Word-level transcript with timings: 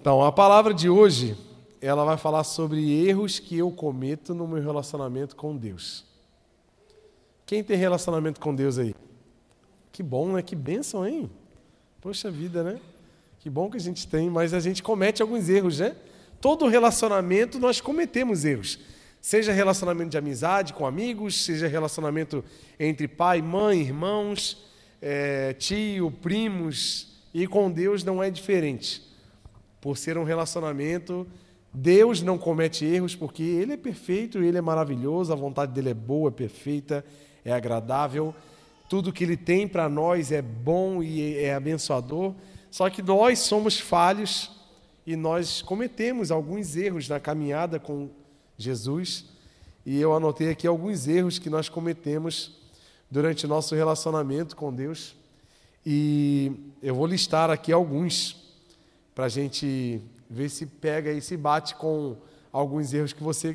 Então, 0.00 0.24
a 0.24 0.32
palavra 0.32 0.72
de 0.72 0.88
hoje, 0.88 1.36
ela 1.78 2.06
vai 2.06 2.16
falar 2.16 2.42
sobre 2.42 3.06
erros 3.06 3.38
que 3.38 3.58
eu 3.58 3.70
cometo 3.70 4.34
no 4.34 4.48
meu 4.48 4.62
relacionamento 4.62 5.36
com 5.36 5.54
Deus. 5.54 6.06
Quem 7.44 7.62
tem 7.62 7.76
relacionamento 7.76 8.40
com 8.40 8.54
Deus 8.54 8.78
aí? 8.78 8.94
Que 9.92 10.02
bom, 10.02 10.32
né? 10.32 10.40
Que 10.40 10.56
bênção, 10.56 11.06
hein? 11.06 11.30
Poxa 12.00 12.30
vida, 12.30 12.64
né? 12.64 12.80
Que 13.40 13.50
bom 13.50 13.68
que 13.68 13.76
a 13.76 13.80
gente 13.80 14.08
tem, 14.08 14.30
mas 14.30 14.54
a 14.54 14.60
gente 14.60 14.82
comete 14.82 15.20
alguns 15.20 15.50
erros, 15.50 15.80
né? 15.80 15.94
Todo 16.40 16.66
relacionamento 16.66 17.58
nós 17.58 17.78
cometemos 17.78 18.46
erros. 18.46 18.78
Seja 19.20 19.52
relacionamento 19.52 20.08
de 20.08 20.16
amizade 20.16 20.72
com 20.72 20.86
amigos, 20.86 21.44
seja 21.44 21.68
relacionamento 21.68 22.42
entre 22.78 23.06
pai, 23.06 23.42
mãe, 23.42 23.82
irmãos, 23.82 24.64
é, 25.02 25.52
tio, 25.52 26.10
primos, 26.10 27.20
e 27.34 27.46
com 27.46 27.70
Deus 27.70 28.02
não 28.02 28.22
é 28.22 28.30
diferente 28.30 29.09
por 29.80 29.96
ser 29.96 30.18
um 30.18 30.24
relacionamento. 30.24 31.26
Deus 31.72 32.22
não 32.22 32.36
comete 32.36 32.84
erros 32.84 33.14
porque 33.14 33.42
Ele 33.42 33.74
é 33.74 33.76
perfeito, 33.76 34.38
Ele 34.38 34.58
é 34.58 34.60
maravilhoso, 34.60 35.32
a 35.32 35.36
vontade 35.36 35.72
dele 35.72 35.90
é 35.90 35.94
boa, 35.94 36.28
é 36.28 36.32
perfeita, 36.32 37.04
é 37.44 37.52
agradável. 37.52 38.34
Tudo 38.88 39.12
que 39.12 39.24
Ele 39.24 39.36
tem 39.36 39.68
para 39.68 39.88
nós 39.88 40.32
é 40.32 40.42
bom 40.42 41.02
e 41.02 41.38
é 41.38 41.54
abençoador. 41.54 42.34
Só 42.70 42.90
que 42.90 43.02
nós 43.02 43.38
somos 43.38 43.78
falhos 43.78 44.50
e 45.06 45.16
nós 45.16 45.62
cometemos 45.62 46.30
alguns 46.30 46.76
erros 46.76 47.08
na 47.08 47.18
caminhada 47.18 47.78
com 47.78 48.10
Jesus. 48.56 49.26
E 49.86 49.98
eu 49.98 50.14
anotei 50.14 50.50
aqui 50.50 50.66
alguns 50.66 51.08
erros 51.08 51.38
que 51.38 51.48
nós 51.48 51.68
cometemos 51.68 52.58
durante 53.10 53.46
nosso 53.46 53.74
relacionamento 53.74 54.54
com 54.54 54.72
Deus. 54.72 55.16
E 55.84 56.52
eu 56.82 56.94
vou 56.94 57.06
listar 57.06 57.50
aqui 57.50 57.72
alguns 57.72 58.39
para 59.20 59.26
a 59.26 59.28
gente 59.28 60.00
ver 60.30 60.48
se 60.48 60.64
pega 60.64 61.12
e 61.12 61.20
se 61.20 61.36
bate 61.36 61.74
com 61.74 62.16
alguns 62.50 62.94
erros 62.94 63.12
que 63.12 63.22
você 63.22 63.54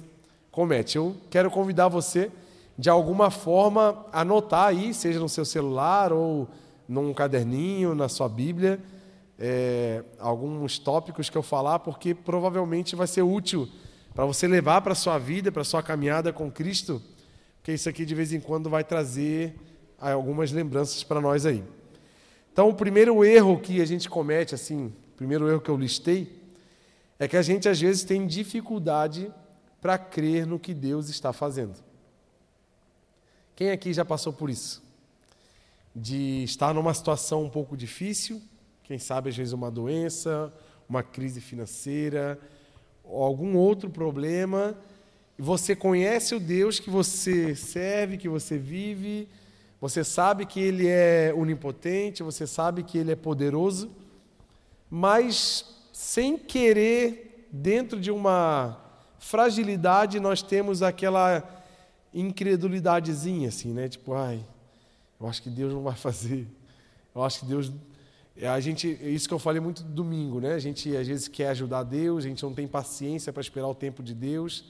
comete. 0.51 0.95
Eu 0.95 1.17
quero 1.27 1.49
convidar 1.49 1.87
você, 1.87 2.29
de 2.77 2.87
alguma 2.87 3.31
forma, 3.31 4.05
a 4.13 4.21
anotar 4.21 4.67
aí, 4.67 4.93
seja 4.93 5.19
no 5.19 5.27
seu 5.27 5.43
celular 5.43 6.13
ou 6.13 6.47
num 6.87 7.11
caderninho, 7.15 7.95
na 7.95 8.07
sua 8.07 8.29
Bíblia, 8.29 8.79
é, 9.39 10.03
alguns 10.19 10.77
tópicos 10.77 11.31
que 11.31 11.35
eu 11.35 11.41
falar, 11.41 11.79
porque 11.79 12.13
provavelmente 12.13 12.95
vai 12.95 13.07
ser 13.07 13.23
útil 13.23 13.67
para 14.13 14.23
você 14.23 14.47
levar 14.47 14.81
para 14.81 14.91
a 14.91 14.95
sua 14.95 15.17
vida, 15.17 15.51
para 15.51 15.63
a 15.63 15.65
sua 15.65 15.81
caminhada 15.81 16.31
com 16.31 16.51
Cristo, 16.51 17.01
porque 17.57 17.73
isso 17.73 17.89
aqui 17.89 18.05
de 18.05 18.13
vez 18.13 18.31
em 18.31 18.39
quando 18.39 18.69
vai 18.69 18.83
trazer 18.83 19.55
algumas 19.99 20.51
lembranças 20.51 21.01
para 21.01 21.19
nós 21.19 21.43
aí. 21.43 21.63
Então, 22.53 22.69
o 22.69 22.73
primeiro 22.75 23.25
erro 23.25 23.59
que 23.59 23.81
a 23.81 23.85
gente 23.85 24.07
comete, 24.07 24.53
assim, 24.53 24.93
primeiro 25.15 25.49
erro 25.49 25.61
que 25.61 25.69
eu 25.69 25.77
listei, 25.77 26.41
é 27.17 27.27
que 27.27 27.37
a 27.37 27.41
gente 27.41 27.69
às 27.69 27.79
vezes 27.79 28.03
tem 28.03 28.27
dificuldade 28.27 29.31
para 29.81 29.97
crer 29.97 30.45
no 30.45 30.59
que 30.59 30.73
Deus 30.73 31.09
está 31.09 31.31
fazendo. 31.31 31.75
Quem 33.55 33.71
aqui 33.71 33.93
já 33.93 34.03
passou 34.03 34.33
por 34.33 34.49
isso? 34.49 34.83
De 35.95 36.43
estar 36.43 36.73
numa 36.73 36.93
situação 36.93 37.43
um 37.43 37.49
pouco 37.49 37.77
difícil, 37.77 38.41
quem 38.83 38.99
sabe 38.99 39.29
às 39.29 39.37
vezes 39.37 39.53
uma 39.53 39.71
doença, 39.71 40.53
uma 40.89 41.01
crise 41.01 41.39
financeira, 41.39 42.37
algum 43.03 43.55
outro 43.55 43.89
problema, 43.89 44.75
e 45.37 45.41
você 45.41 45.75
conhece 45.75 46.35
o 46.35 46.39
Deus 46.39 46.79
que 46.79 46.89
você 46.89 47.55
serve, 47.55 48.17
que 48.17 48.27
você 48.27 48.57
vive, 48.57 49.27
você 49.79 50.03
sabe 50.03 50.45
que 50.45 50.59
Ele 50.59 50.87
é 50.87 51.33
onipotente, 51.35 52.23
você 52.23 52.47
sabe 52.47 52.83
que 52.83 52.97
Ele 52.97 53.11
é 53.11 53.15
poderoso, 53.15 53.91
mas 54.97 55.65
sem 55.91 56.37
querer, 56.37 57.49
dentro 57.51 57.99
de 57.99 58.09
uma 58.09 58.81
fragilidade, 59.19 60.21
nós 60.21 60.41
temos 60.41 60.81
aquela 60.81 61.43
incredulidadezinha, 62.13 63.49
assim, 63.49 63.73
né? 63.73 63.89
Tipo, 63.89 64.13
ai, 64.13 64.39
eu 65.19 65.27
acho 65.27 65.43
que 65.43 65.49
Deus 65.49 65.73
não 65.73 65.83
vai 65.83 65.97
fazer. 65.97 66.47
Eu 67.13 67.23
acho 67.23 67.41
que 67.41 67.45
Deus. 67.45 67.73
A 68.41 68.57
gente, 68.61 68.87
isso 69.01 69.27
que 69.27 69.33
eu 69.33 69.39
falei 69.39 69.59
muito 69.59 69.83
domingo, 69.83 70.39
né? 70.39 70.53
A 70.53 70.59
gente 70.59 70.95
às 70.95 71.05
vezes 71.05 71.27
quer 71.27 71.49
ajudar 71.49 71.83
Deus, 71.83 72.23
a 72.23 72.29
gente 72.29 72.41
não 72.41 72.53
tem 72.53 72.65
paciência 72.65 73.33
para 73.33 73.41
esperar 73.41 73.67
o 73.67 73.75
tempo 73.75 74.01
de 74.01 74.13
Deus, 74.13 74.63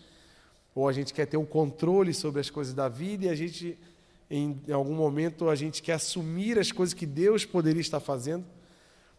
ou 0.74 0.90
a 0.90 0.92
gente 0.92 1.14
quer 1.14 1.28
ter 1.28 1.38
o 1.38 1.46
controle 1.46 2.16
sobre 2.16 2.42
as 2.42 2.50
coisas 2.50 2.74
da 2.74 2.90
vida 2.90 3.26
e 3.26 3.30
a 3.30 3.36
gente, 3.36 3.78
em 4.28 4.60
algum 4.72 4.96
momento, 4.96 5.50
a 5.50 5.56
gente 5.56 5.84
quer 5.84 5.94
assumir 5.94 6.58
as 6.58 6.72
coisas 6.72 6.96
que 6.96 7.06
Deus 7.06 7.46
poderia 7.46 7.82
estar 7.82 8.00
fazendo. 8.00 8.55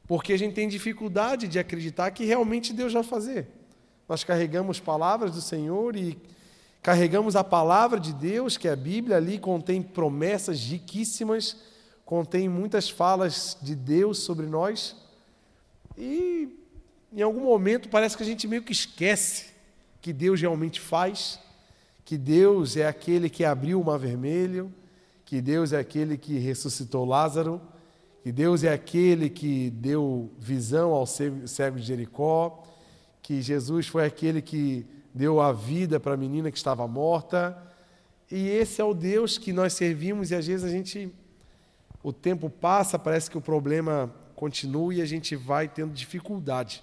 Porque 0.07 0.33
a 0.33 0.39
gente 0.39 0.55
tem 0.55 0.69
dificuldade 0.69 1.49
de 1.49 1.59
acreditar 1.59 2.11
que 2.13 2.25
realmente 2.25 2.73
Deus 2.73 2.93
vai 2.93 3.03
fazer. 3.03 3.49
Nós 4.09 4.23
carregamos 4.23 4.79
palavras 4.79 5.33
do 5.33 5.41
Senhor 5.41 5.97
e 5.97 6.17
carregamos 6.81 7.35
a 7.35 7.43
palavra 7.43 7.99
de 7.99 8.13
Deus, 8.13 8.57
que 8.57 8.69
é 8.69 8.73
a 8.73 8.77
Bíblia, 8.77 9.17
ali 9.17 9.39
contém 9.39 9.83
promessas 9.83 10.61
riquíssimas, 10.61 11.57
contém 12.05 12.49
muitas 12.49 12.89
falas 12.89 13.59
de 13.61 13.75
Deus 13.75 14.21
sobre 14.21 14.47
nós. 14.47 14.95
E 15.99 16.49
em 17.13 17.23
algum 17.23 17.41
momento 17.41 17.89
parece 17.89 18.17
que 18.17 18.23
a 18.23 18.27
gente 18.27 18.47
meio 18.47 18.63
que 18.63 18.73
esquece 18.73 19.57
que 20.01 20.13
Deus 20.13 20.41
realmente 20.41 20.81
faz, 20.81 21.41
que 22.05 22.17
Deus 22.17 22.77
é 22.77 22.87
aquele 22.87 23.29
que 23.29 23.45
abriu 23.45 23.81
o 23.81 23.85
mar 23.85 23.99
vermelho, 23.99 24.73
que 25.25 25.41
Deus 25.41 25.73
é 25.73 25.81
aquele 25.81 26.17
que 26.17 26.39
ressuscitou 26.39 27.05
Lázaro 27.05 27.61
que 28.27 28.33
Deus 28.33 28.65
é 28.65 28.73
aquele 28.73 29.31
que 29.31 29.71
deu 29.71 30.33
visão 30.37 30.91
ao 30.91 31.07
cego 31.07 31.79
de 31.79 31.83
Jericó, 31.83 32.61
que 33.23 33.41
Jesus 33.41 33.87
foi 33.87 34.05
aquele 34.05 34.43
que 34.43 34.85
deu 35.15 35.41
a 35.41 35.53
vida 35.53 36.01
para 36.01 36.15
a 36.15 36.17
menina 36.17 36.51
que 36.51 36.59
estava 36.59 36.89
morta. 36.89 37.57
E 38.29 38.49
esse 38.49 38.81
é 38.81 38.85
o 38.85 38.93
Deus 38.93 39.39
que 39.39 39.53
nós 39.53 39.75
servimos 39.75 40.33
e 40.33 40.35
às 40.35 40.45
vezes 40.45 40.67
a 40.67 40.69
gente 40.69 41.15
o 42.03 42.13
tempo 42.13 42.51
passa, 42.51 42.99
parece 42.99 43.31
que 43.31 43.39
o 43.39 43.41
problema 43.41 44.13
continua 44.35 44.93
e 44.93 45.01
a 45.01 45.07
gente 45.07 45.37
vai 45.37 45.69
tendo 45.69 45.93
dificuldade. 45.93 46.83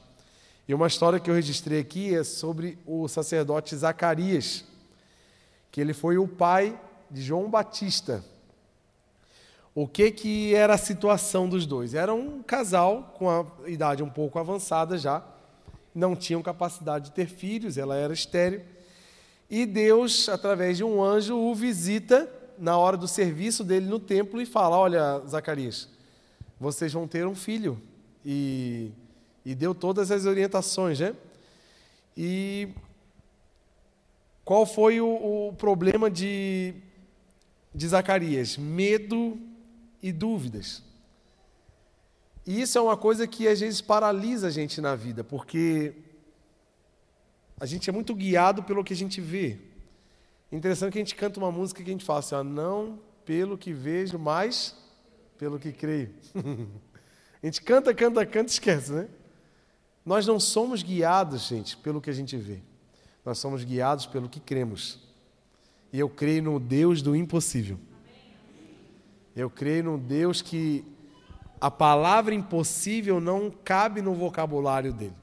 E 0.66 0.74
uma 0.74 0.88
história 0.88 1.20
que 1.20 1.30
eu 1.30 1.36
registrei 1.36 1.82
aqui 1.82 2.16
é 2.16 2.24
sobre 2.24 2.78
o 2.86 3.06
sacerdote 3.10 3.76
Zacarias, 3.76 4.64
que 5.70 5.82
ele 5.82 5.94
foi 5.94 6.18
o 6.18 6.26
pai 6.26 6.80
de 7.12 7.22
João 7.22 7.50
Batista. 7.50 8.24
O 9.76 9.88
que, 9.88 10.12
que 10.12 10.54
era 10.54 10.76
a 10.76 10.78
situação 10.78 11.50
dos 11.50 11.66
dois? 11.66 11.96
Era 11.96 12.14
um 12.14 12.44
casal 12.44 13.14
com 13.18 13.28
a 13.30 13.46
idade 13.66 14.04
um 14.04 14.10
pouco 14.10 14.38
avançada 14.38 14.98
já, 15.00 15.26
não 15.96 16.16
tinham 16.16 16.44
capacidade 16.44 17.06
de 17.06 17.12
ter 17.12 17.28
filhos, 17.28 17.78
ela 17.78 17.96
era 17.96 18.14
estéril. 18.14 18.62
E 19.50 19.66
Deus, 19.66 20.30
através 20.30 20.78
de 20.78 20.84
um 20.84 21.04
anjo, 21.04 21.36
o 21.36 21.56
visita 21.56 22.30
na 22.58 22.78
hora 22.78 22.96
do 22.96 23.08
serviço 23.08 23.64
dele 23.64 23.88
no 23.88 24.00
templo 24.00 24.40
e 24.42 24.46
fala: 24.46 24.78
Olha, 24.78 25.20
Zacarias, 25.28 25.90
vocês 26.60 26.94
vão 26.94 27.08
ter 27.08 27.26
um 27.26 27.36
filho. 27.36 27.82
E, 28.24 28.92
e 29.44 29.54
deu 29.56 29.74
todas 29.74 30.12
as 30.12 30.26
orientações, 30.26 31.00
né? 31.00 31.16
E 32.16 32.70
qual 34.46 34.66
foi 34.66 35.02
o, 35.02 35.50
o 35.50 35.54
problema 35.54 36.12
de, 36.12 36.76
de 37.74 37.88
Zacarias? 37.88 38.56
Medo 38.56 39.38
e 40.04 40.12
dúvidas. 40.12 40.84
E 42.46 42.62
isso 42.62 42.78
é 42.78 42.82
uma 42.82 42.98
coisa 42.98 43.26
que 43.26 43.48
às 43.48 43.62
vezes 43.62 43.80
paralisa 43.80 44.48
a 44.48 44.52
gente 44.52 44.82
na 44.82 44.96
vida, 44.96 45.24
porque 45.24 45.94
a 47.58 47.66
gente 47.66 47.90
é 47.90 47.94
muito 47.94 48.14
guiado 48.14 48.62
pelo 48.62 48.84
que 48.84 48.92
a 48.92 48.96
gente 48.96 49.22
vê. 49.22 49.58
Interessante 50.52 50.92
que 50.92 51.00
a 51.00 51.02
gente 51.02 51.16
canta 51.16 51.40
uma 51.40 51.52
música 51.52 51.82
que 51.82 51.90
a 51.90 51.94
gente 51.94 52.04
fala 52.04 52.20
assim, 52.20 52.36
ó, 52.36 52.44
não 52.44 53.00
pelo 53.24 53.58
que 53.58 53.72
vejo, 53.72 54.20
mas 54.20 54.76
pelo 55.38 55.58
que 55.58 55.72
creio. 55.72 56.14
a 57.42 57.46
gente 57.46 57.62
canta, 57.62 57.94
canta, 57.94 58.26
canta 58.26 58.52
e 58.52 58.54
esquece, 58.54 58.92
né? 58.92 59.08
Nós 60.06 60.28
não 60.28 60.38
somos 60.38 60.84
guiados, 60.84 61.48
gente, 61.48 61.78
pelo 61.78 62.02
que 62.02 62.10
a 62.10 62.14
gente 62.14 62.36
vê. 62.36 62.60
Nós 63.24 63.40
somos 63.40 63.64
guiados 63.64 64.06
pelo 64.06 64.28
que 64.28 64.42
cremos. 64.42 65.00
E 65.94 66.00
eu 66.00 66.10
creio 66.10 66.44
no 66.44 66.60
Deus 66.60 67.02
do 67.02 67.16
impossível. 67.16 67.80
Eu 69.36 69.50
creio 69.50 69.84
num 69.86 69.98
Deus 69.98 70.42
que 70.42 70.86
a 71.60 71.72
palavra 71.72 72.36
impossível 72.36 73.20
não 73.20 73.50
cabe 73.50 74.02
no 74.02 74.14
vocabulário 74.14 74.94
dele. 74.94 75.16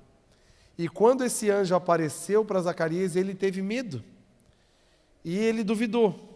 E 0.77 0.89
quando 0.89 1.23
esse 1.23 1.51
anjo 1.51 1.75
apareceu 1.75 2.45
para 2.45 2.63
Zacarias, 2.63 3.15
ele 3.15 3.35
teve 3.35 3.61
medo. 3.61 4.03
E 5.23 5.37
ele 5.37 5.63
duvidou. 5.63 6.29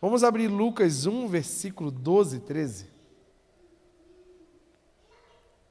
Vamos 0.00 0.24
abrir 0.24 0.48
Lucas 0.48 1.06
1, 1.06 1.28
versículo 1.28 1.90
12, 1.90 2.40
13. 2.40 2.86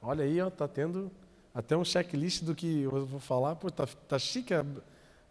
Olha 0.02 0.24
aí, 0.24 0.40
está 0.40 0.68
tendo 0.68 1.12
até 1.54 1.78
um 1.78 1.84
checklist 1.84 2.44
do 2.44 2.56
que 2.56 2.84
eu 2.84 3.06
vou 3.06 3.20
falar. 3.20 3.56
Pô, 3.56 3.70
tá, 3.70 3.86
tá 4.08 4.18
chique 4.18 4.54
a, 4.54 4.66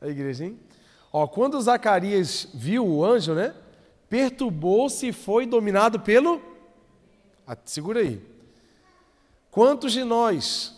a 0.00 0.08
igreja, 0.08 0.44
hein? 0.44 0.60
Ó, 1.12 1.26
quando 1.26 1.60
Zacarias 1.60 2.48
viu 2.54 2.86
o 2.86 3.04
anjo, 3.04 3.34
né? 3.34 3.54
Perturbou-se 4.12 5.08
e 5.08 5.10
foi 5.10 5.46
dominado 5.46 5.98
pelo. 5.98 6.38
Ah, 7.46 7.56
segura 7.64 8.00
aí. 8.00 8.22
Quantos 9.50 9.90
de 9.90 10.04
nós, 10.04 10.76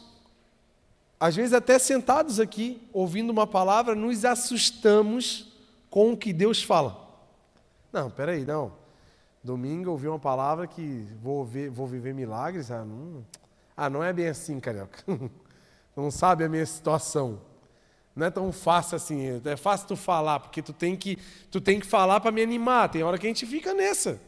às 1.19 1.35
vezes 1.35 1.53
até 1.53 1.77
sentados 1.81 2.39
aqui, 2.39 2.81
ouvindo 2.93 3.31
uma 3.31 3.45
palavra, 3.45 3.97
nos 3.97 4.25
assustamos 4.25 5.53
com 5.91 6.13
o 6.13 6.17
que 6.17 6.33
Deus 6.33 6.63
fala. 6.63 6.97
Não, 7.93 8.09
peraí, 8.09 8.45
não. 8.45 8.73
Domingo 9.43 9.89
eu 9.89 9.93
ouvi 9.95 10.07
uma 10.07 10.21
palavra 10.21 10.69
que 10.69 11.05
vou, 11.21 11.45
ver, 11.45 11.71
vou 11.71 11.89
viver 11.89 12.15
milagres. 12.15 12.71
Ah 12.71 12.85
não, 12.85 13.27
ah, 13.77 13.91
não 13.91 14.05
é 14.05 14.13
bem 14.13 14.29
assim, 14.29 14.61
carioca. 14.61 15.03
Não 15.97 16.11
sabe 16.11 16.43
a 16.43 16.49
minha 16.49 16.67
situação. 16.67 17.41
Não 18.15 18.27
é 18.27 18.31
tão 18.31 18.53
fácil 18.53 18.97
assim. 18.97 19.41
É 19.45 19.57
fácil 19.57 19.89
tu 19.89 19.97
falar, 19.97 20.41
porque 20.41 20.63
tu 20.63 20.73
tem 20.73 20.97
que, 20.97 21.19
tu 21.51 21.61
tem 21.61 21.81
que 21.81 21.87
falar 21.87 22.21
para 22.21 22.31
me 22.31 22.43
animar. 22.43 22.89
Tem 22.89 23.03
hora 23.03 23.19
que 23.19 23.27
a 23.27 23.31
gente 23.31 23.45
fica 23.47 23.75
nessa. 23.75 24.21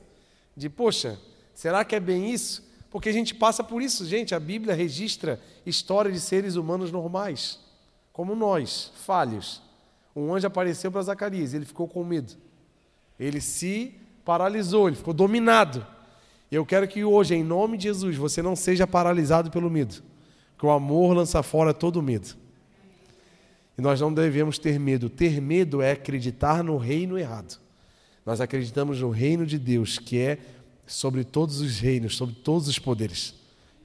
De, 0.56 0.68
poxa, 0.68 1.18
será 1.54 1.84
que 1.84 1.94
é 1.94 2.00
bem 2.00 2.32
isso? 2.32 2.66
Porque 2.90 3.08
a 3.08 3.12
gente 3.12 3.34
passa 3.34 3.62
por 3.62 3.82
isso, 3.82 4.04
gente. 4.06 4.34
A 4.34 4.40
Bíblia 4.40 4.74
registra 4.74 5.40
história 5.64 6.10
de 6.10 6.18
seres 6.18 6.56
humanos 6.56 6.90
normais, 6.90 7.60
como 8.12 8.34
nós, 8.34 8.90
falhos. 9.04 9.62
Um 10.14 10.34
anjo 10.34 10.46
apareceu 10.46 10.90
para 10.90 11.02
Zacarias, 11.02 11.52
ele 11.52 11.66
ficou 11.66 11.86
com 11.86 12.02
medo. 12.02 12.34
Ele 13.20 13.40
se 13.40 13.94
paralisou, 14.24 14.88
ele 14.88 14.96
ficou 14.96 15.12
dominado. 15.12 15.86
Eu 16.50 16.64
quero 16.64 16.88
que 16.88 17.04
hoje, 17.04 17.34
em 17.34 17.44
nome 17.44 17.76
de 17.76 17.84
Jesus, 17.84 18.16
você 18.16 18.40
não 18.40 18.56
seja 18.56 18.86
paralisado 18.86 19.50
pelo 19.50 19.70
medo. 19.70 20.02
Que 20.58 20.64
o 20.64 20.70
amor 20.70 21.14
lança 21.14 21.42
fora 21.42 21.74
todo 21.74 22.02
medo. 22.02 22.34
E 23.78 23.82
nós 23.82 24.00
não 24.00 24.12
devemos 24.12 24.58
ter 24.58 24.78
medo. 24.78 25.10
Ter 25.10 25.40
medo 25.40 25.82
é 25.82 25.92
acreditar 25.92 26.64
no 26.64 26.76
reino 26.76 27.18
errado. 27.18 27.58
Nós 28.24 28.40
acreditamos 28.40 29.00
no 29.00 29.10
reino 29.10 29.46
de 29.46 29.58
Deus, 29.58 29.98
que 29.98 30.18
é 30.18 30.38
sobre 30.86 31.24
todos 31.24 31.60
os 31.60 31.78
reinos, 31.78 32.16
sobre 32.16 32.34
todos 32.34 32.68
os 32.68 32.78
poderes. 32.78 33.34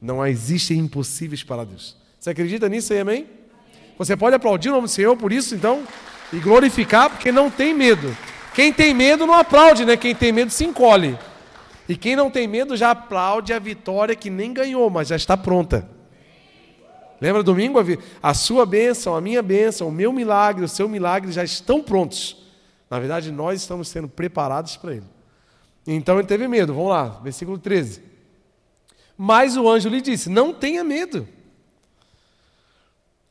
Não 0.02 0.26
existem 0.26 0.78
impossíveis 0.80 1.44
para 1.44 1.64
Deus. 1.64 1.96
Você 2.20 2.30
acredita 2.30 2.70
nisso 2.70 2.94
aí, 2.94 3.00
amém? 3.00 3.28
Você 3.98 4.16
pode 4.16 4.36
aplaudir 4.36 4.70
o 4.70 4.74
nome 4.74 4.88
do 4.88 4.92
Senhor 4.92 5.16
por 5.16 5.32
isso, 5.32 5.54
então, 5.54 5.84
e 6.34 6.40
glorificar, 6.40 7.10
porque 7.10 7.32
não 7.32 7.52
tem 7.52 7.74
medo. 7.74 8.16
Quem 8.56 8.74
tem 8.74 8.94
medo 8.94 9.26
não 9.28 9.34
aplaude, 9.34 9.86
né? 9.86 9.96
Quem 9.96 10.16
tem 10.16 10.32
medo 10.32 10.52
se 10.52 10.66
encolhe. 10.66 11.18
E 11.88 11.96
quem 11.96 12.16
não 12.16 12.30
tem 12.30 12.48
medo 12.48 12.76
já 12.76 12.92
aplaude 12.92 13.54
a 13.54 13.60
vitória 13.60 14.16
que 14.16 14.30
nem 14.30 14.54
ganhou, 14.54 14.90
mas 14.90 15.10
já 15.10 15.16
está 15.16 15.38
pronta. 15.38 15.88
Lembra 17.22 17.44
domingo? 17.44 17.78
A 18.22 18.34
sua 18.34 18.66
bênção, 18.66 19.16
a 19.16 19.22
minha 19.22 19.44
bênção, 19.44 19.88
o 19.88 19.92
meu 19.92 20.12
milagre, 20.12 20.66
o 20.66 20.68
seu 20.68 20.90
milagre 20.90 21.32
já 21.32 21.44
estão 21.44 21.84
prontos. 21.84 22.36
Na 22.90 23.00
verdade, 23.00 23.32
nós 23.32 23.62
estamos 23.62 23.88
sendo 23.88 24.10
preparados 24.10 24.76
para 24.76 24.96
ele. 24.96 25.06
Então 25.86 26.18
ele 26.18 26.28
teve 26.28 26.48
medo. 26.48 26.74
Vamos 26.74 26.90
lá, 26.90 27.08
versículo 27.24 27.60
13. 27.60 28.02
Mas 29.16 29.56
o 29.56 29.70
anjo 29.70 29.88
lhe 29.88 30.02
disse: 30.02 30.30
Não 30.30 30.52
tenha 30.52 30.84
medo. 30.84 31.28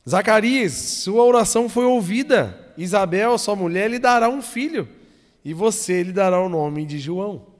Zacarias, 0.07 0.71
sua 0.71 1.23
oração 1.23 1.67
foi 1.67 1.83
ouvida. 1.83 2.73
Isabel, 2.77 3.37
sua 3.37 3.55
mulher, 3.57 3.91
lhe 3.91 3.99
dará 3.99 4.29
um 4.29 4.41
filho, 4.41 4.87
e 5.43 5.53
você 5.53 6.01
lhe 6.01 6.13
dará 6.13 6.41
o 6.41 6.47
nome 6.47 6.85
de 6.85 6.97
João. 6.97 7.50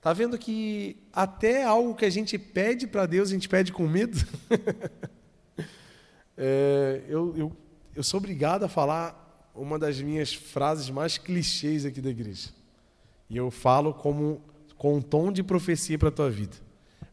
Está 0.00 0.14
vendo 0.14 0.38
que 0.38 0.96
até 1.12 1.62
algo 1.62 1.94
que 1.94 2.06
a 2.06 2.10
gente 2.10 2.38
pede 2.38 2.86
para 2.86 3.04
Deus, 3.04 3.28
a 3.28 3.32
gente 3.34 3.50
pede 3.50 3.70
com 3.70 3.86
medo? 3.86 4.16
é, 6.34 7.02
eu, 7.06 7.36
eu, 7.36 7.56
eu 7.94 8.02
sou 8.02 8.16
obrigado 8.16 8.62
a 8.62 8.68
falar 8.68 9.50
uma 9.54 9.78
das 9.78 10.00
minhas 10.00 10.32
frases 10.32 10.88
mais 10.88 11.18
clichês 11.18 11.84
aqui 11.84 12.00
da 12.00 12.08
igreja. 12.08 12.48
E 13.28 13.36
eu 13.36 13.50
falo 13.50 13.92
como, 13.92 14.40
com 14.78 14.96
um 14.96 15.02
tom 15.02 15.30
de 15.30 15.42
profecia 15.42 15.98
para 15.98 16.08
a 16.08 16.12
tua 16.12 16.30
vida. 16.30 16.56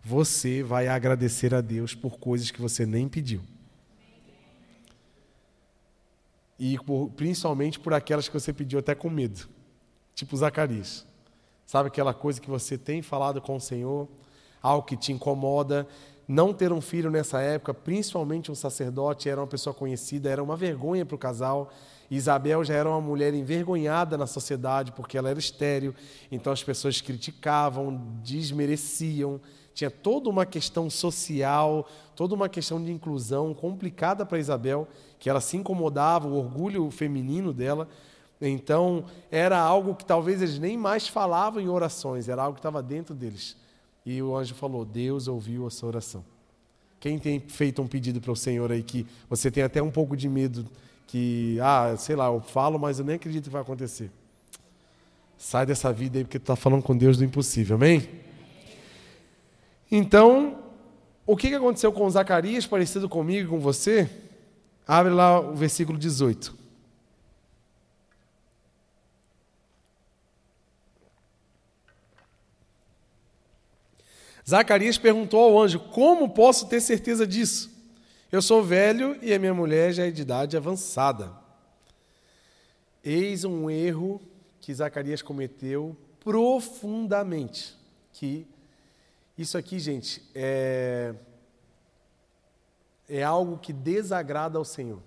Você 0.01 0.63
vai 0.63 0.87
agradecer 0.87 1.53
a 1.53 1.59
Deus 1.59 1.93
por 1.93 2.17
coisas 2.17 2.51
que 2.51 2.61
você 2.61 2.85
nem 2.85 3.09
pediu. 3.09 3.41
E 6.57 6.79
por, 6.79 7.09
principalmente 7.09 7.81
por 7.81 7.93
aquelas 7.93 8.29
que 8.29 8.33
você 8.33 8.53
pediu 8.53 8.79
até 8.79 8.95
com 8.95 9.09
medo. 9.09 9.49
Tipo 10.15 10.37
Zacarias. 10.37 11.06
Sabe 11.67 11.87
aquela 11.87 12.13
coisa 12.13 12.39
que 12.39 12.49
você 12.49 12.77
tem 12.77 13.01
falado 13.01 13.41
com 13.41 13.57
o 13.57 13.59
Senhor? 13.59 14.07
Algo 14.63 14.87
que 14.87 14.95
te 14.95 15.11
incomoda. 15.11 15.85
Não 16.25 16.53
ter 16.53 16.71
um 16.71 16.79
filho 16.79 17.11
nessa 17.11 17.41
época, 17.41 17.73
principalmente 17.73 18.49
um 18.49 18.55
sacerdote, 18.55 19.27
era 19.27 19.41
uma 19.41 19.47
pessoa 19.47 19.73
conhecida, 19.73 20.29
era 20.29 20.41
uma 20.41 20.55
vergonha 20.55 21.05
para 21.05 21.15
o 21.15 21.17
casal. 21.17 21.69
Isabel 22.09 22.63
já 22.63 22.73
era 22.73 22.89
uma 22.89 23.01
mulher 23.01 23.33
envergonhada 23.33 24.17
na 24.17 24.25
sociedade 24.25 24.93
porque 24.93 25.17
ela 25.17 25.29
era 25.29 25.37
estéril, 25.39 25.93
então 26.31 26.53
as 26.53 26.63
pessoas 26.63 27.01
criticavam, 27.01 28.01
desmereciam. 28.23 29.41
Tinha 29.73 29.91
toda 29.91 30.29
uma 30.29 30.45
questão 30.45 30.89
social, 30.89 31.85
toda 32.15 32.33
uma 32.33 32.47
questão 32.47 32.81
de 32.81 32.93
inclusão 32.93 33.53
complicada 33.53 34.25
para 34.25 34.39
Isabel, 34.39 34.87
que 35.19 35.29
ela 35.29 35.41
se 35.41 35.57
incomodava, 35.57 36.29
o 36.29 36.37
orgulho 36.37 36.89
feminino 36.89 37.51
dela. 37.51 37.89
Então, 38.39 39.05
era 39.31 39.59
algo 39.59 39.95
que 39.95 40.05
talvez 40.05 40.41
eles 40.41 40.59
nem 40.59 40.77
mais 40.77 41.07
falavam 41.07 41.61
em 41.61 41.67
orações, 41.67 42.29
era 42.29 42.43
algo 42.43 42.55
que 42.55 42.59
estava 42.59 42.83
dentro 42.83 43.15
deles. 43.15 43.57
E 44.05 44.21
o 44.21 44.35
anjo 44.35 44.53
falou: 44.53 44.85
Deus 44.85 45.27
ouviu 45.27 45.65
a 45.65 45.69
sua 45.69 45.89
oração. 45.89 46.23
Quem 46.99 47.19
tem 47.19 47.39
feito 47.39 47.81
um 47.81 47.87
pedido 47.87 48.19
para 48.21 48.31
o 48.31 48.35
Senhor 48.35 48.71
aí 48.71 48.81
que 48.81 49.05
você 49.29 49.51
tem 49.51 49.63
até 49.63 49.81
um 49.81 49.91
pouco 49.91 50.15
de 50.15 50.27
medo 50.27 50.65
que, 51.05 51.57
ah, 51.61 51.95
sei 51.97 52.15
lá, 52.15 52.25
eu 52.27 52.41
falo, 52.41 52.77
mas 52.77 52.99
eu 52.99 53.05
nem 53.05 53.15
acredito 53.15 53.45
que 53.45 53.49
vai 53.49 53.61
acontecer. 53.61 54.11
Sai 55.37 55.65
dessa 55.65 55.93
vida 55.93 56.17
aí 56.17 56.23
porque 56.23 56.39
tu 56.39 56.43
está 56.43 56.55
falando 56.55 56.83
com 56.83 56.97
Deus 56.97 57.17
do 57.17 57.23
impossível, 57.23 57.75
amém? 57.75 58.07
Então, 59.89 60.57
o 61.25 61.37
que 61.37 61.53
aconteceu 61.53 61.91
com 61.91 62.09
Zacarias, 62.09 62.65
parecido 62.65 63.07
comigo 63.07 63.47
e 63.47 63.49
com 63.49 63.59
você? 63.59 64.09
Abre 64.87 65.13
lá 65.13 65.39
o 65.39 65.55
versículo 65.55 65.97
18. 65.97 66.66
Zacarias 74.47 74.97
perguntou 74.97 75.41
ao 75.41 75.61
anjo: 75.61 75.79
Como 75.79 76.29
posso 76.29 76.67
ter 76.67 76.79
certeza 76.79 77.27
disso? 77.27 77.75
Eu 78.31 78.41
sou 78.41 78.63
velho 78.63 79.17
e 79.21 79.33
a 79.33 79.39
minha 79.39 79.53
mulher 79.53 79.91
já 79.93 80.05
é 80.05 80.11
de 80.11 80.21
idade 80.21 80.55
avançada. 80.55 81.31
Eis 83.03 83.43
um 83.43 83.69
erro 83.69 84.21
que 84.59 84.73
Zacarias 84.73 85.21
cometeu 85.21 85.95
profundamente. 86.19 87.75
Que 88.13 88.47
isso 89.37 89.57
aqui, 89.57 89.79
gente, 89.79 90.21
é, 90.33 91.13
é 93.07 93.23
algo 93.23 93.57
que 93.57 93.71
desagrada 93.71 94.57
ao 94.57 94.65
Senhor. 94.65 95.01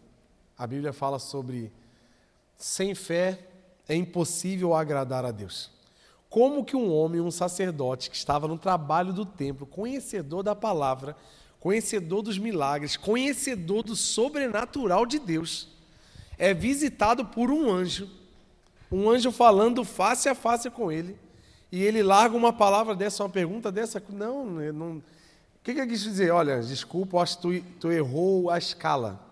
A 0.56 0.66
Bíblia 0.66 0.92
fala 0.92 1.18
sobre 1.18 1.72
sem 2.56 2.94
fé 2.94 3.38
é 3.88 3.94
impossível 3.94 4.74
agradar 4.74 5.24
a 5.24 5.30
Deus. 5.30 5.70
Como 6.30 6.64
que 6.64 6.76
um 6.76 6.92
homem, 6.94 7.20
um 7.20 7.30
sacerdote 7.30 8.08
que 8.08 8.16
estava 8.16 8.46
no 8.46 8.56
trabalho 8.56 9.12
do 9.12 9.26
templo, 9.26 9.66
conhecedor 9.66 10.44
da 10.44 10.54
palavra, 10.54 11.16
conhecedor 11.58 12.22
dos 12.22 12.38
milagres, 12.38 12.96
conhecedor 12.96 13.82
do 13.82 13.96
sobrenatural 13.96 15.04
de 15.04 15.18
Deus, 15.18 15.66
é 16.38 16.54
visitado 16.54 17.24
por 17.24 17.50
um 17.50 17.68
anjo, 17.68 18.08
um 18.92 19.10
anjo 19.10 19.32
falando 19.32 19.84
face 19.84 20.28
a 20.28 20.34
face 20.34 20.70
com 20.70 20.90
ele, 20.90 21.18
e 21.70 21.82
ele 21.82 22.00
larga 22.02 22.36
uma 22.36 22.52
palavra 22.52 22.94
dessa, 22.94 23.24
uma 23.24 23.28
pergunta 23.28 23.72
dessa. 23.72 24.02
Não, 24.08 24.46
não. 24.46 24.96
O 24.96 25.02
que, 25.64 25.74
que 25.74 25.80
ele 25.80 25.90
quis 25.90 26.02
dizer? 26.02 26.30
Olha, 26.30 26.60
desculpa, 26.60 27.18
acho 27.18 27.36
que 27.38 27.42
tu, 27.42 27.64
tu 27.80 27.92
errou 27.92 28.50
a 28.50 28.56
escala. 28.56 29.29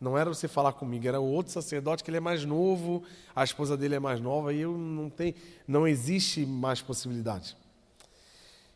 Não 0.00 0.16
era 0.16 0.28
você 0.28 0.46
falar 0.46 0.72
comigo, 0.72 1.08
era 1.08 1.20
o 1.20 1.24
outro 1.24 1.52
sacerdote 1.52 2.04
que 2.04 2.10
ele 2.10 2.18
é 2.18 2.20
mais 2.20 2.44
novo, 2.44 3.02
a 3.34 3.42
esposa 3.42 3.76
dele 3.76 3.94
é 3.94 3.98
mais 3.98 4.20
nova 4.20 4.52
e 4.52 4.60
eu 4.60 4.76
não 4.76 5.08
tem, 5.08 5.34
não 5.66 5.88
existe 5.88 6.44
mais 6.44 6.82
possibilidade. 6.82 7.56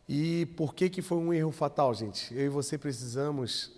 E 0.09 0.47
por 0.57 0.73
que, 0.73 0.89
que 0.89 1.01
foi 1.01 1.17
um 1.17 1.31
erro 1.31 1.51
fatal, 1.51 1.93
gente? 1.93 2.33
Eu 2.33 2.45
e 2.45 2.49
você 2.49 2.77
precisamos 2.77 3.71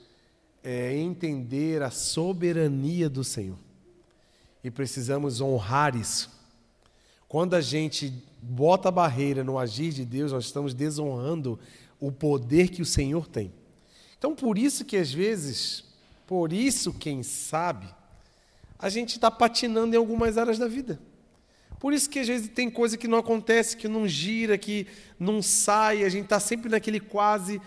é, 0.64 0.96
entender 0.96 1.84
a 1.84 1.92
soberania 1.92 3.10
do 3.10 3.24
Senhor. 3.24 3.58
E 4.64 4.72
precisamos 4.72 5.42
honrar 5.42 5.96
isso. 5.96 6.32
Quando 7.28 7.56
a 7.56 7.62
gente 7.62 8.14
bota 8.42 8.88
a 8.88 8.92
barreira 8.92 9.44
no 9.44 9.60
agir 9.60 9.92
de 9.92 10.06
Deus, 10.06 10.32
nós 10.32 10.46
estamos 10.46 10.74
desonrando 10.74 11.60
o 12.00 12.12
poder 12.12 12.70
que 12.70 12.82
o 12.82 12.86
Senhor 12.86 13.28
tem. 13.28 13.52
Então, 14.18 14.34
por 14.34 14.58
isso 14.58 14.86
que 14.86 14.96
às 14.96 15.12
vezes, 15.12 15.84
por 16.26 16.54
isso, 16.54 16.94
quem 16.94 17.24
sabe, 17.24 17.88
a 18.80 18.90
gente 18.90 19.12
está 19.12 19.30
patinando 19.30 19.96
em 19.96 19.98
algumas 19.98 20.38
áreas 20.38 20.58
da 20.58 20.68
vida. 20.68 21.00
Por 21.80 21.94
isso 21.94 22.10
que 22.10 22.20
às 22.20 22.28
vezes 22.28 22.48
tem 22.48 22.70
coisa 22.70 22.98
que 22.98 23.08
não 23.08 23.18
acontece, 23.18 23.76
que 23.76 23.88
não 23.88 24.08
gira, 24.08 24.58
que 24.58 24.88
não 25.20 25.42
sai, 25.42 26.04
a 26.04 26.10
gente 26.10 26.24
está 26.24 26.40
sempre 26.40 26.70
naquele 26.70 27.00
quase, 27.00 27.62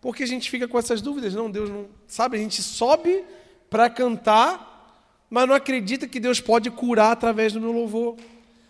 porque 0.00 0.24
a 0.24 0.26
gente 0.26 0.50
fica 0.50 0.66
com 0.66 0.78
essas 0.78 1.00
dúvidas. 1.00 1.34
Não, 1.34 1.50
Deus 1.50 1.70
não. 1.70 1.86
Sabe, 2.06 2.36
a 2.36 2.40
gente 2.40 2.62
sobe 2.62 3.24
para 3.68 3.88
cantar, 3.88 5.26
mas 5.30 5.46
não 5.46 5.54
acredita 5.54 6.08
que 6.08 6.18
Deus 6.18 6.40
pode 6.40 6.70
curar 6.70 7.12
através 7.12 7.52
do 7.52 7.60
meu 7.60 7.70
louvor. 7.70 8.16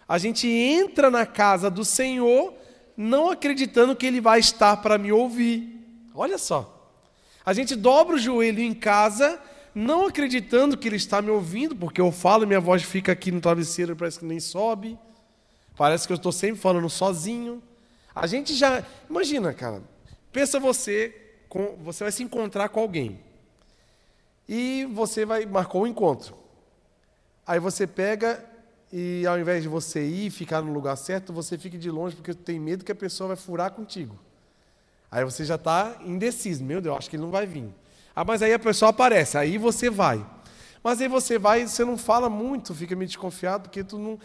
A 0.07 0.19
gente 0.19 0.47
entra 0.47 1.11
na 1.11 1.25
casa 1.25 1.71
do 1.71 1.85
Senhor 1.85 2.53
não 2.97 3.31
acreditando 3.31 3.97
que 3.97 4.05
Ele 4.05 4.21
vai 4.21 4.41
estar 4.41 4.77
para 4.79 4.99
me 4.99 5.11
ouvir. 5.11 5.83
Olha 6.15 6.37
só. 6.37 6.80
A 7.45 7.53
gente 7.53 7.75
dobra 7.75 8.17
o 8.17 8.19
joelho 8.19 8.61
em 8.61 8.75
casa 8.75 9.41
não 9.75 10.07
acreditando 10.07 10.77
que 10.77 10.89
Ele 10.89 10.97
está 10.97 11.23
me 11.23 11.31
ouvindo, 11.31 11.75
porque 11.77 12.01
eu 12.01 12.11
falo 12.11 12.45
e 12.45 12.47
minha 12.47 12.61
voz 12.61 12.83
fica 12.83 13.13
aqui 13.13 13.31
no 13.31 13.41
travesseiro 13.41 13.97
parece 13.97 14.19
que 14.19 14.25
nem 14.25 14.41
sobe. 14.41 14.99
Parece 15.77 16.07
que 16.07 16.13
eu 16.13 16.17
estou 16.17 16.33
sempre 16.33 16.61
falando 16.61 16.89
sozinho. 16.91 17.63
A 18.15 18.27
gente 18.27 18.55
já. 18.55 18.85
Imagina, 19.09 19.55
cara. 19.55 19.83
Pensa 20.33 20.61
você, 20.61 21.15
com, 21.49 21.77
você 21.83 22.05
vai 22.05 22.13
se 22.13 22.23
encontrar 22.23 22.69
com 22.69 22.81
alguém. 22.81 23.21
E 24.49 24.87
você 24.93 25.25
vai 25.25 25.47
marcou 25.47 25.85
um 25.85 25.87
encontro. 25.87 26.37
Aí 27.47 27.59
você 27.59 27.87
pega 27.87 28.45
e 28.93 29.25
ao 29.27 29.39
invés 29.39 29.63
de 29.63 29.69
você 29.69 30.05
ir 30.05 30.31
ficar 30.31 30.61
no 30.63 30.73
lugar 30.73 30.97
certo, 30.97 31.33
você 31.33 31.57
fica 31.57 31.79
de 31.79 31.91
longe 31.91 32.17
porque 32.17 32.35
tem 32.35 32.59
medo 32.59 32.85
que 32.85 32.93
a 32.93 32.97
pessoa 32.97 33.29
vai 33.29 33.37
furar 33.37 33.71
contigo. 33.71 34.19
Aí 35.11 35.25
você 35.25 35.45
já 35.45 35.57
está 35.57 35.97
indeciso. 36.05 36.63
Meu 36.65 36.81
Deus, 36.81 36.99
acho 36.99 37.11
que 37.11 37.17
ele 37.17 37.23
não 37.23 37.31
vai 37.31 37.47
vir. 37.47 37.69
Ah, 38.15 38.25
mas 38.25 38.43
aí 38.43 38.53
a 38.53 38.59
pessoa 38.59 38.91
aparece, 38.91 39.37
aí 39.37 39.59
você 39.59 39.91
vai. 39.91 40.25
Mas 40.83 41.01
aí 41.01 41.09
você 41.09 41.39
vai 41.39 41.63
e 41.63 41.69
você 41.69 41.85
não 41.85 41.97
fala 41.97 42.29
muito, 42.31 42.75
fica 42.75 42.97
meio 42.97 43.07
desconfiado, 43.07 43.63
porque 43.63 43.85
tu 43.85 43.99
não, 43.99 44.19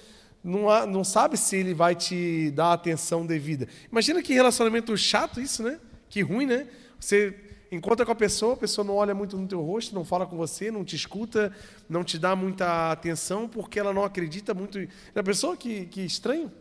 não, 0.43 0.87
não 0.87 1.03
sabe 1.03 1.37
se 1.37 1.55
ele 1.55 1.73
vai 1.73 1.95
te 1.95 2.51
dar 2.51 2.67
a 2.67 2.73
atenção 2.73 3.25
devida. 3.25 3.67
Imagina 3.91 4.21
que 4.21 4.33
relacionamento 4.33 4.95
chato 4.97 5.41
isso, 5.41 5.63
né? 5.63 5.79
Que 6.09 6.21
ruim, 6.21 6.45
né? 6.45 6.67
Você 6.99 7.35
encontra 7.71 8.05
com 8.05 8.11
a 8.11 8.15
pessoa, 8.15 8.53
a 8.53 8.57
pessoa 8.57 8.85
não 8.85 8.95
olha 8.95 9.13
muito 9.13 9.37
no 9.37 9.47
teu 9.47 9.61
rosto, 9.61 9.93
não 9.93 10.05
fala 10.05 10.25
com 10.25 10.37
você, 10.37 10.71
não 10.71 10.85
te 10.85 10.95
escuta, 10.95 11.51
não 11.89 12.03
te 12.03 12.17
dá 12.17 12.35
muita 12.35 12.91
atenção, 12.91 13.47
porque 13.47 13.79
ela 13.79 13.93
não 13.93 14.03
acredita 14.03 14.53
muito. 14.53 14.79
Na 15.13 15.23
pessoa 15.23 15.57
que, 15.57 15.87
que 15.87 16.01
estranho. 16.01 16.51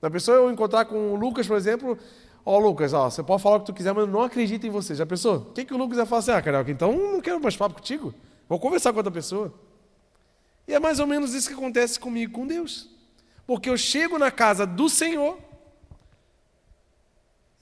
Na 0.00 0.10
pessoa 0.10 0.36
eu 0.36 0.50
encontrar 0.50 0.84
com 0.84 1.12
o 1.12 1.16
Lucas, 1.16 1.46
por 1.46 1.56
exemplo, 1.56 1.98
Ó, 2.46 2.58
Lucas, 2.58 2.92
ó, 2.92 3.08
você 3.08 3.22
pode 3.22 3.42
falar 3.42 3.56
o 3.56 3.60
que 3.60 3.66
tu 3.66 3.72
quiser, 3.72 3.94
mas 3.94 4.06
eu 4.06 4.12
não 4.12 4.22
acredito 4.22 4.66
em 4.66 4.70
você. 4.70 4.94
Já 4.94 5.06
pensou? 5.06 5.36
O 5.36 5.44
que, 5.52 5.64
que 5.64 5.72
o 5.72 5.78
Lucas 5.78 5.96
ia 5.96 6.04
falar 6.04 6.18
assim? 6.18 6.30
Ah, 6.32 6.42
Carioca, 6.42 6.70
então 6.70 6.92
não 6.92 7.20
quero 7.20 7.40
mais 7.40 7.56
papo 7.56 7.76
contigo. 7.76 8.14
Vou 8.48 8.58
conversar 8.58 8.92
com 8.92 8.98
outra 8.98 9.12
pessoa. 9.12 9.52
E 10.68 10.74
é 10.74 10.80
mais 10.80 11.00
ou 11.00 11.06
menos 11.06 11.32
isso 11.32 11.48
que 11.48 11.54
acontece 11.54 11.98
comigo 11.98 12.32
com 12.32 12.46
Deus. 12.46 12.90
Porque 13.46 13.68
eu 13.68 13.76
chego 13.76 14.18
na 14.18 14.30
casa 14.30 14.66
do 14.66 14.88
Senhor 14.88 15.38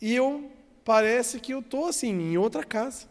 e 0.00 0.14
eu 0.14 0.50
parece 0.84 1.38
que 1.38 1.54
eu 1.54 1.60
estou 1.60 1.86
assim, 1.86 2.10
em 2.10 2.36
outra 2.36 2.64
casa. 2.64 3.06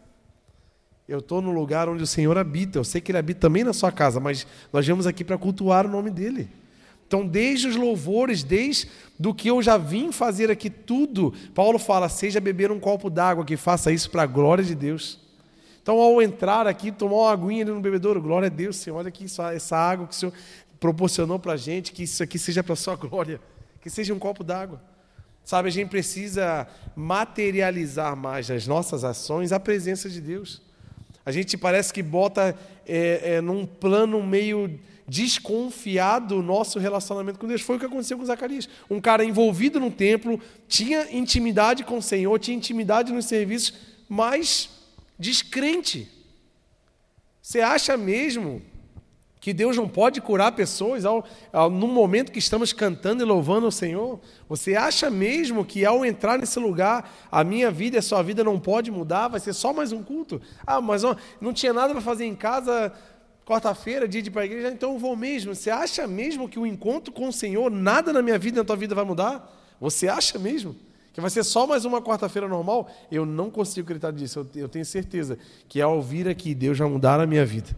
Eu 1.08 1.18
estou 1.18 1.42
no 1.42 1.50
lugar 1.52 1.88
onde 1.88 2.02
o 2.02 2.06
Senhor 2.06 2.36
habita. 2.36 2.78
Eu 2.78 2.84
sei 2.84 3.00
que 3.00 3.10
Ele 3.10 3.18
habita 3.18 3.40
também 3.40 3.64
na 3.64 3.72
sua 3.72 3.90
casa, 3.90 4.20
mas 4.20 4.46
nós 4.72 4.84
viemos 4.84 5.06
aqui 5.06 5.24
para 5.24 5.38
cultuar 5.38 5.86
o 5.86 5.90
nome 5.90 6.10
dEle. 6.10 6.50
Então, 7.12 7.26
desde 7.26 7.68
os 7.68 7.76
louvores, 7.76 8.42
desde 8.42 8.88
do 9.18 9.34
que 9.34 9.48
eu 9.48 9.62
já 9.62 9.76
vim 9.76 10.10
fazer 10.10 10.50
aqui 10.50 10.70
tudo, 10.70 11.34
Paulo 11.54 11.78
fala: 11.78 12.08
seja 12.08 12.40
beber 12.40 12.72
um 12.72 12.80
copo 12.80 13.10
d'água, 13.10 13.44
que 13.44 13.54
faça 13.54 13.92
isso 13.92 14.10
para 14.10 14.22
a 14.22 14.26
glória 14.26 14.64
de 14.64 14.74
Deus. 14.74 15.20
Então, 15.82 15.98
ao 15.98 16.22
entrar 16.22 16.66
aqui, 16.66 16.90
tomar 16.90 17.16
uma 17.16 17.30
aguinha 17.30 17.64
ali 17.64 17.70
no 17.70 17.82
bebedouro, 17.82 18.22
glória 18.22 18.46
a 18.46 18.48
Deus, 18.48 18.76
Senhor, 18.76 18.96
olha 18.96 19.08
aqui 19.08 19.26
essa 19.26 19.76
água 19.76 20.06
que 20.06 20.14
o 20.14 20.16
Senhor 20.16 20.32
proporcionou 20.80 21.38
para 21.38 21.52
a 21.52 21.56
gente, 21.58 21.92
que 21.92 22.04
isso 22.04 22.22
aqui 22.22 22.38
seja 22.38 22.64
para 22.64 22.72
a 22.72 22.76
sua 22.76 22.96
glória, 22.96 23.38
que 23.82 23.90
seja 23.90 24.14
um 24.14 24.18
copo 24.18 24.42
d'água. 24.42 24.82
Sabe, 25.44 25.68
a 25.68 25.72
gente 25.72 25.90
precisa 25.90 26.66
materializar 26.96 28.16
mais 28.16 28.48
nas 28.48 28.66
nossas 28.66 29.04
ações 29.04 29.52
a 29.52 29.60
presença 29.60 30.08
de 30.08 30.18
Deus. 30.18 30.62
A 31.26 31.30
gente 31.30 31.58
parece 31.58 31.92
que 31.92 32.02
bota 32.02 32.56
é, 32.86 33.34
é, 33.34 33.40
num 33.42 33.66
plano 33.66 34.22
meio 34.22 34.80
desconfiado 35.06 36.38
o 36.38 36.42
nosso 36.42 36.78
relacionamento 36.78 37.38
com 37.38 37.46
Deus. 37.46 37.60
Foi 37.60 37.76
o 37.76 37.78
que 37.78 37.86
aconteceu 37.86 38.18
com 38.18 38.24
Zacarias. 38.24 38.68
Um 38.90 39.00
cara 39.00 39.24
envolvido 39.24 39.80
no 39.80 39.90
templo, 39.90 40.40
tinha 40.68 41.06
intimidade 41.14 41.84
com 41.84 41.98
o 41.98 42.02
Senhor, 42.02 42.38
tinha 42.38 42.56
intimidade 42.56 43.12
nos 43.12 43.26
serviços, 43.26 43.74
mas 44.08 44.70
descrente. 45.18 46.08
Você 47.40 47.60
acha 47.60 47.96
mesmo 47.96 48.62
que 49.42 49.52
Deus 49.52 49.76
não 49.76 49.88
pode 49.88 50.20
curar 50.20 50.52
pessoas 50.52 51.04
ao, 51.04 51.26
ao, 51.52 51.68
no 51.68 51.88
momento 51.88 52.30
que 52.30 52.38
estamos 52.38 52.72
cantando 52.72 53.24
e 53.24 53.26
louvando 53.26 53.66
o 53.66 53.72
Senhor? 53.72 54.20
Você 54.48 54.76
acha 54.76 55.10
mesmo 55.10 55.64
que 55.64 55.84
ao 55.84 56.06
entrar 56.06 56.38
nesse 56.38 56.60
lugar, 56.60 57.12
a 57.30 57.42
minha 57.42 57.68
vida 57.68 57.96
e 57.96 57.98
a 57.98 58.02
sua 58.02 58.22
vida 58.22 58.44
não 58.44 58.60
pode 58.60 58.92
mudar? 58.92 59.26
Vai 59.26 59.40
ser 59.40 59.52
só 59.52 59.72
mais 59.72 59.90
um 59.90 60.00
culto? 60.00 60.40
Ah, 60.64 60.80
mas 60.80 61.02
ó, 61.02 61.16
não 61.40 61.52
tinha 61.52 61.72
nada 61.72 61.92
para 61.92 62.00
fazer 62.00 62.24
em 62.24 62.36
casa, 62.36 62.92
quarta-feira, 63.52 64.08
dia 64.08 64.22
de 64.22 64.28
ir 64.28 64.32
para 64.32 64.42
a 64.42 64.44
igreja, 64.46 64.70
então 64.70 64.94
eu 64.94 64.98
vou 64.98 65.14
mesmo. 65.14 65.54
Você 65.54 65.70
acha 65.70 66.06
mesmo 66.06 66.48
que 66.48 66.58
o 66.58 66.66
encontro 66.66 67.12
com 67.12 67.28
o 67.28 67.32
Senhor, 67.32 67.70
nada 67.70 68.12
na 68.12 68.22
minha 68.22 68.38
vida 68.38 68.58
e 68.58 68.60
na 68.60 68.64
tua 68.64 68.76
vida 68.76 68.94
vai 68.94 69.04
mudar? 69.04 69.76
Você 69.80 70.08
acha 70.08 70.38
mesmo? 70.38 70.74
Que 71.12 71.20
vai 71.20 71.28
ser 71.28 71.44
só 71.44 71.66
mais 71.66 71.84
uma 71.84 72.00
quarta-feira 72.00 72.48
normal? 72.48 72.90
Eu 73.10 73.26
não 73.26 73.50
consigo 73.50 73.84
acreditar 73.84 74.12
nisso. 74.12 74.38
Eu, 74.38 74.62
eu 74.62 74.68
tenho 74.68 74.84
certeza 74.86 75.38
que 75.68 75.80
ao 75.80 75.96
ouvir 75.96 76.26
aqui, 76.26 76.54
Deus 76.54 76.78
vai 76.78 76.88
mudar 76.88 77.20
a 77.20 77.26
minha 77.26 77.44
vida. 77.44 77.68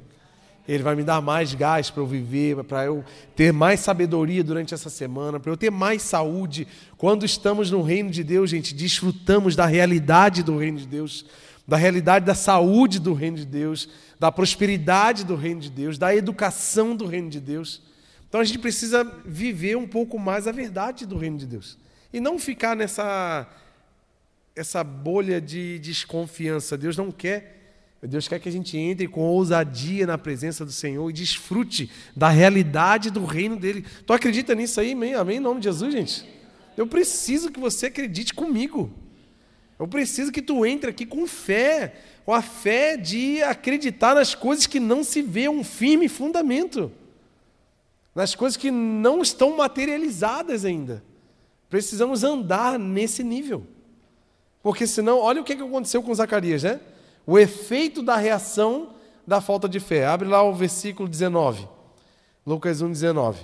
Ele 0.67 0.83
vai 0.83 0.95
me 0.95 1.03
dar 1.03 1.21
mais 1.21 1.53
gás 1.53 1.91
para 1.91 2.03
eu 2.03 2.07
viver, 2.07 2.63
para 2.65 2.85
eu 2.85 3.05
ter 3.35 3.53
mais 3.53 3.81
sabedoria 3.81 4.43
durante 4.45 4.73
essa 4.73 4.89
semana, 4.89 5.41
para 5.41 5.51
eu 5.51 5.57
ter 5.57 5.71
mais 5.71 6.03
saúde. 6.03 6.69
Quando 6.97 7.27
estamos 7.27 7.71
no 7.71 7.83
reino 7.83 8.11
de 8.11 8.23
Deus, 8.23 8.49
gente, 8.49 8.73
desfrutamos 8.73 9.57
da 9.57 9.67
realidade 9.67 10.43
do 10.43 10.57
reino 10.57 10.79
de 10.79 10.87
Deus, 10.87 11.27
da 11.67 11.77
realidade 11.77 12.25
da 12.25 12.35
saúde 12.35 12.99
do 13.01 13.13
reino 13.13 13.37
de 13.37 13.45
Deus, 13.45 13.89
da 14.19 14.31
prosperidade 14.31 15.25
do 15.25 15.37
reino 15.37 15.61
de 15.61 15.71
Deus, 15.71 15.99
da 15.99 16.15
educação 16.15 16.95
do 16.95 17.07
reino 17.07 17.31
de 17.31 17.41
Deus. 17.41 17.83
Então 18.29 18.41
a 18.41 18.45
gente 18.45 18.59
precisa 18.59 19.05
viver 19.25 19.77
um 19.77 19.87
pouco 19.87 20.19
mais 20.19 20.49
a 20.49 20.53
verdade 20.53 21.07
do 21.07 21.17
reino 21.17 21.39
de 21.39 21.47
Deus 21.47 21.79
e 22.13 22.21
não 22.21 22.39
ficar 22.39 22.77
nessa 22.77 23.49
essa 24.57 24.85
bolha 24.85 25.41
de 25.41 25.81
desconfiança. 25.81 26.79
Deus 26.79 26.97
não 26.97 27.11
quer 27.11 27.55
Deus 28.07 28.29
quer 28.29 28.39
que 28.39 28.49
a 28.49 28.53
gente 28.53 28.77
entre 28.77 29.09
com 29.09 29.23
ousadia 29.23 30.07
na 30.07 30.19
presença 30.19 30.65
do 30.65 30.73
Senhor 30.73 31.09
e 31.09 31.13
desfrute 31.13 31.91
da 32.15 32.29
realidade 32.29 33.11
do 33.11 33.25
reino 33.25 33.57
dele. 33.57 33.85
Tu 34.07 34.13
acredita 34.13 34.55
nisso 34.55 34.79
aí? 34.79 34.93
Amém? 34.93 35.15
Amém? 35.15 35.37
Em 35.39 35.41
nome 35.41 35.61
de 35.61 35.65
Jesus, 35.65 35.93
gente? 35.93 36.25
Eu 36.77 36.87
preciso 36.87 37.51
que 37.51 37.59
você 37.59 37.87
acredite 37.87 38.35
comigo. 38.35 38.93
Eu 39.79 39.89
preciso 39.89 40.31
que 40.31 40.43
tu 40.43 40.65
entre 40.65 40.91
aqui 40.91 41.05
com 41.05 41.27
fé, 41.27 41.95
com 42.25 42.33
a 42.33 42.41
fé 42.41 42.97
de 42.97 43.43
acreditar 43.43 44.15
nas 44.15 44.35
coisas 44.35 44.67
que 44.67 44.79
não 44.79 45.03
se 45.03 45.21
vê 45.21 45.49
um 45.49 45.65
firme 45.65 46.09
fundamento, 46.09 46.93
nas 48.15 48.35
coisas 48.35 48.57
que 48.57 48.71
não 48.71 49.21
estão 49.21 49.57
materializadas 49.57 50.65
ainda. 50.65 51.03
Precisamos 51.69 52.23
andar 52.23 52.79
nesse 52.79 53.25
nível. 53.25 53.67
Porque 54.63 54.87
senão, 54.87 55.19
olha 55.19 55.41
o 55.41 55.45
que 55.45 55.53
aconteceu 55.53 56.03
com 56.03 56.15
Zacarias, 56.15 56.63
né? 56.63 56.81
O 57.27 57.39
efeito 57.39 58.03
da 58.03 58.17
reação 58.17 58.95
da 59.27 59.41
falta 59.41 59.69
de 59.69 59.81
fé. 59.81 60.07
Abre 60.07 60.29
lá 60.29 60.43
o 60.43 60.55
versículo 60.55 61.09
19. 61.09 61.69
Lucas 62.47 62.81
1, 62.81 62.91
19. 62.91 63.41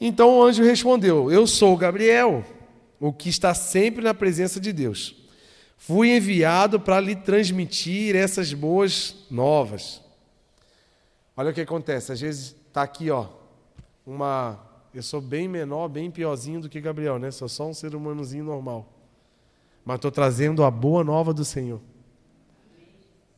Então 0.00 0.38
o 0.38 0.42
anjo 0.42 0.62
respondeu: 0.62 1.30
Eu 1.30 1.46
sou 1.46 1.76
Gabriel 1.76 2.44
o 2.98 3.12
que 3.12 3.28
está 3.28 3.54
sempre 3.54 4.02
na 4.02 4.14
presença 4.14 4.58
de 4.58 4.72
Deus. 4.72 5.14
Fui 5.76 6.16
enviado 6.16 6.80
para 6.80 7.00
lhe 7.00 7.14
transmitir 7.14 8.16
essas 8.16 8.52
boas 8.52 9.26
novas. 9.30 10.02
Olha 11.36 11.50
o 11.50 11.54
que 11.54 11.60
acontece, 11.60 12.12
às 12.12 12.20
vezes 12.20 12.56
está 12.66 12.82
aqui, 12.82 13.10
ó, 13.10 13.28
uma. 14.06 14.64
Eu 14.94 15.02
sou 15.02 15.20
bem 15.20 15.46
menor, 15.46 15.88
bem 15.88 16.10
piorzinho 16.10 16.60
do 16.60 16.68
que 16.70 16.80
Gabriel, 16.80 17.18
né? 17.18 17.30
Sou 17.30 17.48
só 17.48 17.68
um 17.68 17.74
ser 17.74 17.94
humanozinho 17.94 18.44
normal. 18.44 18.90
Mas 19.84 19.96
estou 19.96 20.10
trazendo 20.10 20.64
a 20.64 20.70
boa 20.70 21.04
nova 21.04 21.34
do 21.34 21.44
Senhor. 21.44 21.80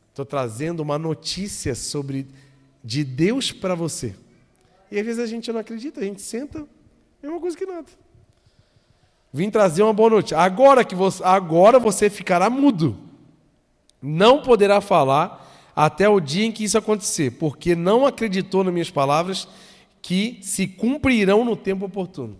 Estou 0.09 0.25
trazendo 0.25 0.79
uma 0.79 0.97
notícia 0.97 1.75
sobre 1.75 2.27
de 2.83 3.03
Deus 3.03 3.51
para 3.51 3.75
você. 3.75 4.15
E 4.89 4.97
às 4.97 5.05
vezes 5.05 5.21
a 5.21 5.27
gente 5.27 5.51
não 5.51 5.59
acredita, 5.59 5.99
a 5.99 6.03
gente 6.03 6.21
senta, 6.21 6.65
uma 7.21 7.39
coisa 7.39 7.57
que 7.57 7.65
nada. 7.65 7.87
Vim 9.31 9.49
trazer 9.49 9.83
uma 9.83 9.93
boa 9.93 10.09
notícia. 10.09 10.37
Agora 10.37 10.83
que 10.83 10.95
você, 10.95 11.23
agora 11.23 11.79
você 11.79 12.09
ficará 12.09 12.49
mudo. 12.49 12.97
Não 14.01 14.41
poderá 14.41 14.81
falar 14.81 15.47
até 15.75 16.09
o 16.09 16.19
dia 16.19 16.45
em 16.45 16.51
que 16.51 16.63
isso 16.63 16.77
acontecer, 16.77 17.31
porque 17.31 17.75
não 17.75 18.05
acreditou 18.05 18.63
nas 18.63 18.73
minhas 18.73 18.89
palavras 18.89 19.47
que 20.01 20.39
se 20.41 20.67
cumprirão 20.67 21.45
no 21.45 21.55
tempo 21.55 21.85
oportuno. 21.85 22.37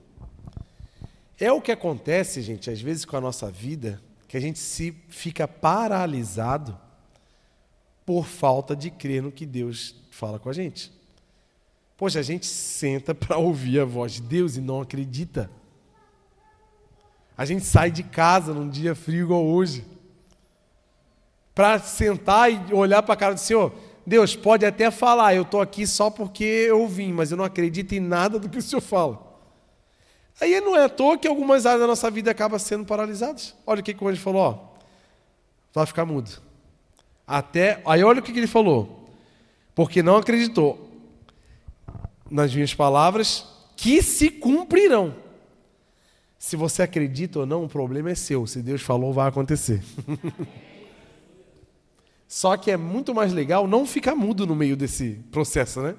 É 1.39 1.51
o 1.51 1.61
que 1.61 1.71
acontece, 1.71 2.41
gente, 2.41 2.69
às 2.69 2.81
vezes 2.81 3.05
com 3.05 3.15
a 3.15 3.21
nossa 3.21 3.49
vida, 3.49 4.01
que 4.27 4.35
a 4.35 4.39
gente 4.39 4.59
se 4.59 4.93
fica 5.07 5.47
paralisado 5.47 6.77
por 8.05 8.25
falta 8.25 8.75
de 8.75 8.89
crer 8.89 9.21
no 9.21 9.31
que 9.31 9.45
Deus 9.45 9.95
fala 10.11 10.39
com 10.39 10.49
a 10.49 10.53
gente. 10.53 10.91
Poxa, 11.95 12.19
a 12.19 12.23
gente 12.23 12.45
senta 12.45 13.13
para 13.15 13.37
ouvir 13.37 13.79
a 13.79 13.85
voz 13.85 14.13
de 14.13 14.21
Deus 14.21 14.57
e 14.57 14.61
não 14.61 14.81
acredita. 14.81 15.49
A 17.39 17.45
gente 17.45 17.63
sai 17.63 17.89
de 17.89 18.03
casa 18.03 18.53
num 18.53 18.67
dia 18.67 18.93
frio 18.93 19.23
igual 19.23 19.45
hoje, 19.45 19.85
para 21.55 21.79
sentar 21.79 22.51
e 22.51 22.73
olhar 22.73 23.01
para 23.01 23.13
a 23.13 23.17
cara 23.17 23.33
do 23.33 23.39
Senhor. 23.39 23.71
Deus 24.05 24.35
pode 24.35 24.65
até 24.65 24.91
falar, 24.91 25.35
eu 25.35 25.43
estou 25.43 25.61
aqui 25.61 25.87
só 25.87 26.09
porque 26.09 26.43
eu 26.43 26.85
vim, 26.85 27.13
mas 27.13 27.31
eu 27.31 27.37
não 27.37 27.45
acredito 27.45 27.93
em 27.93 28.01
nada 28.01 28.37
do 28.37 28.49
que 28.49 28.57
o 28.57 28.61
Senhor 28.61 28.81
fala. 28.81 29.25
Aí 30.41 30.59
não 30.59 30.75
é 30.75 30.83
à 30.83 30.89
toa 30.89 31.17
que 31.17 31.29
algumas 31.29 31.65
áreas 31.65 31.79
da 31.79 31.87
nossa 31.87 32.11
vida 32.11 32.29
acabam 32.29 32.59
sendo 32.59 32.83
paralisadas. 32.83 33.55
Olha 33.65 33.79
o 33.79 33.83
que, 33.83 33.93
que 33.93 34.03
o 34.03 34.09
anjo 34.09 34.19
falou, 34.19 34.41
ó. 34.41 34.57
Vai 35.73 35.85
ficar 35.85 36.03
mudo. 36.03 36.41
Até, 37.25 37.81
aí 37.85 38.03
olha 38.03 38.19
o 38.19 38.21
que, 38.21 38.33
que 38.33 38.39
ele 38.39 38.47
falou. 38.47 39.07
porque 39.73 40.03
não 40.03 40.17
acreditou 40.17 40.91
nas 42.29 42.53
minhas 42.53 42.73
palavras 42.73 43.45
que 43.77 44.03
se 44.03 44.29
cumprirão. 44.29 45.28
Se 46.39 46.55
você 46.55 46.83
acredita 46.83 47.39
ou 47.39 47.45
não, 47.45 47.65
o 47.65 47.69
problema 47.69 48.09
é 48.09 48.15
seu. 48.15 48.47
Se 48.47 48.61
Deus 48.61 48.81
falou, 48.81 49.11
vai 49.11 49.27
acontecer. 49.27 49.83
Só 52.25 52.55
que 52.55 52.71
é 52.71 52.77
muito 52.77 53.13
mais 53.13 53.33
legal 53.33 53.67
não 53.67 53.85
ficar 53.85 54.15
mudo 54.15 54.47
no 54.47 54.55
meio 54.55 54.77
desse 54.77 55.19
processo, 55.31 55.81
né? 55.81 55.95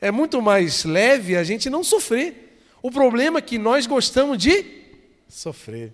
É 0.00 0.10
muito 0.10 0.40
mais 0.40 0.84
leve 0.84 1.36
a 1.36 1.44
gente 1.44 1.68
não 1.68 1.84
sofrer. 1.84 2.62
O 2.82 2.90
problema 2.90 3.38
é 3.38 3.42
que 3.42 3.58
nós 3.58 3.86
gostamos 3.86 4.38
de 4.38 4.64
sofrer. 5.28 5.92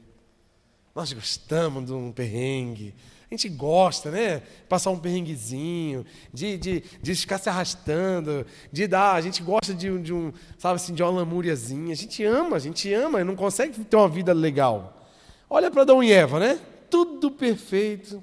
Nós 0.95 1.13
gostamos 1.13 1.87
de 1.87 1.93
um 1.93 2.13
perrengue. 2.13 2.95
A 3.31 3.35
gente 3.37 3.49
gosta, 3.49 4.11
né? 4.11 4.43
Passar 4.69 4.91
um 4.91 4.99
perrenguezinho, 4.99 6.05
de, 6.35 6.59
de, 6.59 6.83
de 7.01 7.15
ficar 7.15 7.39
se 7.39 7.49
arrastando, 7.49 8.45
de 8.73 8.89
dar. 8.89 9.15
A 9.15 9.21
gente 9.21 9.41
gosta 9.41 9.73
de, 9.73 9.97
de 10.01 10.13
um, 10.13 10.33
sabe 10.59 10.75
assim, 10.75 10.93
de 10.93 11.01
uma 11.01 11.13
lamúriazinha. 11.13 11.93
A 11.93 11.97
gente 11.97 12.25
ama, 12.25 12.57
a 12.57 12.59
gente 12.59 12.93
ama, 12.93 13.23
não 13.23 13.37
consegue 13.37 13.85
ter 13.85 13.97
uma 13.97 14.09
vida 14.09 14.33
legal. 14.33 15.07
Olha 15.49 15.71
para 15.71 15.83
Adão 15.83 16.03
e 16.03 16.13
Eva, 16.13 16.41
né? 16.41 16.59
Tudo 16.91 17.31
perfeito, 17.31 18.23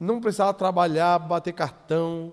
não 0.00 0.20
precisava 0.20 0.52
trabalhar, 0.52 1.16
bater 1.20 1.52
cartão, 1.52 2.32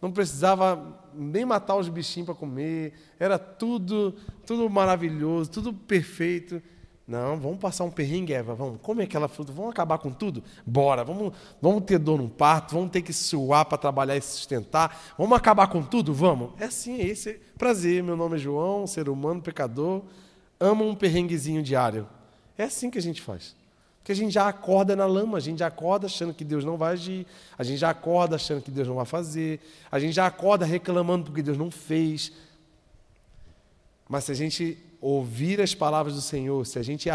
não 0.00 0.10
precisava 0.10 0.98
nem 1.12 1.44
matar 1.44 1.76
os 1.76 1.88
bichinhos 1.88 2.26
para 2.26 2.34
comer, 2.34 2.94
era 3.20 3.38
tudo, 3.38 4.14
tudo 4.46 4.70
maravilhoso, 4.70 5.50
tudo 5.50 5.74
perfeito. 5.74 6.62
Não, 7.06 7.36
vamos 7.38 7.58
passar 7.58 7.84
um 7.84 7.90
perrengue, 7.90 8.32
Eva, 8.32 8.54
vamos 8.54 8.80
comer 8.80 9.04
aquela 9.04 9.26
fruta, 9.26 9.52
vamos 9.52 9.72
acabar 9.72 9.98
com 9.98 10.10
tudo? 10.12 10.42
Bora, 10.64 11.02
vamos, 11.02 11.32
vamos 11.60 11.84
ter 11.84 11.98
dor 11.98 12.16
no 12.16 12.28
parto, 12.28 12.74
vamos 12.74 12.90
ter 12.90 13.02
que 13.02 13.12
suar 13.12 13.64
para 13.64 13.76
trabalhar 13.76 14.16
e 14.16 14.22
sustentar, 14.22 15.14
vamos 15.18 15.36
acabar 15.36 15.66
com 15.66 15.82
tudo? 15.82 16.14
Vamos. 16.14 16.52
É 16.60 16.64
assim, 16.64 17.00
é 17.00 17.06
esse. 17.06 17.40
Prazer, 17.58 18.02
meu 18.02 18.16
nome 18.16 18.36
é 18.36 18.38
João, 18.38 18.86
ser 18.86 19.08
humano, 19.08 19.42
pecador, 19.42 20.02
amo 20.60 20.88
um 20.88 20.94
perrenguezinho 20.94 21.62
diário. 21.62 22.08
É 22.56 22.64
assim 22.64 22.88
que 22.88 22.98
a 22.98 23.02
gente 23.02 23.20
faz. 23.20 23.56
Porque 23.98 24.12
a 24.12 24.16
gente 24.16 24.32
já 24.32 24.48
acorda 24.48 24.94
na 24.94 25.06
lama, 25.06 25.38
a 25.38 25.40
gente 25.40 25.58
já 25.58 25.68
acorda 25.68 26.06
achando 26.06 26.32
que 26.32 26.44
Deus 26.44 26.64
não 26.64 26.76
vai 26.76 26.92
agir, 26.92 27.26
a 27.58 27.64
gente 27.64 27.78
já 27.78 27.90
acorda 27.90 28.36
achando 28.36 28.60
que 28.60 28.70
Deus 28.70 28.86
não 28.86 28.96
vai 28.96 29.06
fazer, 29.06 29.60
a 29.90 29.98
gente 29.98 30.12
já 30.12 30.26
acorda 30.26 30.64
reclamando 30.64 31.26
porque 31.26 31.42
Deus 31.42 31.58
não 31.58 31.70
fez. 31.70 32.32
Mas 34.08 34.24
se 34.24 34.32
a 34.32 34.34
gente 34.34 34.78
ouvir 35.02 35.60
as 35.60 35.74
palavras 35.74 36.14
do 36.14 36.20
Senhor, 36.20 36.64
se 36.64 36.78
a 36.78 36.82
gente 36.82 37.10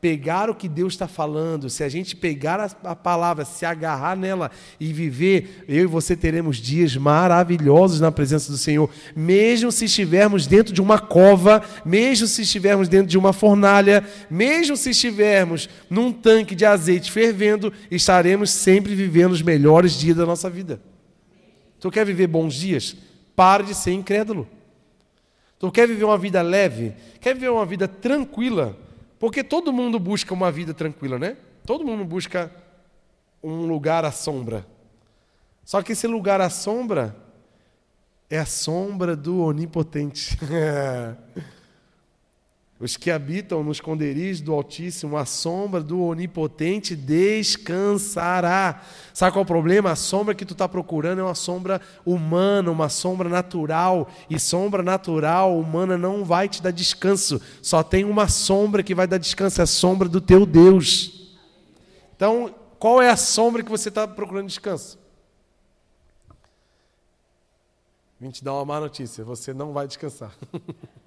pegar 0.00 0.48
o 0.48 0.54
que 0.54 0.68
Deus 0.68 0.94
está 0.94 1.06
falando, 1.06 1.68
se 1.68 1.84
a 1.84 1.88
gente 1.88 2.16
pegar 2.16 2.58
a, 2.58 2.90
a, 2.90 2.96
palavra, 2.96 3.44
se 3.44 3.64
agarrar 3.64 4.16
nela 4.16 4.50
e 4.78 4.92
viver, 4.92 5.64
eu 5.68 5.84
e 5.84 5.86
você 5.86 6.16
teremos 6.16 6.56
dias 6.56 6.96
maravilhosos 6.96 8.00
na 8.00 8.10
presença 8.10 8.50
do 8.50 8.58
Senhor, 8.58 8.90
mesmo 9.14 9.70
se 9.70 9.84
estivermos 9.84 10.46
dentro 10.46 10.72
de 10.72 10.80
uma 10.80 10.98
cova, 10.98 11.62
mesmo 11.84 12.26
se 12.26 12.42
estivermos 12.42 12.88
dentro 12.88 13.08
de 13.08 13.18
uma 13.18 13.32
fornalha, 13.32 14.04
mesmo 14.30 14.76
se 14.76 14.90
estivermos 14.90 15.68
num 15.90 16.12
tanque 16.12 16.54
de 16.54 16.64
azeite 16.64 17.10
fervendo, 17.10 17.72
estaremos 17.90 18.50
sempre 18.50 18.94
vivendo 18.94 19.32
os 19.32 19.42
melhores 19.42 19.92
dias 19.92 20.16
da 20.16 20.26
nossa 20.26 20.48
vida. 20.48 20.80
Tu 21.78 21.90
quer 21.90 22.06
viver 22.06 22.28
bons 22.28 22.54
dias? 22.54 22.96
Pare 23.34 23.64
de 23.64 23.74
ser 23.74 23.92
incrédulo. 23.92 24.48
Tu 25.62 25.70
quer 25.70 25.86
viver 25.86 26.02
uma 26.02 26.18
vida 26.18 26.42
leve? 26.42 26.92
Quer 27.20 27.34
viver 27.34 27.50
uma 27.50 27.64
vida 27.64 27.86
tranquila? 27.86 28.76
Porque 29.16 29.44
todo 29.44 29.72
mundo 29.72 29.96
busca 29.96 30.34
uma 30.34 30.50
vida 30.50 30.74
tranquila, 30.74 31.20
né? 31.20 31.36
Todo 31.64 31.84
mundo 31.84 32.04
busca 32.04 32.50
um 33.40 33.64
lugar 33.64 34.04
à 34.04 34.10
sombra. 34.10 34.66
Só 35.64 35.80
que 35.80 35.92
esse 35.92 36.08
lugar 36.08 36.40
à 36.40 36.50
sombra 36.50 37.14
é 38.28 38.40
a 38.40 38.44
sombra 38.44 39.14
do 39.14 39.40
onipotente. 39.44 40.36
Os 42.82 42.96
que 42.96 43.12
habitam 43.12 43.62
nos 43.62 43.76
esconderijos 43.76 44.40
do 44.40 44.52
Altíssimo, 44.52 45.16
a 45.16 45.24
sombra 45.24 45.80
do 45.80 46.02
Onipotente 46.02 46.96
descansará. 46.96 48.82
Sabe 49.14 49.30
qual 49.30 49.42
é 49.42 49.44
o 49.44 49.46
problema? 49.46 49.92
A 49.92 49.94
sombra 49.94 50.34
que 50.34 50.44
tu 50.44 50.50
está 50.52 50.68
procurando 50.68 51.20
é 51.20 51.22
uma 51.22 51.36
sombra 51.36 51.80
humana, 52.04 52.72
uma 52.72 52.88
sombra 52.88 53.28
natural. 53.28 54.10
E 54.28 54.36
sombra 54.36 54.82
natural, 54.82 55.56
humana, 55.56 55.96
não 55.96 56.24
vai 56.24 56.48
te 56.48 56.60
dar 56.60 56.72
descanso. 56.72 57.40
Só 57.62 57.84
tem 57.84 58.02
uma 58.02 58.26
sombra 58.26 58.82
que 58.82 58.96
vai 58.96 59.06
dar 59.06 59.18
descanso, 59.18 59.60
é 59.60 59.62
a 59.62 59.66
sombra 59.66 60.08
do 60.08 60.20
teu 60.20 60.44
Deus. 60.44 61.36
Então, 62.16 62.52
qual 62.80 63.00
é 63.00 63.10
a 63.10 63.16
sombra 63.16 63.62
que 63.62 63.70
você 63.70 63.90
está 63.90 64.08
procurando 64.08 64.48
descanso? 64.48 64.98
Vim 68.18 68.30
te 68.30 68.42
dar 68.42 68.54
uma 68.54 68.64
má 68.64 68.80
notícia: 68.80 69.22
você 69.22 69.54
não 69.54 69.72
vai 69.72 69.86
descansar. 69.86 70.36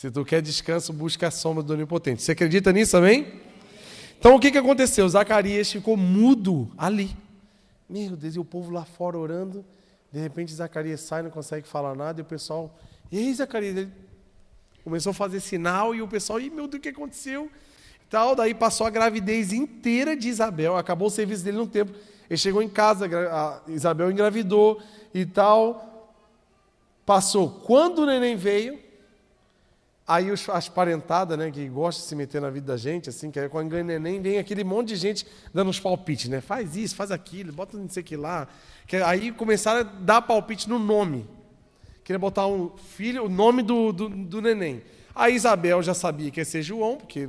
Se 0.00 0.10
tu 0.10 0.24
quer 0.24 0.40
descanso, 0.40 0.94
busca 0.94 1.28
a 1.28 1.30
sombra 1.30 1.62
do 1.62 1.74
Onipotente. 1.74 2.22
Você 2.22 2.32
acredita 2.32 2.72
nisso 2.72 2.92
também? 2.92 3.34
Então 4.18 4.34
o 4.34 4.40
que, 4.40 4.50
que 4.50 4.56
aconteceu? 4.56 5.06
Zacarias 5.06 5.70
ficou 5.70 5.94
mudo 5.94 6.72
ali. 6.78 7.14
Meu 7.86 8.16
Deus, 8.16 8.34
e 8.34 8.38
o 8.38 8.44
povo 8.46 8.70
lá 8.70 8.86
fora 8.86 9.18
orando. 9.18 9.62
De 10.10 10.18
repente 10.18 10.54
Zacarias 10.54 11.02
sai, 11.02 11.20
não 11.20 11.28
consegue 11.28 11.68
falar 11.68 11.94
nada, 11.94 12.18
e 12.18 12.22
o 12.22 12.24
pessoal. 12.24 12.74
E 13.12 13.18
aí, 13.18 13.34
Zacarias? 13.34 13.76
Ele 13.76 13.92
começou 14.82 15.10
a 15.10 15.12
fazer 15.12 15.38
sinal, 15.38 15.94
e 15.94 16.00
o 16.00 16.08
pessoal, 16.08 16.40
Ih, 16.40 16.48
meu 16.48 16.66
Deus, 16.66 16.78
o 16.78 16.82
que 16.82 16.88
aconteceu? 16.88 17.50
Tal, 18.08 18.34
daí 18.34 18.54
passou 18.54 18.86
a 18.86 18.90
gravidez 18.90 19.52
inteira 19.52 20.16
de 20.16 20.30
Isabel, 20.30 20.78
acabou 20.78 21.08
o 21.08 21.10
serviço 21.10 21.44
dele 21.44 21.58
no 21.58 21.66
tempo. 21.66 21.92
Ele 22.30 22.38
chegou 22.38 22.62
em 22.62 22.70
casa, 22.70 23.06
Isabel 23.68 24.10
engravidou 24.10 24.80
e 25.12 25.26
tal. 25.26 26.16
Passou. 27.04 27.50
Quando 27.66 27.98
o 27.98 28.06
neném 28.06 28.34
veio, 28.34 28.88
Aí 30.10 30.32
os, 30.32 30.48
as 30.48 30.68
parentadas, 30.68 31.38
né, 31.38 31.52
que 31.52 31.68
gostam 31.68 32.02
de 32.02 32.08
se 32.08 32.16
meter 32.16 32.40
na 32.40 32.50
vida 32.50 32.66
da 32.66 32.76
gente, 32.76 33.08
assim, 33.08 33.30
que 33.30 33.38
aí 33.38 33.48
quando 33.48 33.68
ganha 33.68 33.84
neném, 33.84 34.20
vem 34.20 34.38
aquele 34.38 34.64
monte 34.64 34.88
de 34.88 34.96
gente 34.96 35.24
dando 35.54 35.70
uns 35.70 35.78
palpites, 35.78 36.28
né? 36.28 36.40
Faz 36.40 36.74
isso, 36.74 36.96
faz 36.96 37.12
aquilo, 37.12 37.52
bota 37.52 37.78
não 37.78 37.88
sei 37.88 38.02
o 38.02 38.04
que 38.04 38.16
lá. 38.16 38.48
Que 38.88 38.96
aí 38.96 39.30
começaram 39.30 39.82
a 39.82 39.82
dar 39.84 40.22
palpite 40.22 40.68
no 40.68 40.80
nome. 40.80 41.28
Queria 42.02 42.18
botar 42.18 42.48
um 42.48 42.76
filho, 42.76 43.26
o 43.26 43.28
nome 43.28 43.62
do, 43.62 43.92
do, 43.92 44.08
do 44.08 44.42
neném. 44.42 44.82
A 45.14 45.30
Isabel 45.30 45.80
já 45.80 45.94
sabia 45.94 46.28
que 46.32 46.40
ia 46.40 46.44
ser 46.44 46.60
João, 46.60 46.96
porque 46.96 47.28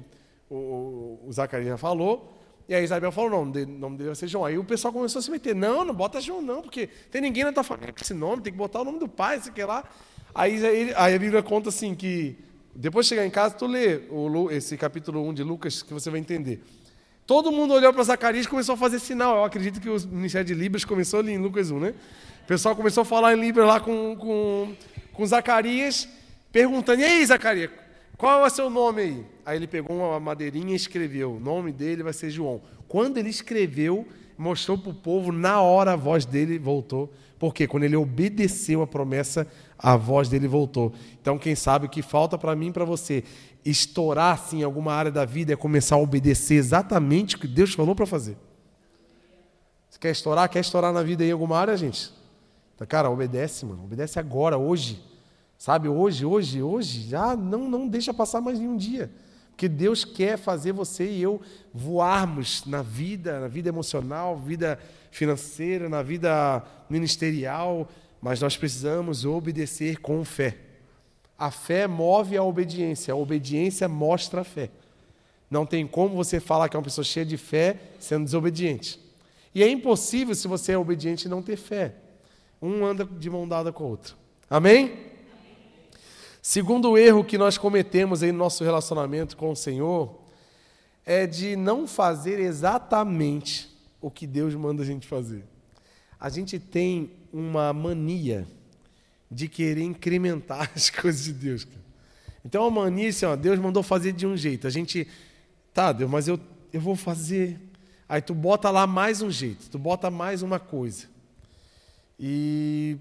o, 0.50 1.20
o, 1.24 1.32
Zacarias 1.32 1.80
falou. 1.80 2.36
E 2.68 2.74
a 2.74 2.82
Isabel 2.82 3.12
falou, 3.12 3.30
não, 3.30 3.42
o 3.44 3.68
nome 3.68 3.98
dele 3.98 4.10
vai 4.10 4.16
ser 4.16 4.28
João. 4.28 4.44
Aí 4.44 4.58
o 4.58 4.64
pessoal 4.64 4.92
começou 4.92 5.20
a 5.20 5.22
se 5.22 5.30
meter, 5.30 5.54
não, 5.54 5.86
não 5.86 5.94
bota 5.94 6.20
João 6.20 6.42
não, 6.42 6.64
porque 6.64 6.90
tem 7.12 7.22
ninguém 7.22 7.44
na 7.44 7.54
tua 7.54 7.64
família 7.64 7.94
com 7.94 8.02
esse 8.02 8.16
nome, 8.16 8.42
tem 8.42 8.52
que 8.52 8.58
botar 8.58 8.82
o 8.82 8.84
nome 8.84 8.98
do 8.98 9.08
pai, 9.08 9.40
sei 9.40 9.52
que 9.52 9.64
lá. 9.64 9.84
Aí, 10.34 10.60
aí 10.96 11.14
a 11.14 11.20
Bíblia 11.20 11.44
conta 11.44 11.70
assim 11.70 11.94
que 11.94 12.50
depois 12.76 13.06
de 13.06 13.10
chegar 13.10 13.26
em 13.26 13.30
casa, 13.30 13.56
tu 13.56 13.68
lê 13.68 14.02
o, 14.10 14.50
esse 14.50 14.78
capítulo 14.78 15.28
1 15.30 15.34
de 15.34 15.44
Lucas, 15.44 15.82
que 15.84 15.94
você 15.94 16.10
vai 16.10 16.20
entender. 16.20 16.62
Todo 17.26 17.52
mundo 17.52 17.74
olhou 17.74 17.94
para 17.94 18.04
Zacarias 18.04 18.46
e 18.46 18.50
começou 18.50 18.74
a 18.74 18.78
fazer 18.78 19.00
sinal. 19.00 19.38
Eu 19.38 19.44
acredito 19.44 19.80
que 19.80 19.90
o 19.90 20.00
Ministério 20.08 20.48
de 20.48 20.54
Libras 20.54 20.84
começou 20.84 21.20
ali 21.20 21.32
em 21.32 21.38
Lucas 21.38 21.72
1, 21.72 21.80
né? 21.80 21.94
O 22.44 22.48
pessoal 22.48 22.76
começou 22.76 23.02
a 23.02 23.06
falar 23.06 23.34
em 23.36 23.40
Libras 23.40 23.68
lá 23.68 23.80
com, 23.80 24.16
com, 24.16 24.76
com 25.14 25.26
Zacarias, 25.26 26.10
perguntando: 26.52 27.02
E 27.02 27.06
aí, 27.06 27.26
Zacarias, 27.26 27.70
qual 28.18 28.44
é 28.44 28.48
o 28.48 28.50
seu 28.50 28.70
nome 28.70 29.02
aí? 29.02 29.26
Aí 29.46 29.58
ele 29.58 29.68
pegou 29.68 29.98
uma 29.98 30.20
madeirinha 30.20 30.74
e 30.74 30.76
escreveu: 30.76 31.34
O 31.36 31.40
nome 31.40 31.72
dele 31.72 32.04
vai 32.04 32.14
ser 32.14 32.30
João. 32.30 32.62
Quando 32.88 33.18
ele 33.18 33.30
escreveu, 33.30 34.06
mostrou 34.38 34.78
para 34.78 34.92
o 34.92 34.94
povo, 34.94 35.32
na 35.32 35.62
hora 35.62 35.94
a 35.94 35.96
voz 35.96 36.26
dele 36.26 36.58
voltou. 36.60 37.14
Porque 37.40 37.66
quando 37.66 37.86
ele 37.86 37.96
obedeceu 37.96 38.84
a 38.84 38.88
promessa, 38.88 39.48
a 39.82 39.96
voz 39.96 40.30
dele 40.30 40.48
voltou. 40.48 40.94
Então, 41.20 41.38
quem 41.38 41.56
sabe 41.56 41.88
o 41.88 41.90
que 41.90 42.02
falta 42.02 42.38
para 42.38 42.56
mim 42.56 42.72
para 42.72 42.86
você 42.86 43.24
estourar 43.66 44.36
assim, 44.36 44.60
em 44.60 44.64
alguma 44.64 44.94
área 44.94 45.12
da 45.12 45.26
vida 45.26 45.54
é 45.54 45.56
começar 45.56 45.96
a 45.96 46.00
obedecer 46.00 46.56
exatamente 46.56 47.36
o 47.36 47.40
que 47.40 47.48
Deus 47.48 47.74
falou 47.74 47.96
para 47.96 48.06
fazer. 48.06 48.38
Você 49.90 50.00
quer 50.00 50.12
estourar? 50.12 50.48
Quer 50.50 50.60
estourar 50.60 50.94
na 50.94 51.02
vida 51.02 51.26
em 51.26 51.32
alguma 51.32 51.58
área, 51.58 51.76
gente? 51.76 52.12
Então, 52.76 52.86
cara, 52.86 53.10
obedece, 53.10 53.66
mano. 53.66 53.84
Obedece 53.84 54.20
agora, 54.20 54.58
hoje. 54.58 55.02
Sabe, 55.58 55.88
hoje, 55.88 56.26
hoje, 56.26 56.62
hoje. 56.62 57.02
Já 57.10 57.36
não, 57.36 57.70
não 57.70 57.88
deixa 57.88 58.14
passar 58.14 58.40
mais 58.40 58.60
nenhum 58.60 58.78
dia. 58.78 59.12
Porque 59.50 59.68
Deus 59.68 60.06
quer 60.06 60.38
fazer 60.38 60.72
você 60.72 61.08
e 61.08 61.22
eu 61.22 61.42
voarmos 61.74 62.66
na 62.66 62.82
vida, 62.82 63.40
na 63.40 63.48
vida 63.48 63.70
emocional, 63.70 64.38
vida 64.38 64.80
financeira, 65.12 65.88
na 65.90 66.02
vida 66.02 66.64
ministerial, 66.90 67.88
mas 68.22 68.40
nós 68.40 68.56
precisamos 68.56 69.26
obedecer 69.26 70.00
com 70.00 70.24
fé. 70.24 70.58
A 71.38 71.50
fé 71.50 71.88
move 71.88 72.38
a 72.38 72.44
obediência, 72.44 73.14
a 73.14 73.18
obediência 73.18 73.88
mostra 73.90 74.42
a 74.42 74.44
fé. 74.44 74.70
Não 75.50 75.66
tem 75.66 75.88
como 75.88 76.16
você 76.16 76.40
falar 76.40 76.70
que 76.70 76.78
é 76.78 76.80
uma 76.80 76.84
pessoa 76.84 77.04
cheia 77.04 77.26
de 77.26 77.36
fé 77.36 77.78
sendo 78.00 78.26
desobediente. 78.26 79.00
E 79.54 79.64
é 79.64 79.70
impossível, 79.70 80.36
se 80.36 80.48
você 80.48 80.74
é 80.74 80.78
obediente, 80.78 81.28
não 81.28 81.42
ter 81.42 81.58
fé. 81.58 81.96
Um 82.62 82.86
anda 82.86 83.04
de 83.04 83.30
mão 83.30 83.48
dada 83.48 83.72
com 83.74 83.84
o 83.84 83.88
outro. 83.88 84.16
Amém? 84.50 85.12
Segundo 86.42 86.98
erro 86.98 87.24
que 87.24 87.38
nós 87.38 87.58
cometemos 87.58 88.24
aí 88.24 88.32
no 88.32 88.38
nosso 88.38 88.64
relacionamento 88.64 89.36
com 89.36 89.52
o 89.52 89.56
Senhor 89.56 90.22
é 91.06 91.28
de 91.28 91.56
não 91.56 91.88
fazer 91.88 92.40
exatamente 92.40 93.70
o 94.00 94.10
que 94.10 94.26
Deus 94.26 94.56
manda 94.56 94.84
a 94.84 94.86
gente 94.86 95.08
fazer. 95.08 95.44
A 96.20 96.30
gente 96.30 96.60
tem 96.60 97.12
uma 97.32 97.72
mania 97.74 98.48
de 99.30 99.48
querer 99.48 99.84
incrementar 99.84 100.72
as 100.76 100.90
coisas 100.90 101.24
de 101.24 101.34
Deus. 101.34 101.64
Cara. 101.64 101.82
Então 102.44 102.66
a 102.66 102.72
mania 102.72 103.10
assim, 103.10 103.26
ó, 103.26 103.36
Deus 103.36 103.60
mandou 103.60 103.84
fazer 103.84 104.12
de 104.12 104.26
um 104.26 104.36
jeito. 104.36 104.68
A 104.68 104.70
gente, 104.70 105.08
tá, 105.74 105.92
Deus, 105.92 106.10
mas 106.10 106.28
eu, 106.28 106.40
eu 106.74 106.82
vou 106.82 106.96
fazer. 106.96 107.60
Aí 108.10 108.22
tu 108.22 108.34
bota 108.34 108.70
lá 108.70 108.86
mais 108.86 109.22
um 109.22 109.32
jeito, 109.32 109.70
tu 109.70 109.80
bota 109.80 110.10
mais 110.10 110.42
uma 110.42 110.60
coisa. 110.60 111.08
E 112.20 112.98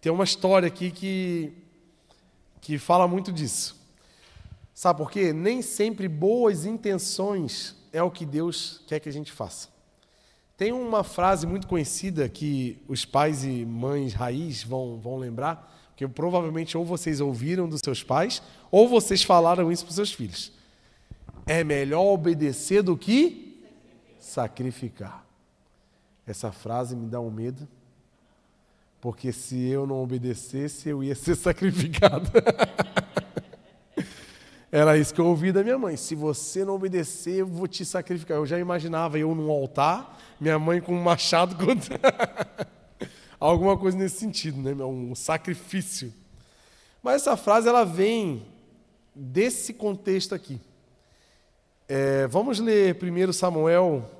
tem 0.00 0.12
uma 0.12 0.24
história 0.24 0.68
aqui 0.68 0.90
que, 0.90 1.52
que 2.60 2.78
fala 2.78 3.08
muito 3.08 3.32
disso. 3.32 3.82
Sabe 4.72 4.98
por 4.98 5.10
quê? 5.10 5.32
Nem 5.32 5.62
sempre 5.62 6.08
boas 6.08 6.64
intenções 6.64 7.76
é 7.92 8.02
o 8.02 8.10
que 8.10 8.26
Deus 8.26 8.82
quer 8.86 9.00
que 9.00 9.08
a 9.08 9.12
gente 9.12 9.32
faça. 9.32 9.68
Tem 10.56 10.72
uma 10.72 11.02
frase 11.02 11.46
muito 11.46 11.66
conhecida 11.66 12.28
que 12.28 12.80
os 12.86 13.04
pais 13.04 13.44
e 13.44 13.64
mães 13.64 14.12
raiz 14.12 14.62
vão, 14.62 14.98
vão 14.98 15.16
lembrar, 15.16 15.72
que 15.96 16.06
provavelmente 16.06 16.76
ou 16.76 16.84
vocês 16.84 17.20
ouviram 17.20 17.68
dos 17.68 17.80
seus 17.84 18.02
pais, 18.02 18.40
ou 18.70 18.88
vocês 18.88 19.22
falaram 19.22 19.70
isso 19.72 19.84
para 19.84 19.90
os 19.90 19.96
seus 19.96 20.12
filhos. 20.12 20.52
É 21.44 21.64
melhor 21.64 22.04
obedecer 22.04 22.82
do 22.82 22.96
que 22.96 23.64
sacrificar. 24.18 25.26
Essa 26.26 26.52
frase 26.52 26.94
me 26.94 27.06
dá 27.06 27.20
um 27.20 27.30
medo, 27.30 27.68
porque 29.00 29.32
se 29.32 29.58
eu 29.66 29.86
não 29.86 30.02
obedecesse, 30.02 30.88
eu 30.88 31.02
ia 31.02 31.14
ser 31.16 31.34
sacrificado. 31.36 32.30
Era 34.74 34.98
isso 34.98 35.14
que 35.14 35.20
eu 35.20 35.26
ouvi 35.26 35.52
da 35.52 35.62
minha 35.62 35.78
mãe. 35.78 35.96
Se 35.96 36.16
você 36.16 36.64
não 36.64 36.74
obedecer, 36.74 37.36
eu 37.36 37.46
vou 37.46 37.68
te 37.68 37.84
sacrificar. 37.84 38.38
Eu 38.38 38.44
já 38.44 38.58
imaginava 38.58 39.16
eu 39.16 39.32
num 39.32 39.48
altar, 39.48 40.20
minha 40.40 40.58
mãe 40.58 40.80
com 40.80 40.92
um 40.92 41.00
machado 41.00 41.54
contra. 41.54 41.96
Alguma 43.38 43.78
coisa 43.78 43.96
nesse 43.96 44.18
sentido, 44.18 44.60
né? 44.60 44.74
Um 44.84 45.14
sacrifício. 45.14 46.12
Mas 47.00 47.22
essa 47.22 47.36
frase 47.36 47.68
ela 47.68 47.84
vem 47.84 48.44
desse 49.14 49.72
contexto 49.72 50.34
aqui. 50.34 50.60
É, 51.88 52.26
vamos 52.26 52.58
ler 52.58 52.98
1 53.00 53.32
Samuel 53.32 54.10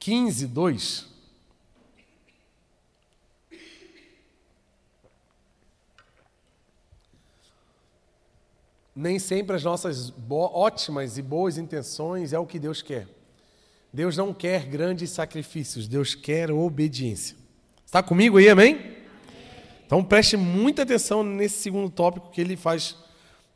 15, 0.00 0.48
2. 0.48 1.11
Nem 8.94 9.18
sempre 9.18 9.56
as 9.56 9.64
nossas 9.64 10.12
ótimas 10.30 11.16
e 11.16 11.22
boas 11.22 11.56
intenções 11.56 12.32
é 12.32 12.38
o 12.38 12.46
que 12.46 12.58
Deus 12.58 12.82
quer. 12.82 13.08
Deus 13.92 14.16
não 14.16 14.32
quer 14.32 14.66
grandes 14.66 15.10
sacrifícios, 15.10 15.88
Deus 15.88 16.14
quer 16.14 16.50
obediência. 16.50 17.36
Está 17.84 18.02
comigo 18.02 18.38
aí, 18.38 18.48
amém? 18.48 18.96
Então 19.86 20.02
preste 20.02 20.36
muita 20.36 20.82
atenção 20.82 21.22
nesse 21.22 21.60
segundo 21.60 21.90
tópico 21.90 22.30
que 22.30 22.40
ele 22.40 22.56
faz 22.56 22.96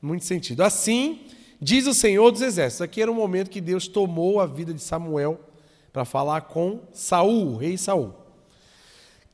muito 0.01 0.25
sentido. 0.25 0.62
Assim, 0.62 1.27
diz 1.61 1.87
o 1.87 1.94
Senhor 1.94 2.31
dos 2.31 2.42
Exércitos. 2.42 2.83
Aqui 2.83 3.01
era 3.01 3.11
o 3.11 3.14
momento 3.14 3.51
que 3.51 3.61
Deus 3.61 3.88
tomou 3.88 4.40
a 4.40 4.46
vida 4.46 4.75
de 4.75 4.83
Samuel 4.83 5.40
para 5.92 6.05
falar 6.05 6.42
com 6.42 6.83
Saul, 6.92 7.57
rei 7.57 7.79
Saul. 7.79 8.14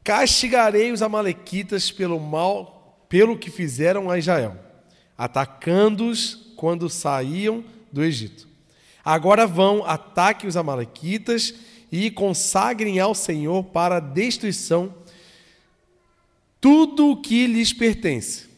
Castigarei 0.04 0.92
os 0.92 1.02
amalequitas 1.02 1.90
pelo 1.90 2.18
mal, 2.20 3.04
pelo 3.08 3.38
que 3.38 3.50
fizeram 3.50 4.10
a 4.10 4.18
Israel 4.18 4.71
atacando-os 5.22 6.34
quando 6.56 6.90
saíam 6.90 7.62
do 7.92 8.02
Egito. 8.02 8.48
Agora 9.04 9.46
vão, 9.46 9.84
ataquem 9.84 10.48
os 10.48 10.56
Amalequitas 10.56 11.54
e 11.92 12.10
consagrem 12.10 12.98
ao 12.98 13.14
Senhor 13.14 13.62
para 13.62 14.00
destruição 14.00 14.92
tudo 16.60 17.12
o 17.12 17.22
que 17.22 17.46
lhes 17.46 17.72
pertence. 17.72 18.48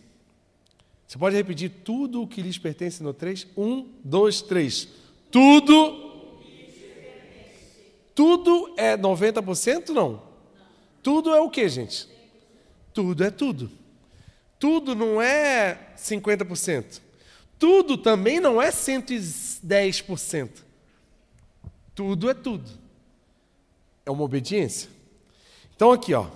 Você 1.06 1.18
pode 1.18 1.36
repetir 1.36 1.70
tudo 1.84 2.22
o 2.22 2.26
que 2.26 2.40
lhes 2.40 2.56
pertence 2.56 3.02
no 3.02 3.12
3? 3.12 3.46
1, 3.54 3.86
2, 4.02 4.42
3. 4.42 4.88
Tudo. 5.30 6.22
Tudo 8.14 8.72
é 8.78 8.96
90%? 8.96 9.90
Não. 9.90 10.22
Tudo 11.02 11.34
é 11.34 11.40
o 11.42 11.50
que, 11.50 11.68
gente? 11.68 12.08
Tudo 12.94 13.22
é 13.22 13.30
tudo. 13.30 13.83
Tudo 14.64 14.94
não 14.94 15.20
é 15.20 15.78
50%. 15.94 17.02
Tudo 17.58 17.98
também 17.98 18.40
não 18.40 18.62
é 18.62 18.70
110%. 18.70 20.48
Tudo 21.94 22.30
é 22.30 22.32
tudo. 22.32 22.70
É 24.06 24.10
uma 24.10 24.24
obediência. 24.24 24.88
Então 25.76 25.92
aqui, 25.92 26.14
ó. 26.14 26.28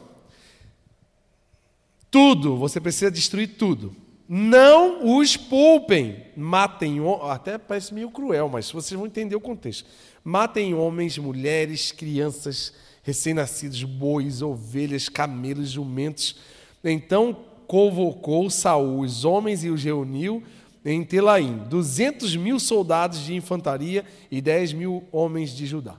Tudo, 2.10 2.58
você 2.58 2.78
precisa 2.78 3.10
destruir 3.10 3.56
tudo. 3.56 3.96
Não 4.28 5.18
os 5.18 5.34
poupem. 5.34 6.26
Matem, 6.36 6.98
até 7.30 7.56
parece 7.56 7.94
meio 7.94 8.10
cruel, 8.10 8.50
mas 8.50 8.70
vocês 8.70 8.94
vão 8.94 9.06
entender 9.06 9.36
o 9.36 9.40
contexto. 9.40 9.88
Matem 10.22 10.74
homens, 10.74 11.16
mulheres, 11.16 11.92
crianças, 11.92 12.74
recém-nascidos, 13.02 13.82
bois, 13.84 14.42
ovelhas, 14.42 15.08
camelos, 15.08 15.70
jumentos. 15.70 16.36
Então 16.84 17.47
convocou 17.68 18.48
Saul 18.48 19.00
os 19.00 19.26
homens 19.26 19.62
e 19.62 19.68
os 19.68 19.84
reuniu 19.84 20.42
em 20.84 21.04
Telaim, 21.04 21.58
duzentos 21.68 22.34
mil 22.34 22.58
soldados 22.58 23.20
de 23.20 23.34
infantaria 23.34 24.04
e 24.30 24.40
dez 24.40 24.72
mil 24.72 25.04
homens 25.12 25.50
de 25.50 25.66
Judá. 25.66 25.96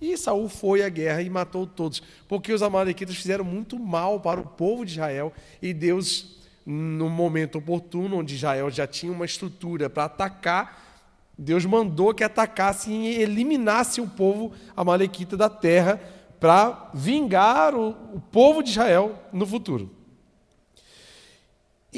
E 0.00 0.16
Saul 0.16 0.48
foi 0.48 0.84
à 0.84 0.88
guerra 0.88 1.20
e 1.20 1.28
matou 1.28 1.66
todos, 1.66 2.00
porque 2.28 2.52
os 2.52 2.62
amalequitas 2.62 3.16
fizeram 3.16 3.44
muito 3.44 3.76
mal 3.80 4.20
para 4.20 4.40
o 4.40 4.46
povo 4.46 4.86
de 4.86 4.92
Israel 4.92 5.32
e 5.60 5.74
Deus, 5.74 6.38
no 6.64 7.10
momento 7.10 7.58
oportuno, 7.58 8.18
onde 8.18 8.36
Israel 8.36 8.70
já 8.70 8.86
tinha 8.86 9.10
uma 9.10 9.24
estrutura 9.24 9.90
para 9.90 10.04
atacar, 10.04 10.86
Deus 11.36 11.64
mandou 11.64 12.14
que 12.14 12.22
atacasse 12.22 12.92
e 12.92 13.20
eliminasse 13.20 14.00
o 14.00 14.06
povo 14.06 14.52
amalequita 14.76 15.36
da 15.36 15.48
terra 15.48 16.00
para 16.38 16.90
vingar 16.94 17.74
o, 17.74 17.90
o 18.14 18.20
povo 18.30 18.62
de 18.62 18.70
Israel 18.70 19.18
no 19.32 19.44
futuro. 19.44 19.97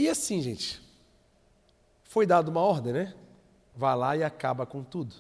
E 0.01 0.09
assim, 0.09 0.41
gente, 0.41 0.81
foi 2.05 2.25
dada 2.25 2.51
uma 2.51 2.63
ordem, 2.63 2.91
né? 2.91 3.15
Vá 3.77 3.95
lá 3.95 4.17
e 4.17 4.25
acaba 4.25 4.65
com 4.65 4.83
tudo. 4.83 5.15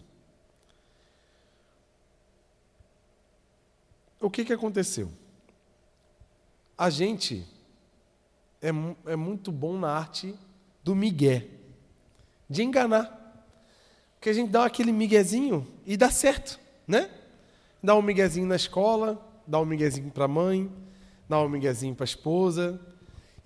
O 4.18 4.30
que, 4.30 4.42
que 4.42 4.54
aconteceu? 4.54 5.12
A 6.78 6.88
gente 6.88 7.46
é, 8.62 8.70
é 9.04 9.16
muito 9.16 9.52
bom 9.52 9.78
na 9.78 9.90
arte 9.90 10.34
do 10.82 10.96
migué, 10.96 11.46
de 12.48 12.62
enganar. 12.62 13.44
Porque 14.14 14.30
a 14.30 14.32
gente 14.32 14.50
dá 14.50 14.64
aquele 14.64 14.92
miguezinho 14.92 15.70
e 15.84 15.94
dá 15.94 16.10
certo, 16.10 16.58
né? 16.88 17.10
Dá 17.82 17.94
um 17.94 18.00
miguezinho 18.00 18.46
na 18.46 18.56
escola, 18.56 19.22
dá 19.46 19.60
um 19.60 19.66
miguezinho 19.66 20.10
para 20.10 20.24
a 20.24 20.28
mãe, 20.28 20.72
dá 21.28 21.38
um 21.38 21.50
miguezinho 21.50 21.94
para 21.94 22.04
a 22.04 22.06
esposa, 22.06 22.80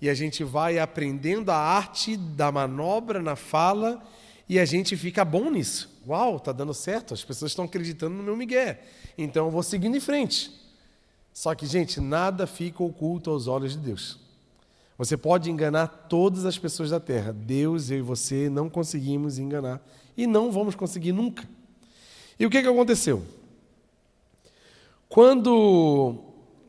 e 0.05 0.09
a 0.09 0.13
gente 0.13 0.43
vai 0.43 0.77
aprendendo 0.77 1.49
a 1.49 1.57
arte 1.57 2.15
da 2.15 2.51
manobra 2.51 3.23
na 3.23 3.35
fala 3.35 4.03
e 4.47 4.59
a 4.59 4.63
gente 4.63 4.95
fica 4.95 5.25
bom 5.25 5.49
nisso. 5.49 5.99
Uau, 6.07 6.39
tá 6.39 6.51
dando 6.51 6.75
certo, 6.75 7.11
as 7.11 7.23
pessoas 7.23 7.53
estão 7.53 7.65
acreditando 7.65 8.13
no 8.13 8.21
meu 8.21 8.37
migué. 8.37 8.83
Então 9.17 9.45
eu 9.47 9.51
vou 9.51 9.63
seguindo 9.63 9.97
em 9.97 9.99
frente. 9.99 10.51
Só 11.33 11.55
que, 11.55 11.65
gente, 11.65 11.99
nada 11.99 12.45
fica 12.45 12.83
oculto 12.83 13.31
aos 13.31 13.47
olhos 13.47 13.71
de 13.71 13.79
Deus. 13.79 14.19
Você 14.95 15.17
pode 15.17 15.49
enganar 15.49 15.87
todas 15.87 16.45
as 16.45 16.55
pessoas 16.55 16.91
da 16.91 16.99
terra. 16.99 17.33
Deus, 17.33 17.89
eu 17.89 17.97
e 17.97 18.01
você 18.03 18.47
não 18.47 18.69
conseguimos 18.69 19.39
enganar 19.39 19.83
e 20.15 20.27
não 20.27 20.51
vamos 20.51 20.75
conseguir 20.75 21.13
nunca. 21.13 21.49
E 22.39 22.45
o 22.45 22.49
que, 22.51 22.61
que 22.61 22.67
aconteceu? 22.67 23.23
Quando 25.09 26.15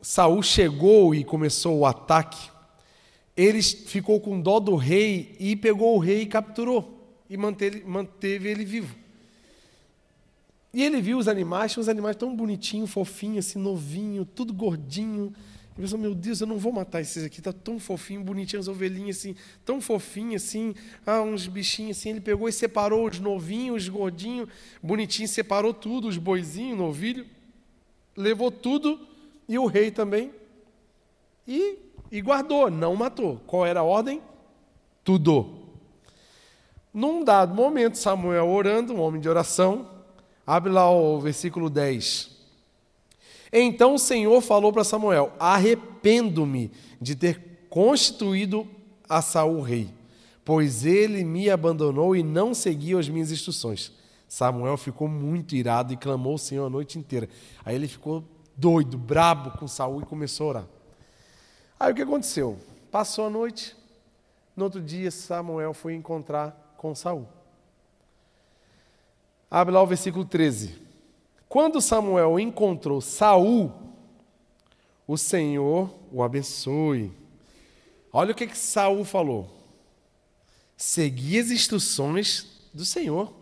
Saul 0.01 0.41
chegou 0.41 1.13
e 1.13 1.23
começou 1.23 1.77
o 1.77 1.85
ataque, 1.85 2.56
ele 3.37 3.61
ficou 3.61 4.19
com 4.19 4.41
dó 4.41 4.59
do 4.59 4.75
rei 4.75 5.35
e 5.39 5.55
pegou 5.55 5.95
o 5.95 5.99
rei 5.99 6.23
e 6.23 6.25
capturou 6.25 6.97
e 7.29 7.37
manteve, 7.37 7.83
manteve 7.85 8.49
ele 8.49 8.65
vivo. 8.65 8.95
E 10.73 10.83
ele 10.83 10.99
viu 10.99 11.19
os 11.19 11.27
animais, 11.27 11.71
tinha 11.71 11.81
uns 11.81 11.87
animais 11.87 12.15
tão 12.15 12.35
bonitinhos, 12.35 12.89
fofinhos, 12.89 13.47
assim, 13.47 13.59
novinho, 13.59 14.25
tudo 14.25 14.53
gordinho. 14.53 15.33
Ele 15.75 15.81
pensou, 15.83 15.99
meu 15.99 16.15
Deus, 16.15 16.41
eu 16.41 16.47
não 16.47 16.57
vou 16.57 16.71
matar 16.71 17.01
esses 17.01 17.23
aqui, 17.23 17.39
tá 17.41 17.53
tão 17.53 17.79
fofinho, 17.79 18.23
bonitinho, 18.23 18.59
as 18.59 18.67
ovelhinhas 18.67 19.17
assim, 19.17 19.35
tão 19.63 19.79
fofinhas 19.79 20.43
assim, 20.43 20.73
ah, 21.05 21.21
uns 21.21 21.47
bichinhos 21.47 21.97
assim. 21.97 22.09
Ele 22.09 22.21
pegou 22.21 22.49
e 22.49 22.51
separou 22.51 23.07
os 23.07 23.19
novinhos, 23.19 23.83
os 23.83 23.89
gordinhos, 23.89 24.49
bonitinhos, 24.81 25.31
separou 25.31 25.73
tudo, 25.73 26.07
os 26.07 26.17
boizinhos, 26.17 26.77
novilho, 26.77 27.25
levou 28.15 28.49
tudo 28.51 28.99
e 29.47 29.57
o 29.59 29.67
rei 29.67 29.91
também. 29.91 30.31
E 31.47 31.86
e 32.11 32.21
guardou, 32.21 32.69
não 32.69 32.95
matou. 32.95 33.41
Qual 33.45 33.65
era 33.65 33.81
a 33.81 33.83
ordem? 33.83 34.21
Tudo. 35.03 35.57
Num 36.93 37.23
dado 37.23 37.53
momento, 37.53 37.97
Samuel 37.97 38.47
orando, 38.47 38.93
um 38.93 39.01
homem 39.01 39.21
de 39.21 39.29
oração, 39.29 39.87
abre 40.45 40.71
lá 40.71 40.89
o 40.89 41.19
versículo 41.19 41.69
10. 41.69 42.35
Então 43.51 43.95
o 43.95 43.99
Senhor 43.99 44.41
falou 44.41 44.73
para 44.73 44.83
Samuel: 44.83 45.31
Arrependo-me 45.39 46.71
de 46.99 47.15
ter 47.15 47.67
constituído 47.69 48.67
a 49.07 49.21
Saul 49.21 49.61
rei, 49.61 49.89
pois 50.43 50.85
ele 50.85 51.23
me 51.23 51.49
abandonou 51.49 52.15
e 52.15 52.23
não 52.23 52.53
seguiu 52.53 52.99
as 52.99 53.07
minhas 53.07 53.31
instruções. 53.31 53.91
Samuel 54.27 54.75
ficou 54.75 55.07
muito 55.07 55.55
irado 55.55 55.93
e 55.93 55.97
clamou 55.97 56.33
ao 56.33 56.37
Senhor 56.37 56.65
a 56.65 56.69
noite 56.69 56.99
inteira. 56.99 57.29
Aí 57.63 57.75
ele 57.75 57.87
ficou 57.87 58.23
doido, 58.55 58.97
brabo 58.97 59.51
com 59.57 59.67
Saul 59.67 60.01
e 60.01 60.05
começou 60.05 60.47
a 60.47 60.49
orar. 60.49 60.76
Aí 61.79 61.91
o 61.91 61.95
que 61.95 62.01
aconteceu? 62.01 62.57
Passou 62.91 63.27
a 63.27 63.29
noite, 63.29 63.75
no 64.55 64.63
outro 64.63 64.81
dia 64.81 65.11
Samuel 65.11 65.73
foi 65.73 65.93
encontrar 65.93 66.75
com 66.77 66.95
Saul. 66.95 67.27
Abre 69.49 69.73
lá 69.73 69.81
o 69.81 69.87
versículo 69.87 70.25
13. 70.25 70.75
Quando 71.47 71.79
Samuel 71.79 72.39
encontrou 72.39 72.99
Saul, 72.99 73.71
o 75.07 75.17
Senhor 75.17 75.93
o 76.11 76.23
abençoe. 76.23 77.11
Olha 78.11 78.31
o 78.31 78.35
que, 78.35 78.47
que 78.47 78.57
Saul 78.57 79.05
falou. 79.05 79.49
Segui 80.75 81.39
as 81.39 81.51
instruções 81.51 82.47
do 82.73 82.83
Senhor. 82.83 83.33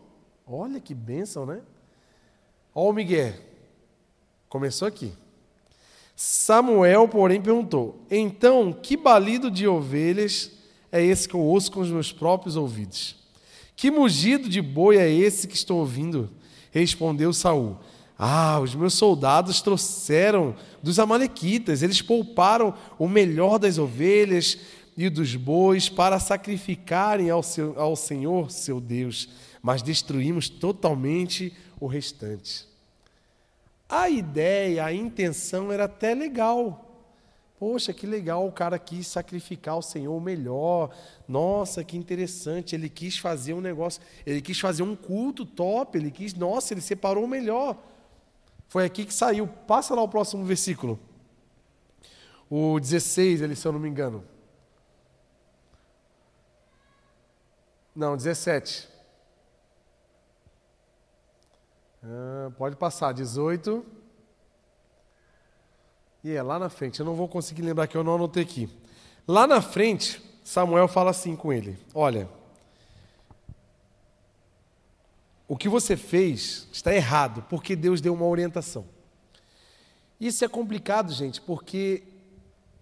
Olha 0.46 0.80
que 0.80 0.94
bênção, 0.94 1.46
né? 1.46 1.62
Olha 2.74 2.90
o 2.90 2.94
Miguel. 2.94 3.34
Começou 4.48 4.88
aqui. 4.88 5.14
Samuel, 6.16 7.08
porém, 7.08 7.42
perguntou: 7.42 8.06
Então, 8.10 8.72
que 8.72 8.96
balido 8.96 9.52
de 9.52 9.68
ovelhas 9.68 10.52
é 10.92 11.04
esse 11.04 11.28
que 11.28 11.36
eu 11.36 11.42
ouço 11.42 11.72
com 11.72 11.82
os 11.82 11.90
meus 11.90 12.12
próprios 12.12 12.56
ouvidos? 12.56 13.16
Que 13.76 13.92
mugido 13.92 14.48
de 14.48 14.62
boi 14.62 14.98
é 14.98 15.12
esse 15.12 15.48
que 15.48 15.56
estou 15.56 15.80
ouvindo? 15.80 16.30
Respondeu 16.72 17.34
Saul: 17.34 17.78
Ah, 18.18 18.60
os 18.62 18.74
meus 18.74 18.94
soldados 18.94 19.62
trouxeram 19.62 20.56
dos 20.82 21.00
amalequitas, 21.00 21.82
eles 21.82 22.02
pouparam 22.02 22.74
o 22.98 23.10
melhor 23.10 23.60
das 23.60 23.78
ovelhas 23.78 24.58
e 24.98 25.10
dos 25.10 25.36
bois 25.36 25.90
para 25.90 26.20
sacrificarem 26.20 27.30
ao, 27.30 27.44
seu, 27.44 27.78
ao 27.78 27.98
Senhor, 27.98 28.50
seu 28.50 28.80
Deus, 28.80 29.28
mas 29.62 29.82
destruímos 29.82 30.48
totalmente 30.48 31.52
o 31.78 31.88
restante. 31.88 32.66
A 33.96 34.10
ideia, 34.10 34.84
a 34.84 34.94
intenção 34.94 35.72
era 35.72 35.86
até 35.86 36.14
legal. 36.14 36.82
Poxa, 37.58 37.94
que 37.94 38.06
legal, 38.06 38.46
o 38.46 38.52
cara 38.52 38.78
quis 38.78 39.08
sacrificar 39.08 39.76
ao 39.76 39.82
Senhor 39.82 40.14
o 40.14 40.20
melhor. 40.20 40.94
Nossa, 41.26 41.82
que 41.82 41.96
interessante. 41.96 42.76
Ele 42.76 42.90
quis 42.90 43.18
fazer 43.18 43.54
um 43.54 43.62
negócio, 43.62 44.02
ele 44.26 44.42
quis 44.42 44.60
fazer 44.60 44.84
um 44.84 44.98
culto 44.98 45.46
top, 45.46 45.98
ele 45.98 46.12
quis, 46.12 46.34
nossa, 46.34 46.74
ele 46.74 46.82
separou 46.82 47.24
o 47.24 47.28
melhor. 47.28 47.78
Foi 48.68 48.84
aqui 48.84 49.06
que 49.06 49.14
saiu. 49.14 49.48
Passa 49.48 49.96
lá 49.96 50.02
o 50.02 50.10
próximo 50.10 50.44
versículo. 50.44 51.00
O 52.50 52.78
16, 52.78 53.42
ele, 53.42 53.56
se 53.56 53.66
eu 53.66 53.72
não 53.72 53.80
me 53.80 53.88
engano. 53.88 54.26
Não, 57.96 58.18
17. 58.18 58.90
Ah, 62.08 62.52
pode 62.56 62.76
passar, 62.76 63.14
18. 63.14 63.84
E 66.24 66.32
é 66.32 66.44
lá 66.44 66.60
na 66.60 66.70
frente, 66.70 67.00
eu 67.00 67.06
não 67.06 67.16
vou 67.16 67.28
conseguir 67.28 67.64
lembrar 67.64 67.88
que 67.88 67.98
eu 67.98 68.04
não 68.04 68.16
anotei 68.16 68.44
aqui. 68.44 68.70
Lá 69.28 69.48
na 69.48 69.60
frente, 69.60 70.22
Samuel 70.44 70.88
fala 70.88 71.10
assim 71.10 71.36
com 71.36 71.52
ele: 71.52 71.78
Olha, 71.96 72.30
o 75.48 75.58
que 75.58 75.68
você 75.68 75.98
fez 75.98 76.68
está 76.72 76.94
errado, 76.94 77.44
porque 77.50 77.76
Deus 77.76 78.02
deu 78.02 78.14
uma 78.14 78.26
orientação. 78.26 78.86
Isso 80.20 80.46
é 80.46 80.48
complicado, 80.48 81.12
gente, 81.12 81.42
porque 81.42 82.04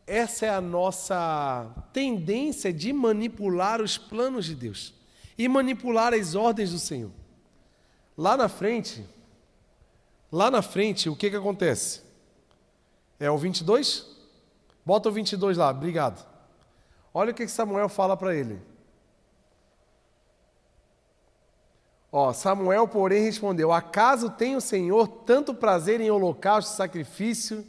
essa 0.05 0.45
é 0.45 0.49
a 0.49 0.59
nossa 0.59 1.73
tendência 1.93 2.73
de 2.73 2.91
manipular 2.91 3.81
os 3.81 3.97
planos 3.97 4.45
de 4.45 4.55
Deus 4.55 4.93
e 5.37 5.47
manipular 5.47 6.13
as 6.13 6.35
ordens 6.35 6.71
do 6.71 6.79
Senhor. 6.79 7.22
Lá 8.17 8.37
na 8.37 8.47
frente, 8.47 9.05
lá 10.31 10.51
na 10.51 10.61
frente, 10.61 11.09
o 11.09 11.15
que, 11.15 11.29
que 11.29 11.35
acontece? 11.35 12.01
É 13.19 13.29
o 13.29 13.37
22? 13.37 14.05
Bota 14.85 15.09
o 15.09 15.11
22 15.11 15.57
lá, 15.57 15.69
obrigado. 15.69 16.25
Olha 17.13 17.31
o 17.31 17.33
que 17.33 17.47
Samuel 17.47 17.89
fala 17.89 18.17
para 18.17 18.35
ele. 18.35 18.59
Ó, 22.11 22.31
Samuel, 22.31 22.87
porém, 22.87 23.23
respondeu: 23.23 23.71
Acaso 23.71 24.29
tem 24.29 24.55
o 24.55 24.61
Senhor 24.61 25.07
tanto 25.07 25.55
prazer 25.55 25.99
em 25.99 26.11
holocausto 26.11 26.71
e 26.71 26.75
sacrifício, 26.75 27.65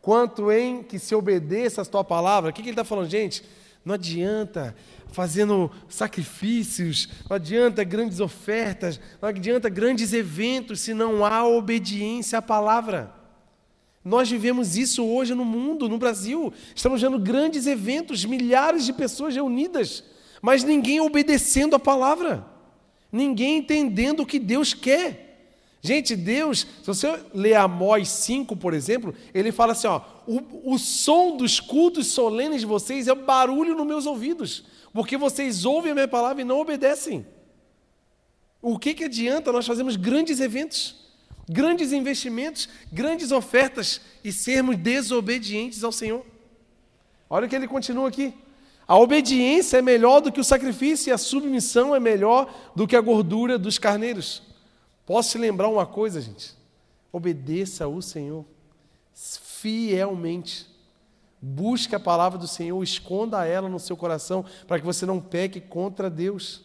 quanto 0.00 0.52
em 0.52 0.84
que 0.84 1.00
se 1.00 1.14
obedeça 1.16 1.82
a 1.82 1.84
tua 1.84 2.04
palavra? 2.04 2.50
O 2.50 2.52
que, 2.52 2.62
que 2.62 2.68
ele 2.68 2.74
está 2.74 2.84
falando, 2.84 3.08
gente? 3.08 3.44
Não 3.84 3.94
adianta 3.94 4.76
fazendo 5.12 5.70
sacrifícios, 5.88 7.08
não 7.28 7.36
adianta 7.36 7.84
grandes 7.84 8.18
ofertas, 8.18 8.98
não 9.20 9.28
adianta 9.28 9.68
grandes 9.68 10.12
eventos 10.12 10.80
se 10.80 10.94
não 10.94 11.24
há 11.24 11.46
obediência 11.46 12.38
à 12.38 12.42
palavra. 12.42 13.14
Nós 14.04 14.28
vivemos 14.28 14.76
isso 14.76 15.04
hoje 15.04 15.34
no 15.34 15.44
mundo, 15.44 15.88
no 15.88 15.98
Brasil. 15.98 16.52
Estamos 16.74 17.00
vendo 17.00 17.18
grandes 17.18 17.66
eventos, 17.66 18.24
milhares 18.24 18.84
de 18.84 18.92
pessoas 18.92 19.34
reunidas, 19.34 20.02
mas 20.40 20.64
ninguém 20.64 21.00
obedecendo 21.00 21.76
a 21.76 21.78
palavra, 21.78 22.44
ninguém 23.12 23.58
entendendo 23.58 24.20
o 24.20 24.26
que 24.26 24.40
Deus 24.40 24.74
quer. 24.74 25.21
Gente, 25.82 26.16
Deus, 26.16 26.60
se 26.60 26.86
você 26.86 27.20
ler 27.34 27.54
Amós 27.54 28.08
5, 28.08 28.56
por 28.56 28.72
exemplo, 28.72 29.12
ele 29.34 29.52
fala 29.52 29.72
assim: 29.72 29.88
ó, 29.88 30.00
o, 30.26 30.72
o 30.72 30.78
som 30.78 31.36
dos 31.36 31.58
cultos 31.58 32.06
solenes 32.06 32.60
de 32.60 32.66
vocês 32.66 33.08
é 33.08 33.14
barulho 33.14 33.74
nos 33.74 33.86
meus 33.86 34.06
ouvidos, 34.06 34.64
porque 34.92 35.16
vocês 35.16 35.64
ouvem 35.64 35.90
a 35.90 35.94
minha 35.94 36.08
palavra 36.08 36.40
e 36.40 36.44
não 36.44 36.60
obedecem. 36.60 37.26
O 38.60 38.78
que, 38.78 38.94
que 38.94 39.04
adianta 39.04 39.50
nós 39.50 39.66
fazermos 39.66 39.96
grandes 39.96 40.38
eventos? 40.38 41.02
grandes 41.48 41.92
investimentos, 41.92 42.68
grandes 42.92 43.32
ofertas 43.32 44.00
e 44.22 44.32
sermos 44.32 44.76
desobedientes 44.76 45.82
ao 45.84 45.92
Senhor. 45.92 46.24
Olha 47.28 47.46
o 47.46 47.48
que 47.48 47.56
ele 47.56 47.68
continua 47.68 48.08
aqui. 48.08 48.34
A 48.86 48.98
obediência 48.98 49.78
é 49.78 49.82
melhor 49.82 50.20
do 50.20 50.30
que 50.30 50.40
o 50.40 50.44
sacrifício 50.44 51.10
e 51.10 51.12
a 51.12 51.18
submissão 51.18 51.94
é 51.94 52.00
melhor 52.00 52.52
do 52.74 52.86
que 52.86 52.96
a 52.96 53.00
gordura 53.00 53.58
dos 53.58 53.78
carneiros. 53.78 54.42
Posso 55.04 55.30
te 55.30 55.38
lembrar 55.38 55.68
uma 55.68 55.86
coisa, 55.86 56.20
gente? 56.20 56.54
Obedeça 57.12 57.84
ao 57.84 58.00
Senhor 58.00 58.44
fielmente. 59.14 60.66
Busque 61.40 61.94
a 61.94 62.00
palavra 62.00 62.38
do 62.38 62.46
Senhor, 62.46 62.82
esconda 62.82 63.44
ela 63.44 63.68
no 63.68 63.78
seu 63.78 63.96
coração 63.96 64.44
para 64.66 64.78
que 64.78 64.84
você 64.84 65.04
não 65.04 65.20
peque 65.20 65.60
contra 65.60 66.08
Deus. 66.08 66.64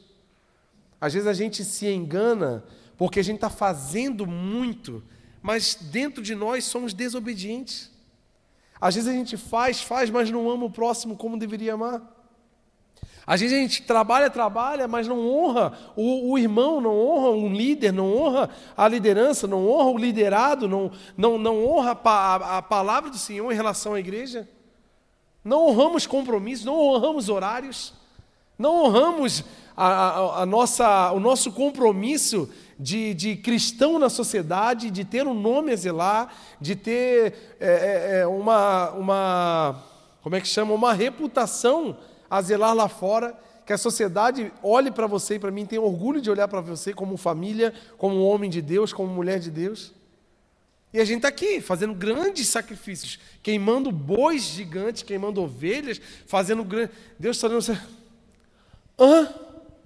Às 1.01 1.13
vezes 1.13 1.27
a 1.27 1.33
gente 1.33 1.63
se 1.63 1.87
engana 1.87 2.63
porque 2.95 3.19
a 3.19 3.23
gente 3.23 3.35
está 3.35 3.49
fazendo 3.49 4.25
muito, 4.25 5.03
mas 5.41 5.75
dentro 5.75 6.21
de 6.23 6.33
nós 6.33 6.65
somos 6.65 6.93
desobedientes. 6.93 7.91
Às 8.79 8.95
vezes 8.95 9.09
a 9.09 9.13
gente 9.13 9.37
faz, 9.37 9.81
faz, 9.81 10.09
mas 10.09 10.29
não 10.29 10.49
ama 10.49 10.65
o 10.65 10.71
próximo 10.71 11.15
como 11.15 11.37
deveria 11.37 11.73
amar. 11.73 12.16
Às 13.27 13.41
vezes 13.41 13.57
a 13.57 13.61
gente 13.61 13.81
trabalha, 13.81 14.29
trabalha, 14.29 14.87
mas 14.87 15.05
não 15.05 15.29
honra 15.29 15.73
o, 15.97 16.31
o, 16.31 16.37
irmão, 16.37 16.79
não 16.79 16.97
honra 16.97 17.31
um 17.31 17.51
líder, 17.51 17.91
não 17.91 18.15
honra 18.15 18.49
a 18.75 18.87
liderança, 18.87 19.45
não 19.45 19.67
honra 19.67 19.89
o 19.91 19.97
liderado, 19.97 20.65
não, 20.65 20.89
não, 21.17 21.37
não 21.37 21.65
honra 21.65 21.91
a, 22.05 22.57
a, 22.57 22.61
palavra 22.61 23.09
do 23.09 23.17
Senhor 23.17 23.51
em 23.51 23.55
relação 23.55 23.95
à 23.95 23.99
igreja. 23.99 24.47
Não 25.43 25.67
honramos 25.67 26.07
compromissos, 26.07 26.63
não 26.63 26.79
honramos 26.79 27.27
horários, 27.27 27.93
não 28.57 28.85
honramos 28.85 29.43
a, 29.75 29.87
a, 29.87 30.41
a 30.43 30.45
nossa, 30.45 31.11
o 31.11 31.19
nosso 31.19 31.51
compromisso 31.51 32.49
de, 32.79 33.13
de 33.13 33.35
cristão 33.35 33.99
na 33.99 34.09
sociedade, 34.09 34.89
de 34.89 35.03
ter 35.03 35.27
um 35.27 35.33
nome 35.33 35.73
a 35.73 35.75
zelar, 35.75 36.33
de 36.61 36.77
ter 36.77 37.57
é, 37.59 37.67
é, 37.67 38.19
é, 38.19 38.27
uma, 38.27 38.91
uma, 38.91 39.83
como 40.23 40.33
é 40.33 40.39
que 40.39 40.47
chama, 40.47 40.73
uma 40.73 40.93
reputação 40.93 41.97
a 42.29 42.41
zelar 42.41 42.73
lá 42.73 42.87
fora, 42.87 43.37
que 43.65 43.73
a 43.73 43.77
sociedade 43.77 44.51
olhe 44.63 44.89
para 44.89 45.07
você 45.07 45.35
e 45.35 45.39
para 45.39 45.51
mim, 45.51 45.65
tenha 45.65 45.81
orgulho 45.81 46.21
de 46.21 46.29
olhar 46.29 46.47
para 46.47 46.61
você 46.61 46.93
como 46.93 47.17
família, 47.17 47.73
como 47.97 48.23
homem 48.25 48.49
de 48.49 48.61
Deus, 48.61 48.93
como 48.93 49.13
mulher 49.13 49.39
de 49.39 49.51
Deus. 49.51 49.93
E 50.93 50.99
a 50.99 51.05
gente 51.05 51.17
está 51.17 51.27
aqui 51.27 51.59
fazendo 51.59 51.93
grandes 51.93 52.47
sacrifícios, 52.47 53.19
queimando 53.43 53.91
bois 53.91 54.43
gigantes, 54.43 55.03
queimando 55.03 55.41
ovelhas, 55.41 55.99
fazendo 56.25 56.63
grande. 56.63 56.91
Deus 57.19 57.35
está 57.35 57.49
dizendo 57.49 57.73
assim: 57.73 57.87
hã? 58.97 59.33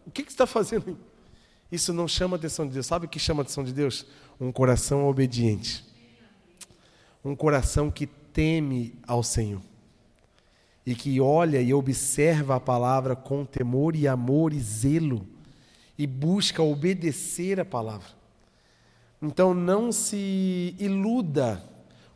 O 0.06 0.12
que, 0.12 0.24
que 0.24 0.32
você 0.32 0.36
está 0.36 0.46
fazendo? 0.46 0.98
Isso 1.72 1.94
não 1.94 2.08
chama 2.08 2.36
a 2.36 2.38
atenção 2.38 2.68
de 2.68 2.74
Deus. 2.74 2.86
Sabe 2.86 3.06
o 3.06 3.10
que 3.10 3.18
chama 3.18 3.42
a 3.42 3.44
atenção 3.44 3.64
de 3.64 3.74
Deus? 3.74 4.06
Um 4.40 4.52
coração 4.52 5.08
obediente. 5.08 5.84
Um 7.24 7.36
coração 7.36 7.90
que 7.90 8.06
teme 8.06 8.94
ao 9.08 9.24
Senhor. 9.24 9.62
E 10.86 10.96
que 10.96 11.22
olha 11.22 11.62
e 11.62 11.74
observa 11.74 12.56
a 12.56 12.60
palavra 12.60 13.16
com 13.16 13.46
temor 13.46 13.96
e 13.96 14.08
amor 14.08 14.54
e 14.54 14.60
zelo. 14.60 15.28
E 15.98 16.08
busca 16.08 16.64
obedecer 16.64 17.60
a 17.60 17.66
palavra. 17.66 18.10
Então 19.22 19.54
não 19.54 19.92
se 19.92 20.76
iluda 20.80 21.64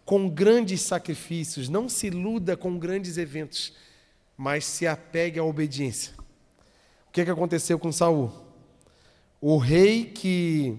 com 0.04 0.30
grandes 0.30 0.82
sacrifícios, 0.82 1.70
não 1.70 1.88
se 1.90 2.08
iluda 2.08 2.58
com 2.58 2.78
grandes 2.78 3.18
eventos. 3.18 3.74
mas 4.38 4.66
se 4.66 4.86
apegue 4.86 5.40
à 5.40 5.44
obediência. 5.44 6.14
O 7.08 7.12
que, 7.14 7.22
é 7.22 7.26
que 7.26 7.32
aconteceu 7.32 7.80
com 7.80 7.90
Saul? 7.90 8.34
O 9.40 9.58
rei 9.58 10.04
que 10.04 10.78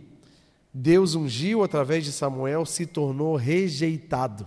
Deus 0.79 1.15
ungiu 1.15 1.65
através 1.65 2.05
de 2.05 2.13
Samuel 2.13 2.67
se 2.67 2.85
tornou 2.85 3.35
rejeitado. 3.35 4.47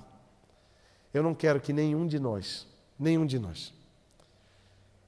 Eu 1.12 1.24
não 1.24 1.34
quero 1.34 1.60
que 1.60 1.74
nenhum 1.74 2.06
de 2.06 2.20
nós, 2.20 2.68
nenhum 3.00 3.26
de 3.26 3.40
nós, 3.40 3.74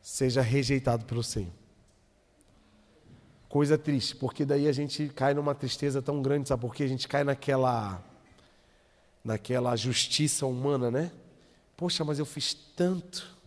seja 0.02 0.42
rejeitado 0.42 1.06
pelo 1.06 1.24
Senhor. 1.24 1.52
Coisa 3.50 3.78
triste, 3.78 4.16
porque 4.16 4.46
daí 4.46 4.68
a 4.68 4.72
gente 4.72 5.10
cai 5.10 5.34
numa 5.34 5.54
tristeza 5.54 6.02
tão 6.02 6.22
grande, 6.22 6.48
sabe 6.48 6.62
por 6.62 6.74
quê? 6.74 6.84
A 6.84 6.88
gente 6.88 7.08
cai 7.08 7.24
naquela 7.24 8.02
naquela 9.24 9.76
justiça 9.76 10.46
humana, 10.46 10.90
né? 10.90 11.12
Poxa, 11.78 12.04
mas 12.04 12.18
eu 12.18 12.26
fiz 12.26 12.54
tanto. 12.54 13.38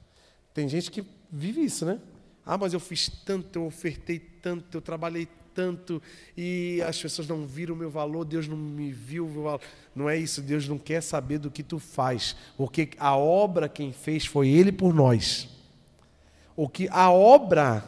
Tem 0.52 0.68
gente 0.68 0.90
que 0.90 1.04
vive 1.30 1.64
isso, 1.64 1.84
né? 1.84 1.98
Ah, 2.46 2.58
mas 2.58 2.74
eu 2.74 2.80
fiz 2.80 3.08
tanto, 3.08 3.58
eu 3.58 3.66
ofertei 3.66 4.18
tanto, 4.18 4.76
eu 4.76 4.82
trabalhei 4.82 5.26
tanto 5.54 6.02
e 6.36 6.82
as 6.86 7.00
pessoas 7.00 7.28
não 7.28 7.46
viram 7.46 7.74
o 7.74 7.78
meu 7.78 7.90
valor, 7.90 8.24
Deus 8.24 8.48
não 8.48 8.56
me 8.56 8.92
viu. 8.92 9.30
Não 9.94 10.08
é 10.10 10.18
isso, 10.18 10.42
Deus 10.42 10.68
não 10.68 10.78
quer 10.78 11.00
saber 11.00 11.38
do 11.38 11.50
que 11.50 11.62
tu 11.62 11.78
faz, 11.78 12.34
porque 12.56 12.90
a 12.98 13.16
obra 13.16 13.68
quem 13.68 13.92
fez 13.92 14.26
foi 14.26 14.48
Ele 14.48 14.72
por 14.72 14.92
nós. 14.92 15.48
O 16.56 16.68
que 16.68 16.88
a 16.90 17.10
obra, 17.10 17.84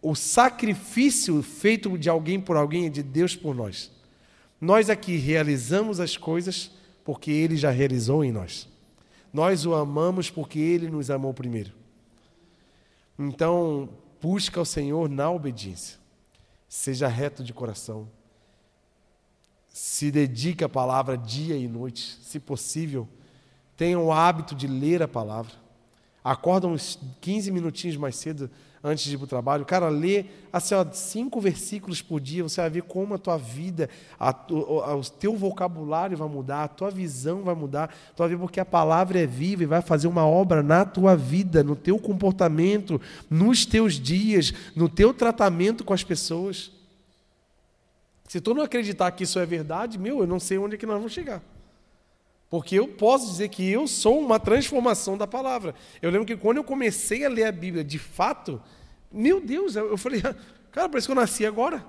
o 0.00 0.14
sacrifício 0.14 1.42
feito 1.42 1.96
de 1.98 2.08
alguém 2.08 2.40
por 2.40 2.56
alguém 2.56 2.86
é 2.86 2.90
de 2.90 3.02
Deus 3.02 3.34
por 3.36 3.54
nós. 3.54 3.90
Nós 4.60 4.88
aqui 4.88 5.16
realizamos 5.16 6.00
as 6.00 6.16
coisas 6.16 6.70
porque 7.04 7.30
Ele 7.30 7.56
já 7.56 7.70
realizou 7.70 8.24
em 8.24 8.32
nós. 8.32 8.68
Nós 9.32 9.66
o 9.66 9.74
amamos 9.74 10.30
porque 10.30 10.58
Ele 10.58 10.88
nos 10.88 11.10
amou 11.10 11.34
primeiro. 11.34 11.72
Então, 13.18 13.88
busca 14.20 14.60
o 14.60 14.64
Senhor 14.64 15.08
na 15.08 15.30
obediência. 15.30 15.98
Seja 16.76 17.08
reto 17.08 17.42
de 17.42 17.54
coração. 17.54 18.06
Se 19.66 20.10
dedique 20.10 20.62
à 20.62 20.68
palavra 20.68 21.16
dia 21.16 21.56
e 21.56 21.66
noite, 21.66 22.18
se 22.22 22.38
possível. 22.38 23.08
Tenha 23.78 23.98
o 23.98 24.12
hábito 24.12 24.54
de 24.54 24.66
ler 24.66 25.02
a 25.02 25.08
palavra. 25.08 25.54
Acorda 26.26 26.66
uns 26.66 26.98
15 27.20 27.52
minutinhos 27.52 27.96
mais 27.96 28.16
cedo 28.16 28.50
antes 28.82 29.04
de 29.04 29.14
ir 29.14 29.16
para 29.16 29.24
o 29.26 29.28
trabalho. 29.28 29.64
Cara, 29.64 29.88
lê 29.88 30.24
assim, 30.52 30.74
ó, 30.74 30.84
cinco 30.90 31.40
versículos 31.40 32.02
por 32.02 32.20
dia, 32.20 32.42
você 32.42 32.60
vai 32.60 32.68
ver 32.68 32.82
como 32.82 33.14
a 33.14 33.18
tua 33.18 33.36
vida, 33.36 33.88
a, 34.18 34.34
o, 34.50 34.98
o 34.98 35.04
teu 35.04 35.36
vocabulário 35.36 36.16
vai 36.16 36.28
mudar, 36.28 36.64
a 36.64 36.68
tua 36.68 36.90
visão 36.90 37.42
vai 37.42 37.54
mudar. 37.54 37.94
Tu 38.16 38.18
vai 38.18 38.28
ver 38.28 38.38
porque 38.38 38.58
a 38.58 38.64
palavra 38.64 39.20
é 39.20 39.26
viva 39.26 39.62
e 39.62 39.66
vai 39.66 39.80
fazer 39.80 40.08
uma 40.08 40.26
obra 40.26 40.64
na 40.64 40.84
tua 40.84 41.16
vida, 41.16 41.62
no 41.62 41.76
teu 41.76 41.96
comportamento, 41.96 43.00
nos 43.30 43.64
teus 43.64 43.94
dias, 43.94 44.52
no 44.74 44.88
teu 44.88 45.14
tratamento 45.14 45.84
com 45.84 45.94
as 45.94 46.02
pessoas. 46.02 46.72
Se 48.26 48.40
tu 48.40 48.52
não 48.52 48.64
acreditar 48.64 49.12
que 49.12 49.22
isso 49.22 49.38
é 49.38 49.46
verdade, 49.46 49.96
meu, 49.96 50.18
eu 50.18 50.26
não 50.26 50.40
sei 50.40 50.58
onde 50.58 50.74
é 50.74 50.78
que 50.78 50.86
nós 50.86 50.96
vamos 50.96 51.12
chegar. 51.12 51.40
Porque 52.48 52.76
eu 52.76 52.86
posso 52.86 53.26
dizer 53.26 53.48
que 53.48 53.68
eu 53.68 53.86
sou 53.86 54.18
uma 54.20 54.38
transformação 54.38 55.18
da 55.18 55.26
palavra. 55.26 55.74
Eu 56.00 56.10
lembro 56.10 56.26
que 56.26 56.36
quando 56.36 56.58
eu 56.58 56.64
comecei 56.64 57.24
a 57.24 57.28
ler 57.28 57.44
a 57.44 57.52
Bíblia 57.52 57.82
de 57.82 57.98
fato, 57.98 58.62
meu 59.10 59.40
Deus, 59.40 59.74
eu 59.74 59.96
falei, 59.96 60.22
cara, 60.70 60.88
parece 60.88 61.06
que 61.06 61.10
eu 61.10 61.16
nasci 61.16 61.44
agora. 61.44 61.84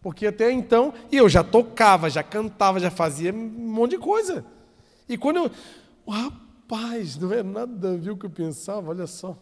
Porque 0.00 0.26
até 0.26 0.50
então, 0.50 0.92
e 1.12 1.16
eu 1.16 1.28
já 1.28 1.44
tocava, 1.44 2.10
já 2.10 2.24
cantava, 2.24 2.80
já 2.80 2.90
fazia 2.90 3.32
um 3.32 3.36
monte 3.36 3.92
de 3.92 3.98
coisa. 3.98 4.44
E 5.08 5.16
quando 5.16 5.36
eu. 5.36 5.50
Rapaz, 6.08 7.16
não 7.16 7.32
é 7.32 7.42
nada 7.42 7.92
o 7.92 8.16
que 8.16 8.26
eu 8.26 8.30
pensava, 8.30 8.90
olha 8.90 9.06
só. 9.06 9.38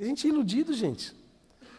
A 0.00 0.04
gente 0.04 0.26
é 0.26 0.30
iludido, 0.30 0.72
gente. 0.72 1.14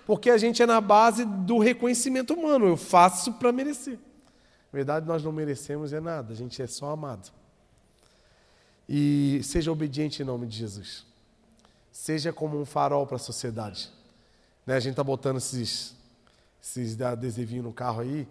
Porque 0.06 0.30
a 0.30 0.38
gente 0.38 0.62
é 0.62 0.66
na 0.68 0.80
base 0.80 1.26
do 1.26 1.58
reconhecimento 1.58 2.36
humano. 2.36 2.68
Eu 2.68 2.78
faço 2.78 3.34
para 3.34 3.52
merecer. 3.52 3.96
Na 3.96 4.78
verdade, 4.78 5.08
nós 5.08 5.24
não 5.24 5.32
merecemos 5.32 5.92
é 5.92 6.00
nada, 6.00 6.34
a 6.34 6.36
gente 6.36 6.62
é 6.62 6.68
só 6.68 6.92
amado. 6.92 7.32
E 8.88 9.40
seja 9.44 9.72
obediente 9.72 10.22
em 10.22 10.26
nome 10.26 10.48
de 10.48 10.58
Jesus. 10.58 11.06
Seja 11.92 12.34
como 12.34 12.60
um 12.60 12.66
farol 12.66 13.06
para 13.06 13.16
a 13.16 13.20
sociedade. 13.20 13.90
Né? 14.66 14.76
A 14.76 14.80
gente 14.80 14.92
está 14.92 15.04
botando 15.04 15.38
esses, 15.38 15.96
esses 16.62 17.00
adesivinhos 17.00 17.66
no 17.66 17.74
carro 17.74 18.02
aí. 18.02 18.28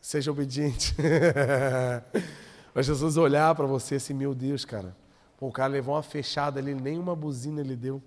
Seja 0.00 0.30
obediente. 0.30 0.94
As 2.74 2.86
pessoas 2.86 3.16
olhar 3.16 3.54
para 3.54 3.66
você 3.66 3.96
assim, 3.96 4.14
meu 4.14 4.34
Deus, 4.34 4.64
cara. 4.64 4.96
Pô, 5.36 5.48
o 5.48 5.52
cara 5.52 5.72
levou 5.72 5.94
uma 5.94 6.02
fechada 6.02 6.60
ali, 6.60 6.74
nem 6.74 6.98
uma 6.98 7.14
buzina 7.16 7.60
ele 7.60 7.76
deu. 7.76 8.02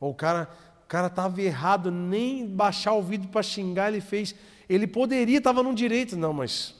Ou 0.00 0.10
o 0.10 0.14
cara, 0.14 0.48
o 0.84 0.86
cara 0.86 1.08
estava 1.08 1.40
errado, 1.42 1.90
nem 1.90 2.46
baixar 2.46 2.92
o 2.92 3.02
vídeo 3.02 3.28
para 3.28 3.42
xingar 3.42 3.88
ele 3.88 4.00
fez. 4.00 4.34
Ele 4.68 4.86
poderia, 4.86 5.38
estava 5.38 5.62
no 5.62 5.74
direito. 5.74 6.16
Não, 6.16 6.32
mas 6.32 6.74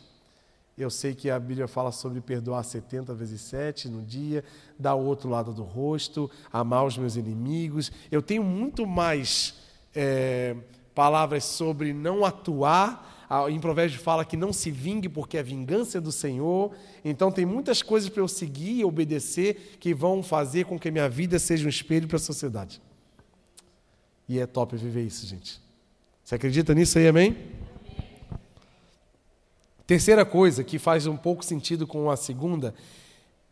eu 0.77 0.91
sei 0.91 1.15
que 1.15 1.31
a 1.31 1.39
Bíblia 1.39 1.69
fala 1.69 1.93
sobre 1.93 2.21
perdoar 2.21 2.65
70 2.65 3.15
vezes 3.15 3.41
7 3.43 3.89
no 3.89 4.03
dia, 4.03 4.43
dar 4.79 4.97
o 4.97 5.05
outro 5.05 5.29
lado 5.29 5.53
do 5.53 5.63
rosto, 5.63 6.29
amar 6.53 6.85
os 6.85 6.99
meus 6.99 7.15
inimigos. 7.15 7.93
Eu 8.11 8.21
tenho 8.21 8.43
muito 8.43 8.85
mais 8.85 9.55
é, 9.95 10.57
palavras 10.95 11.45
sobre 11.45 11.93
não 11.93 12.25
atuar. 12.25 13.13
Em 13.49 13.59
Provérbios 13.59 14.01
fala 14.01 14.25
que 14.25 14.37
não 14.37 14.53
se 14.53 14.71
vingue 14.71 15.09
porque 15.09 15.39
a 15.39 15.43
vingança 15.43 15.99
é 15.99 16.01
do 16.01 16.13
Senhor. 16.13 16.73
Então 17.05 17.31
tem 17.31 17.47
muitas 17.47 17.81
coisas 17.81 18.09
para 18.09 18.23
eu 18.23 18.29
seguir 18.29 18.81
e 18.81 18.85
obedecer 18.85 19.77
que 19.79 19.95
vão 19.95 20.23
fazer 20.23 20.65
com 20.67 20.79
que 20.79 20.89
a 20.89 20.93
minha 20.93 21.09
vida 21.09 21.39
seja 21.39 21.67
um 21.67 21.69
espelho 21.69 22.09
para 22.09 22.17
a 22.17 22.21
sociedade. 22.21 22.83
E 24.29 24.41
é 24.41 24.47
top 24.47 24.77
viver 24.77 25.05
isso, 25.05 25.27
gente. 25.27 25.61
Você 26.25 26.35
acredita 26.35 26.75
nisso 26.75 26.99
aí, 26.99 27.07
amém? 27.07 27.37
Terceira 29.87 30.25
coisa 30.25 30.65
que 30.65 30.79
faz 30.79 31.07
um 31.07 31.17
pouco 31.17 31.45
sentido 31.45 31.87
com 31.87 32.11
a 32.11 32.17
segunda, 32.17 32.75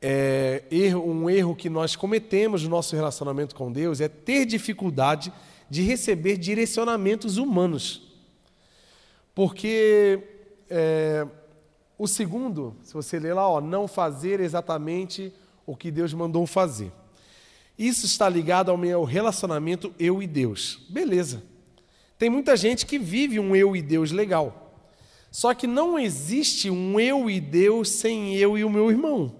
é 0.00 0.62
um 0.96 1.30
erro 1.30 1.54
que 1.54 1.70
nós 1.70 1.94
cometemos 1.94 2.64
no 2.64 2.70
nosso 2.70 2.96
relacionamento 2.96 3.54
com 3.54 3.70
Deus 3.70 4.00
é 4.00 4.08
ter 4.08 4.44
dificuldade 4.44 5.32
de 5.70 5.82
receber 5.82 6.36
direcionamentos 6.36 7.36
humanos. 7.36 8.02
Porque 9.34 10.20
é, 10.68 11.26
o 11.96 12.08
segundo, 12.08 12.76
se 12.82 12.92
você 12.92 13.18
ler 13.18 13.34
lá, 13.34 13.48
ó, 13.48 13.60
não 13.60 13.86
fazer 13.86 14.40
exatamente 14.40 15.32
o 15.64 15.76
que 15.76 15.90
Deus 15.90 16.12
mandou 16.12 16.46
fazer. 16.46 16.90
Isso 17.78 18.06
está 18.06 18.28
ligado 18.28 18.70
ao 18.70 18.76
meu 18.76 19.04
relacionamento 19.04 19.94
eu 19.98 20.22
e 20.22 20.26
Deus. 20.26 20.80
Beleza. 20.88 21.42
Tem 22.18 22.28
muita 22.28 22.56
gente 22.56 22.86
que 22.86 22.98
vive 22.98 23.38
um 23.38 23.54
eu 23.54 23.76
e 23.76 23.82
Deus 23.82 24.10
legal. 24.12 24.61
Só 25.32 25.54
que 25.54 25.66
não 25.66 25.98
existe 25.98 26.68
um 26.68 27.00
eu 27.00 27.30
e 27.30 27.40
Deus 27.40 27.88
sem 27.88 28.36
eu 28.36 28.58
e 28.58 28.62
o 28.62 28.70
meu 28.70 28.90
irmão. 28.90 29.34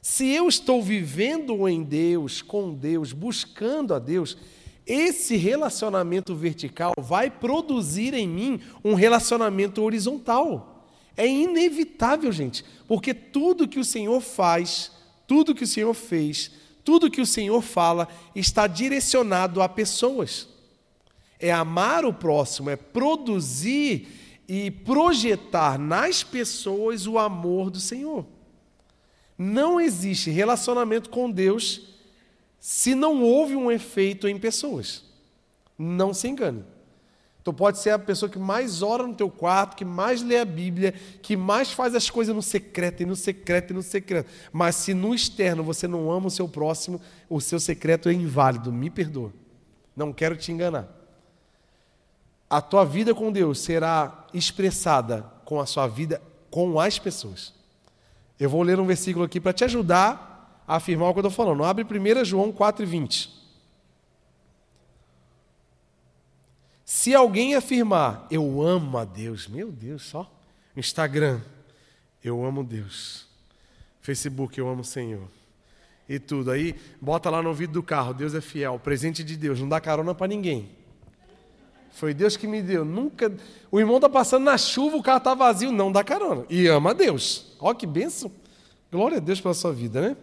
Se 0.00 0.28
eu 0.28 0.48
estou 0.48 0.80
vivendo 0.80 1.68
em 1.68 1.82
Deus, 1.82 2.40
com 2.40 2.72
Deus, 2.72 3.12
buscando 3.12 3.92
a 3.92 3.98
Deus, 3.98 4.38
esse 4.86 5.36
relacionamento 5.36 6.36
vertical 6.36 6.94
vai 6.96 7.28
produzir 7.28 8.14
em 8.14 8.28
mim 8.28 8.60
um 8.84 8.94
relacionamento 8.94 9.82
horizontal. 9.82 10.86
É 11.16 11.26
inevitável, 11.26 12.30
gente, 12.30 12.64
porque 12.86 13.12
tudo 13.12 13.68
que 13.68 13.80
o 13.80 13.84
Senhor 13.84 14.20
faz, 14.20 14.92
tudo 15.26 15.54
que 15.54 15.64
o 15.64 15.66
Senhor 15.66 15.94
fez, 15.94 16.52
tudo 16.84 17.10
que 17.10 17.20
o 17.20 17.26
Senhor 17.26 17.60
fala 17.60 18.06
está 18.36 18.68
direcionado 18.68 19.60
a 19.60 19.68
pessoas. 19.68 20.48
É 21.40 21.50
amar 21.50 22.04
o 22.04 22.14
próximo, 22.14 22.70
é 22.70 22.76
produzir 22.76 24.19
e 24.52 24.68
projetar 24.68 25.78
nas 25.78 26.24
pessoas 26.24 27.06
o 27.06 27.20
amor 27.20 27.70
do 27.70 27.78
Senhor. 27.78 28.26
Não 29.38 29.80
existe 29.80 30.28
relacionamento 30.28 31.08
com 31.08 31.30
Deus 31.30 31.94
se 32.58 32.96
não 32.96 33.22
houve 33.22 33.54
um 33.54 33.70
efeito 33.70 34.26
em 34.26 34.36
pessoas. 34.36 35.04
Não 35.78 36.12
se 36.12 36.26
engane. 36.26 36.64
Tu 37.44 37.52
pode 37.52 37.78
ser 37.78 37.90
a 37.90 37.98
pessoa 37.98 38.28
que 38.28 38.40
mais 38.40 38.82
ora 38.82 39.06
no 39.06 39.14
teu 39.14 39.30
quarto, 39.30 39.76
que 39.76 39.84
mais 39.84 40.20
lê 40.20 40.38
a 40.38 40.44
Bíblia, 40.44 40.94
que 41.22 41.36
mais 41.36 41.70
faz 41.70 41.94
as 41.94 42.10
coisas 42.10 42.34
no 42.34 42.42
secreto 42.42 43.04
e 43.04 43.06
no 43.06 43.14
secreto 43.14 43.70
e 43.70 43.74
no 43.74 43.84
secreto. 43.84 44.28
Mas 44.52 44.74
se 44.74 44.92
no 44.92 45.14
externo 45.14 45.62
você 45.62 45.86
não 45.86 46.10
ama 46.10 46.26
o 46.26 46.30
seu 46.30 46.48
próximo, 46.48 47.00
o 47.28 47.40
seu 47.40 47.60
secreto 47.60 48.08
é 48.08 48.12
inválido. 48.12 48.72
Me 48.72 48.90
perdoa. 48.90 49.32
Não 49.94 50.12
quero 50.12 50.36
te 50.36 50.50
enganar 50.50 50.99
a 52.50 52.60
tua 52.60 52.84
vida 52.84 53.14
com 53.14 53.30
Deus 53.30 53.60
será 53.60 54.26
expressada 54.34 55.22
com 55.44 55.60
a 55.60 55.66
sua 55.66 55.86
vida 55.86 56.20
com 56.50 56.80
as 56.80 56.98
pessoas. 56.98 57.54
Eu 58.38 58.50
vou 58.50 58.62
ler 58.62 58.80
um 58.80 58.86
versículo 58.86 59.24
aqui 59.24 59.40
para 59.40 59.52
te 59.52 59.62
ajudar 59.62 60.64
a 60.66 60.76
afirmar 60.76 61.08
o 61.08 61.12
que 61.12 61.20
eu 61.20 61.28
estou 61.28 61.44
falando. 61.46 61.62
Abre 61.62 61.84
1 61.84 62.24
João 62.24 62.50
4, 62.50 62.84
20. 62.84 63.38
Se 66.84 67.14
alguém 67.14 67.54
afirmar, 67.54 68.26
eu 68.32 68.60
amo 68.60 68.98
a 68.98 69.04
Deus, 69.04 69.46
meu 69.46 69.70
Deus, 69.70 70.02
só. 70.02 70.28
Instagram, 70.76 71.40
eu 72.24 72.44
amo 72.44 72.64
Deus. 72.64 73.28
Facebook, 74.00 74.58
eu 74.58 74.68
amo 74.68 74.80
o 74.80 74.84
Senhor. 74.84 75.28
e 76.08 76.18
tudo. 76.18 76.50
Aí 76.50 76.74
bota 77.00 77.30
lá 77.30 77.40
no 77.40 77.54
vidro 77.54 77.74
do 77.74 77.82
carro, 77.84 78.12
Deus 78.12 78.34
é 78.34 78.40
fiel, 78.40 78.80
presente 78.80 79.22
de 79.22 79.36
Deus, 79.36 79.60
não 79.60 79.68
dá 79.68 79.80
carona 79.80 80.12
para 80.12 80.26
ninguém. 80.26 80.79
Foi 81.92 82.14
Deus 82.14 82.36
que 82.36 82.46
me 82.46 82.62
deu. 82.62 82.84
Nunca. 82.84 83.32
O 83.70 83.78
irmão 83.78 84.00
tá 84.00 84.08
passando 84.08 84.44
na 84.44 84.56
chuva, 84.56 84.96
o 84.96 85.02
carro 85.02 85.20
tá 85.20 85.34
vazio, 85.34 85.72
não 85.72 85.90
dá 85.90 86.02
carona. 86.04 86.44
E 86.48 86.66
ama 86.66 86.90
a 86.90 86.94
Deus. 86.94 87.54
Ó 87.58 87.74
que 87.74 87.86
bênção. 87.86 88.30
Glória 88.90 89.18
a 89.18 89.20
Deus 89.20 89.40
pela 89.40 89.54
sua 89.54 89.72
vida, 89.72 90.00
né? 90.00 90.16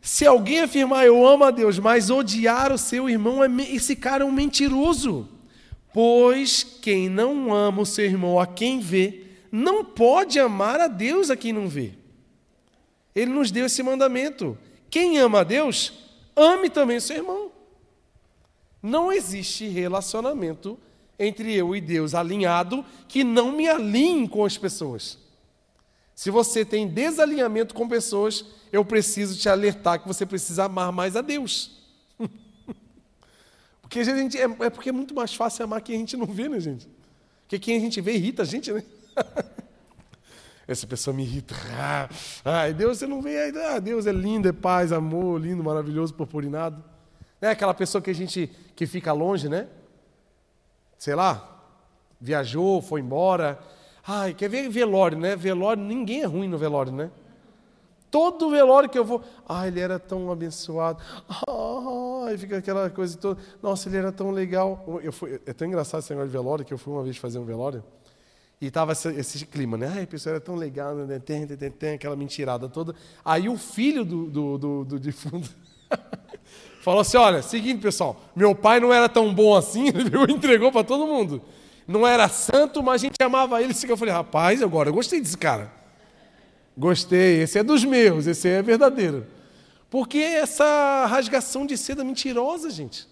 Se 0.00 0.26
alguém 0.26 0.60
afirmar 0.60 1.04
eu 1.04 1.26
amo 1.26 1.44
a 1.44 1.50
Deus, 1.50 1.78
mas 1.78 2.08
odiar 2.08 2.72
o 2.72 2.78
seu 2.78 3.08
irmão, 3.10 3.44
é 3.44 3.48
esse 3.70 3.94
cara 3.94 4.24
é 4.24 4.26
um 4.26 4.32
mentiroso. 4.32 5.28
Pois 5.92 6.62
quem 6.62 7.08
não 7.08 7.52
ama 7.52 7.82
o 7.82 7.86
seu 7.86 8.04
irmão 8.04 8.38
a 8.38 8.46
quem 8.46 8.80
vê, 8.80 9.24
não 9.50 9.84
pode 9.84 10.38
amar 10.38 10.80
a 10.80 10.88
Deus 10.88 11.30
a 11.30 11.36
quem 11.36 11.52
não 11.52 11.68
vê. 11.68 11.92
Ele 13.14 13.32
nos 13.32 13.50
deu 13.50 13.66
esse 13.66 13.82
mandamento. 13.82 14.56
Quem 14.88 15.18
ama 15.18 15.40
a 15.40 15.44
Deus, 15.44 15.92
ame 16.36 16.70
também 16.70 16.98
o 16.98 17.00
seu 17.00 17.16
irmão. 17.16 17.50
Não 18.82 19.12
existe 19.12 19.66
relacionamento 19.66 20.78
entre 21.18 21.52
eu 21.54 21.74
e 21.74 21.80
Deus 21.80 22.14
alinhado 22.14 22.84
que 23.08 23.24
não 23.24 23.50
me 23.52 23.68
alinhe 23.68 24.28
com 24.28 24.44
as 24.44 24.56
pessoas. 24.56 25.18
Se 26.14 26.30
você 26.30 26.64
tem 26.64 26.86
desalinhamento 26.88 27.74
com 27.74 27.88
pessoas, 27.88 28.44
eu 28.72 28.84
preciso 28.84 29.38
te 29.38 29.48
alertar 29.48 30.00
que 30.00 30.08
você 30.08 30.24
precisa 30.24 30.64
amar 30.64 30.92
mais 30.92 31.16
a 31.16 31.20
Deus. 31.20 31.80
porque 33.80 34.00
a 34.00 34.04
gente, 34.04 34.36
é, 34.36 34.44
é, 34.44 34.70
porque 34.70 34.88
é 34.88 34.92
muito 34.92 35.14
mais 35.14 35.34
fácil 35.34 35.64
amar 35.64 35.80
quem 35.80 35.96
a 35.96 35.98
gente 35.98 36.16
não 36.16 36.26
vê, 36.26 36.48
né, 36.48 36.60
gente? 36.60 36.88
Porque 37.42 37.58
quem 37.58 37.76
a 37.76 37.80
gente 37.80 38.00
vê 38.00 38.14
irrita 38.14 38.42
a 38.42 38.44
gente, 38.44 38.72
né? 38.72 38.82
Essa 40.66 40.86
pessoa 40.86 41.14
me 41.16 41.22
irrita. 41.22 41.54
Ah, 41.72 42.08
ai, 42.44 42.74
Deus, 42.74 42.98
você 42.98 43.06
não 43.06 43.22
vê. 43.22 43.50
Ah, 43.70 43.78
Deus 43.78 44.06
é 44.06 44.12
lindo, 44.12 44.48
é 44.48 44.52
paz, 44.52 44.92
amor, 44.92 45.40
lindo, 45.40 45.64
maravilhoso, 45.64 46.12
purpurinado. 46.12 46.84
É 47.40 47.48
aquela 47.48 47.74
pessoa 47.74 48.02
que 48.02 48.10
a 48.10 48.14
gente 48.14 48.50
que 48.74 48.86
fica 48.86 49.12
longe, 49.12 49.48
né? 49.48 49.68
Sei 50.98 51.14
lá, 51.14 51.62
viajou, 52.20 52.82
foi 52.82 53.00
embora. 53.00 53.58
Ai, 54.06 54.34
quer 54.34 54.48
ver 54.48 54.68
velório, 54.68 55.18
né? 55.18 55.36
Velório, 55.36 55.82
ninguém 55.82 56.22
é 56.22 56.26
ruim 56.26 56.48
no 56.48 56.58
velório, 56.58 56.92
né? 56.92 57.10
Todo 58.10 58.50
velório 58.50 58.88
que 58.88 58.98
eu 58.98 59.04
vou, 59.04 59.22
ah, 59.46 59.68
ele 59.68 59.80
era 59.80 59.98
tão 59.98 60.30
abençoado. 60.32 61.02
Ah, 61.28 62.36
fica 62.38 62.58
aquela 62.58 62.88
coisa 62.88 63.16
toda. 63.18 63.40
Nossa, 63.62 63.88
ele 63.88 63.98
era 63.98 64.10
tão 64.10 64.30
legal. 64.30 65.00
Eu 65.02 65.12
fui, 65.12 65.40
é 65.46 65.52
tão 65.52 65.68
engraçado 65.68 66.00
esse 66.00 66.10
negócio 66.10 66.28
de 66.28 66.32
velório 66.32 66.64
que 66.64 66.72
eu 66.72 66.78
fui 66.78 66.92
uma 66.92 67.02
vez 67.02 67.16
fazer 67.16 67.38
um 67.38 67.44
velório. 67.44 67.84
E 68.60 68.70
tava 68.70 68.92
esse, 68.92 69.08
esse, 69.10 69.46
clima, 69.46 69.76
né? 69.76 69.92
Ai, 69.94 70.02
a 70.02 70.06
pessoa 70.06 70.32
era 70.32 70.40
tão 70.40 70.56
legal, 70.56 70.94
né? 70.94 71.18
tem, 71.20 71.46
tem, 71.46 71.70
tem, 71.70 71.94
aquela 71.94 72.16
mentirada 72.16 72.68
toda. 72.68 72.94
Aí 73.24 73.48
o 73.48 73.56
filho 73.56 74.04
do, 74.04 74.26
do, 74.28 74.58
do, 74.58 74.84
do 74.84 74.98
defunto 74.98 75.48
falou 76.80 77.00
assim: 77.00 77.16
olha, 77.16 77.42
seguinte, 77.42 77.80
pessoal, 77.80 78.20
meu 78.34 78.54
pai 78.54 78.80
não 78.80 78.92
era 78.92 79.08
tão 79.08 79.32
bom 79.32 79.56
assim, 79.56 79.88
ele 79.94 80.32
entregou 80.32 80.70
para 80.72 80.84
todo 80.84 81.06
mundo. 81.06 81.42
Não 81.86 82.06
era 82.06 82.28
santo, 82.28 82.82
mas 82.82 83.00
a 83.00 83.04
gente 83.06 83.16
amava 83.22 83.62
ele. 83.62 83.74
Eu 83.88 83.96
falei, 83.96 84.12
rapaz, 84.12 84.62
agora 84.62 84.90
eu 84.90 84.92
gostei 84.92 85.20
desse 85.20 85.38
cara. 85.38 85.72
Gostei, 86.76 87.42
esse 87.42 87.58
é 87.58 87.62
dos 87.62 87.82
meus, 87.82 88.26
esse 88.26 88.46
é 88.46 88.62
verdadeiro. 88.62 89.26
Porque 89.90 90.18
essa 90.18 91.06
rasgação 91.06 91.64
de 91.64 91.78
seda 91.78 92.04
mentirosa, 92.04 92.70
gente. 92.70 93.08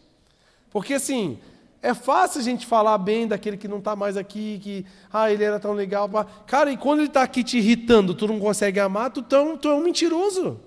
Porque 0.71 0.95
assim, 0.95 1.39
é 1.83 1.95
fácil 1.95 2.41
a 2.41 2.45
gente 2.45 2.67
falar 2.67 2.99
bem 2.99 3.27
daquele 3.27 3.57
que 3.57 3.67
não 3.67 3.79
está 3.79 3.97
mais 3.97 4.17
aqui, 4.17 4.61
que 4.63 4.87
ah, 5.11 5.33
ele 5.33 5.43
era 5.43 5.59
tão 5.59 5.73
legal. 5.73 6.11
Cara, 6.47 6.71
e 6.71 6.77
quando 6.77 7.01
ele 7.01 7.09
está 7.09 7.23
aqui 7.23 7.43
te 7.43 7.59
irritando, 7.59 8.15
tu 8.15 8.29
não 8.29 8.39
consegue 8.39 8.79
amar, 8.79 9.11
tu, 9.11 9.23
tão, 9.23 9.57
tu 9.57 9.69
é 9.69 9.75
um 9.75 9.83
mentiroso. 9.83 10.61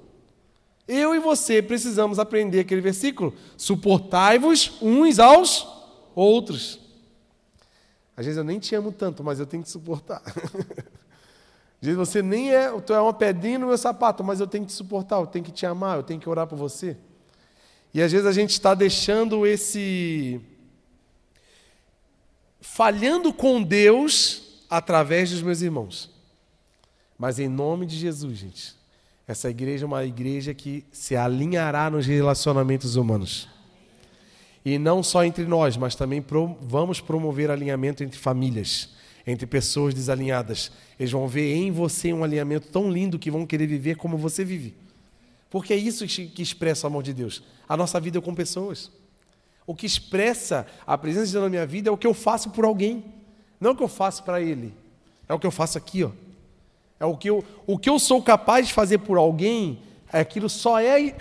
Eu 0.91 1.13
e 1.13 1.19
você 1.19 1.61
precisamos 1.61 2.17
aprender 2.17 2.61
aquele 2.61 2.81
versículo: 2.81 3.35
suportai-vos 3.55 4.79
uns 4.81 5.19
aos 5.19 5.67
outros. 6.15 6.79
Às 8.17 8.25
vezes 8.25 8.39
eu 8.39 8.43
nem 8.43 8.57
te 8.57 8.73
amo 8.73 8.91
tanto, 8.91 9.23
mas 9.23 9.39
eu 9.39 9.45
tenho 9.45 9.61
que 9.61 9.69
suportar. 9.69 10.23
Às 11.79 11.85
vezes 11.85 11.95
você 11.95 12.23
nem 12.23 12.51
é, 12.51 12.71
tu 12.81 12.91
é 12.91 12.99
uma 12.99 13.13
pedrinha 13.13 13.59
no 13.59 13.67
meu 13.67 13.77
sapato, 13.77 14.23
mas 14.23 14.39
eu 14.39 14.47
tenho 14.47 14.65
que 14.65 14.71
te 14.71 14.75
suportar, 14.75 15.19
eu 15.19 15.27
tenho 15.27 15.45
que 15.45 15.51
te 15.51 15.65
amar, 15.65 15.97
eu 15.97 16.03
tenho 16.03 16.19
que 16.19 16.27
orar 16.27 16.47
por 16.47 16.57
você. 16.57 16.97
E 17.93 18.01
às 18.01 18.11
vezes 18.11 18.27
a 18.27 18.31
gente 18.31 18.51
está 18.51 18.73
deixando 18.73 19.45
esse 19.45 20.41
falhando 22.59 23.31
com 23.31 23.61
Deus 23.63 24.65
através 24.69 25.29
dos 25.29 25.41
meus 25.41 25.61
irmãos. 25.61 26.09
Mas 27.17 27.37
em 27.37 27.47
nome 27.47 27.85
de 27.85 27.95
Jesus, 27.95 28.37
gente, 28.37 28.78
essa 29.29 29.47
igreja 29.47 29.85
é 29.85 29.87
uma 29.87 30.03
igreja 30.03 30.55
que 30.55 30.83
se 30.91 31.15
alinhará 31.15 31.87
nos 31.87 32.07
relacionamentos 32.07 32.95
humanos. 32.95 33.47
E 34.65 34.79
não 34.79 35.03
só 35.03 35.23
entre 35.23 35.45
nós, 35.45 35.77
mas 35.77 35.93
também 35.93 36.25
vamos 36.61 36.99
promover 36.99 37.51
alinhamento 37.51 38.03
entre 38.03 38.17
famílias, 38.17 38.89
entre 39.27 39.45
pessoas 39.45 39.93
desalinhadas. 39.93 40.71
Eles 40.99 41.11
vão 41.11 41.27
ver 41.27 41.53
em 41.53 41.69
você 41.69 42.11
um 42.11 42.23
alinhamento 42.23 42.69
tão 42.69 42.91
lindo 42.91 43.19
que 43.19 43.29
vão 43.29 43.45
querer 43.45 43.67
viver 43.67 43.97
como 43.97 44.17
você 44.17 44.43
vive. 44.43 44.73
Porque 45.47 45.73
é 45.73 45.77
isso 45.77 46.07
que 46.07 46.41
expressa 46.41 46.87
o 46.87 46.89
amor 46.89 47.03
de 47.03 47.13
Deus. 47.13 47.43
A 47.67 47.77
nossa 47.77 47.99
vida 47.99 48.17
é 48.17 48.21
com 48.21 48.33
pessoas. 48.33 48.91
O 49.67 49.75
que 49.75 49.85
expressa 49.85 50.65
a 50.87 50.97
presença 50.97 51.27
de 51.27 51.33
Deus 51.33 51.43
na 51.43 51.49
minha 51.51 51.67
vida 51.67 51.87
é 51.87 51.91
o 51.91 51.97
que 51.97 52.07
eu 52.07 52.15
faço 52.15 52.49
por 52.49 52.65
alguém, 52.65 53.05
não 53.61 53.73
o 53.73 53.75
que 53.75 53.83
eu 53.83 53.87
faço 53.87 54.23
para 54.23 54.41
Ele. 54.41 54.73
É 55.27 55.35
o 55.35 55.37
que 55.37 55.45
eu 55.45 55.51
faço 55.51 55.77
aqui, 55.77 56.03
ó. 56.03 56.09
É 56.99 57.05
o 57.05 57.15
que 57.15 57.29
eu, 57.29 57.43
o 57.65 57.77
que 57.77 57.89
eu 57.89 57.97
sou 57.97 58.21
capaz 58.21 58.67
de 58.67 58.73
fazer 58.73 58.97
por 58.99 59.17
alguém, 59.17 59.79
é 60.11 60.19
aquilo 60.19 60.49
só 60.49 60.79
é. 60.79 61.15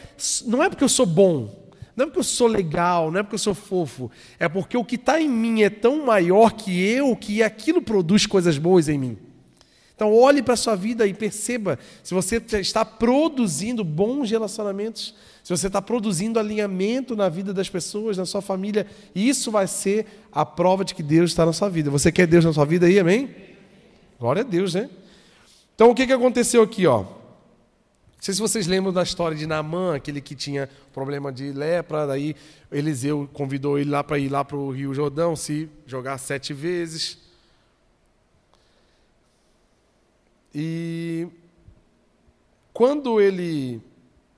Não 0.46 0.62
é 0.62 0.68
porque 0.68 0.82
eu 0.82 0.88
sou 0.88 1.06
bom, 1.06 1.54
não 1.94 2.04
é 2.04 2.06
porque 2.06 2.18
eu 2.18 2.24
sou 2.24 2.48
legal, 2.48 3.10
não 3.10 3.20
é 3.20 3.22
porque 3.22 3.36
eu 3.36 3.40
sou 3.40 3.54
fofo, 3.54 4.10
é 4.38 4.48
porque 4.48 4.76
o 4.76 4.84
que 4.84 4.96
está 4.96 5.20
em 5.20 5.28
mim 5.28 5.62
é 5.62 5.70
tão 5.70 6.04
maior 6.04 6.52
que 6.52 6.80
eu 6.82 7.14
que 7.14 7.42
aquilo 7.42 7.80
produz 7.80 8.26
coisas 8.26 8.58
boas 8.58 8.88
em 8.88 8.98
mim. 8.98 9.18
Então, 9.98 10.14
olhe 10.14 10.40
para 10.44 10.54
a 10.54 10.56
sua 10.56 10.76
vida 10.76 11.08
e 11.08 11.12
perceba 11.12 11.76
se 12.04 12.14
você 12.14 12.40
está 12.60 12.84
produzindo 12.84 13.82
bons 13.82 14.30
relacionamentos, 14.30 15.12
se 15.42 15.50
você 15.50 15.66
está 15.66 15.82
produzindo 15.82 16.38
alinhamento 16.38 17.16
na 17.16 17.28
vida 17.28 17.52
das 17.52 17.68
pessoas, 17.68 18.16
na 18.16 18.24
sua 18.24 18.40
família. 18.40 18.86
Isso 19.12 19.50
vai 19.50 19.66
ser 19.66 20.06
a 20.30 20.46
prova 20.46 20.84
de 20.84 20.94
que 20.94 21.02
Deus 21.02 21.32
está 21.32 21.44
na 21.44 21.52
sua 21.52 21.68
vida. 21.68 21.90
Você 21.90 22.12
quer 22.12 22.28
Deus 22.28 22.44
na 22.44 22.52
sua 22.52 22.64
vida 22.64 22.86
aí, 22.86 23.00
amém? 23.00 23.28
Glória 24.20 24.42
a 24.42 24.44
Deus, 24.44 24.74
né? 24.74 24.88
Então, 25.78 25.90
o 25.90 25.94
que, 25.94 26.08
que 26.08 26.12
aconteceu 26.12 26.60
aqui, 26.60 26.88
ó? 26.88 27.02
Não 27.02 27.08
sei 28.18 28.34
se 28.34 28.40
vocês 28.40 28.66
lembram 28.66 28.92
da 28.92 29.04
história 29.04 29.36
de 29.36 29.46
Naamã, 29.46 29.94
aquele 29.94 30.20
que 30.20 30.34
tinha 30.34 30.68
problema 30.92 31.30
de 31.30 31.52
lepra, 31.52 32.04
daí 32.04 32.34
Eliseu 32.68 33.30
convidou 33.32 33.78
ele 33.78 33.88
lá 33.88 34.02
para 34.02 34.18
ir 34.18 34.28
lá 34.28 34.44
para 34.44 34.56
o 34.56 34.72
Rio 34.72 34.92
Jordão, 34.92 35.36
se 35.36 35.70
jogar 35.86 36.18
sete 36.18 36.52
vezes. 36.52 37.16
E 40.52 41.28
quando 42.72 43.20
ele 43.20 43.80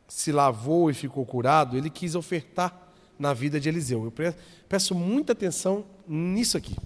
se 0.07 0.33
lavou 0.33 0.91
e 0.91 0.95
ficou 0.95 1.25
curado, 1.25 1.75
ele 1.75 1.89
quis 1.89 2.15
ofertar 2.15 2.79
na 3.19 3.33
vida 3.33 3.59
de 3.59 3.67
Eliseu. 3.67 4.05
Eu 4.05 4.35
peço 4.69 4.95
muita 4.95 5.33
atenção 5.33 5.87
nisso 6.07 6.59
aqui. 6.59 6.77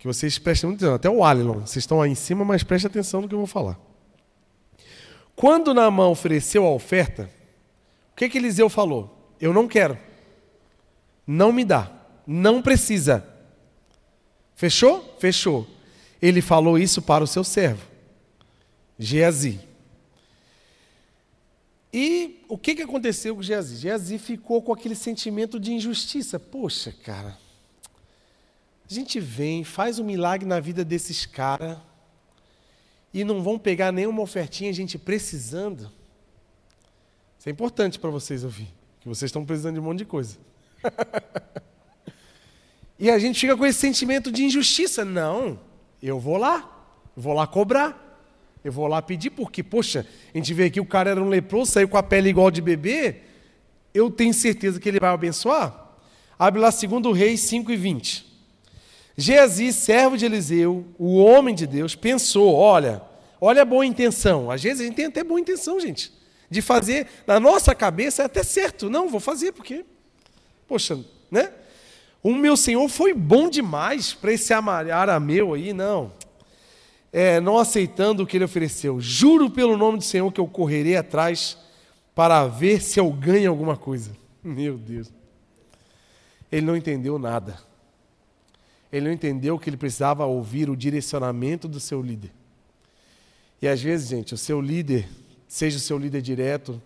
Que 0.00 0.06
vocês 0.08 0.36
prestem 0.36 0.70
atenção. 0.70 0.94
Até 0.94 1.08
o 1.08 1.22
Alilon, 1.22 1.60
vocês 1.60 1.84
estão 1.84 2.02
aí 2.02 2.10
em 2.10 2.16
cima, 2.16 2.44
mas 2.44 2.64
prestem 2.64 2.88
atenção 2.88 3.20
no 3.20 3.28
que 3.28 3.34
eu 3.34 3.38
vou 3.38 3.46
falar. 3.46 3.78
Quando 5.36 5.72
Naamã 5.72 6.08
ofereceu 6.08 6.66
a 6.66 6.70
oferta, 6.70 7.30
o 8.12 8.16
que, 8.16 8.28
que 8.28 8.38
Eliseu 8.38 8.68
falou? 8.68 9.32
Eu 9.40 9.54
não 9.54 9.68
quero. 9.68 9.96
Não 11.24 11.52
me 11.52 11.64
dá. 11.64 11.88
Não 12.26 12.60
precisa. 12.60 13.24
Fechou? 14.56 15.16
Fechou 15.20 15.66
ele 16.20 16.42
falou 16.42 16.78
isso 16.78 17.00
para 17.00 17.24
o 17.24 17.26
seu 17.26 17.42
servo, 17.42 17.86
Geazi. 18.98 19.60
E 21.92 22.44
o 22.48 22.56
que, 22.56 22.74
que 22.74 22.82
aconteceu 22.82 23.34
com 23.34 23.42
Geazi? 23.42 23.76
Geazi 23.76 24.18
ficou 24.18 24.62
com 24.62 24.72
aquele 24.72 24.94
sentimento 24.94 25.58
de 25.58 25.72
injustiça. 25.72 26.38
Poxa, 26.38 26.94
cara, 27.04 27.36
a 28.90 28.94
gente 28.94 29.20
vem, 29.20 29.62
faz 29.62 30.00
um 30.00 30.04
milagre 30.04 30.44
na 30.44 30.58
vida 30.58 30.84
desses 30.84 31.24
caras 31.24 31.78
e 33.14 33.22
não 33.22 33.40
vão 33.40 33.56
pegar 33.56 33.92
nenhuma 33.92 34.20
ofertinha, 34.20 34.68
a 34.68 34.74
gente 34.74 34.98
precisando. 34.98 35.92
Isso 37.38 37.48
é 37.48 37.52
importante 37.52 38.00
para 38.00 38.10
vocês 38.10 38.42
ouvir, 38.42 38.68
que 39.00 39.08
vocês 39.08 39.28
estão 39.28 39.44
precisando 39.44 39.74
de 39.74 39.80
um 39.80 39.84
monte 39.84 39.98
de 39.98 40.04
coisa. 40.04 40.38
e 42.98 43.08
a 43.08 43.18
gente 43.18 43.38
fica 43.38 43.56
com 43.56 43.64
esse 43.64 43.78
sentimento 43.78 44.32
de 44.32 44.44
injustiça. 44.44 45.04
Não. 45.04 45.60
Eu 46.02 46.18
vou 46.18 46.36
lá, 46.36 46.68
vou 47.16 47.32
lá 47.32 47.46
cobrar. 47.46 48.08
Eu 48.64 48.72
vou 48.72 48.88
lá 48.88 49.00
pedir, 49.00 49.30
porque, 49.30 49.62
poxa, 49.62 50.04
a 50.34 50.36
gente 50.36 50.52
vê 50.52 50.68
que 50.68 50.80
o 50.80 50.84
cara 50.84 51.10
era 51.10 51.22
um 51.22 51.28
leproso, 51.28 51.70
saiu 51.70 51.88
com 51.88 51.96
a 51.96 52.02
pele 52.02 52.28
igual 52.28 52.50
de 52.50 52.60
bebê. 52.60 53.22
Eu 53.94 54.10
tenho 54.10 54.34
certeza 54.34 54.80
que 54.80 54.88
ele 54.88 54.98
vai 54.98 55.10
abençoar. 55.10 55.92
Abre 56.36 56.60
lá 56.60 56.70
2 56.70 57.16
Reis 57.16 57.40
5 57.40 57.70
e 57.70 57.76
20. 57.76 58.29
Geazi, 59.16 59.72
servo 59.72 60.16
de 60.16 60.24
Eliseu, 60.24 60.86
o 60.98 61.18
homem 61.18 61.54
de 61.54 61.66
Deus, 61.66 61.94
pensou: 61.94 62.54
olha, 62.54 63.02
Olha 63.40 63.62
a 63.62 63.64
boa 63.64 63.86
intenção. 63.86 64.50
Às 64.50 64.62
vezes 64.62 64.80
a 64.80 64.84
gente 64.84 64.96
tem 64.96 65.06
até 65.06 65.24
boa 65.24 65.40
intenção, 65.40 65.80
gente. 65.80 66.12
De 66.50 66.60
fazer, 66.60 67.06
na 67.26 67.40
nossa 67.40 67.74
cabeça 67.74 68.22
é 68.22 68.26
até 68.26 68.42
certo. 68.42 68.90
Não, 68.90 69.08
vou 69.08 69.20
fazer, 69.20 69.52
porque. 69.52 69.84
Poxa, 70.68 70.98
né? 71.30 71.50
O 72.22 72.34
meu 72.34 72.56
Senhor 72.56 72.86
foi 72.88 73.14
bom 73.14 73.48
demais 73.48 74.12
para 74.12 74.32
esse 74.32 74.52
arameu 74.52 75.54
aí, 75.54 75.72
não. 75.72 76.12
É, 77.10 77.40
não 77.40 77.58
aceitando 77.58 78.22
o 78.22 78.26
que 78.26 78.36
ele 78.36 78.44
ofereceu. 78.44 79.00
Juro 79.00 79.48
pelo 79.48 79.76
nome 79.76 79.98
do 79.98 80.04
Senhor 80.04 80.30
que 80.30 80.40
eu 80.40 80.46
correrei 80.46 80.96
atrás 80.96 81.56
para 82.14 82.46
ver 82.46 82.82
se 82.82 83.00
eu 83.00 83.10
ganho 83.10 83.50
alguma 83.50 83.76
coisa. 83.76 84.14
Meu 84.44 84.76
Deus. 84.76 85.10
Ele 86.52 86.66
não 86.66 86.76
entendeu 86.76 87.18
nada. 87.18 87.58
Ele 88.92 89.06
não 89.06 89.12
entendeu 89.12 89.58
que 89.58 89.70
ele 89.70 89.76
precisava 89.76 90.24
ouvir 90.24 90.68
o 90.68 90.76
direcionamento 90.76 91.68
do 91.68 91.78
seu 91.78 92.02
líder. 92.02 92.32
E 93.62 93.68
às 93.68 93.80
vezes, 93.80 94.08
gente, 94.08 94.34
o 94.34 94.38
seu 94.38 94.60
líder, 94.60 95.08
seja 95.46 95.76
o 95.76 95.80
seu 95.80 95.98
líder 95.98 96.22
direto, 96.22 96.80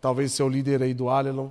talvez 0.00 0.32
o 0.32 0.36
seu 0.36 0.48
líder 0.48 0.82
aí 0.82 0.92
do 0.92 1.08
Alelon, 1.08 1.50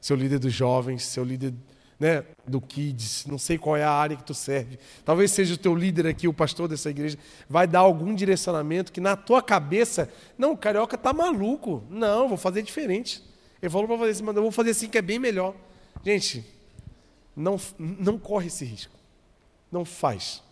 seu 0.00 0.16
líder 0.16 0.38
dos 0.38 0.52
jovens, 0.52 1.04
seu 1.04 1.24
líder 1.24 1.52
né, 1.98 2.24
do 2.46 2.60
Kids, 2.60 3.26
não 3.26 3.38
sei 3.38 3.58
qual 3.58 3.76
é 3.76 3.82
a 3.82 3.90
área 3.90 4.16
que 4.16 4.24
tu 4.24 4.34
serve. 4.34 4.78
Talvez 5.04 5.30
seja 5.30 5.54
o 5.54 5.58
teu 5.58 5.74
líder 5.74 6.06
aqui, 6.06 6.28
o 6.28 6.32
pastor 6.32 6.68
dessa 6.68 6.90
igreja, 6.90 7.18
vai 7.48 7.66
dar 7.66 7.80
algum 7.80 8.14
direcionamento 8.14 8.92
que 8.92 9.00
na 9.00 9.16
tua 9.16 9.42
cabeça, 9.42 10.08
não, 10.36 10.52
o 10.52 10.56
carioca 10.56 10.96
tá 10.96 11.12
maluco. 11.12 11.82
Não, 11.90 12.28
vou 12.28 12.36
fazer 12.36 12.62
diferente. 12.62 13.22
Ele 13.60 13.70
falou 13.70 13.88
para 13.88 13.98
fazer 13.98 14.10
assim, 14.12 14.22
mas 14.22 14.36
eu 14.36 14.42
vou 14.42 14.52
fazer 14.52 14.70
assim 14.70 14.88
que 14.88 14.98
é 14.98 15.02
bem 15.02 15.18
melhor. 15.18 15.54
Gente, 16.04 16.44
não, 17.34 17.58
não 17.78 18.18
corre 18.18 18.48
esse 18.48 18.64
risco. 18.64 18.94
Não 19.70 19.84
faz. 19.84 20.42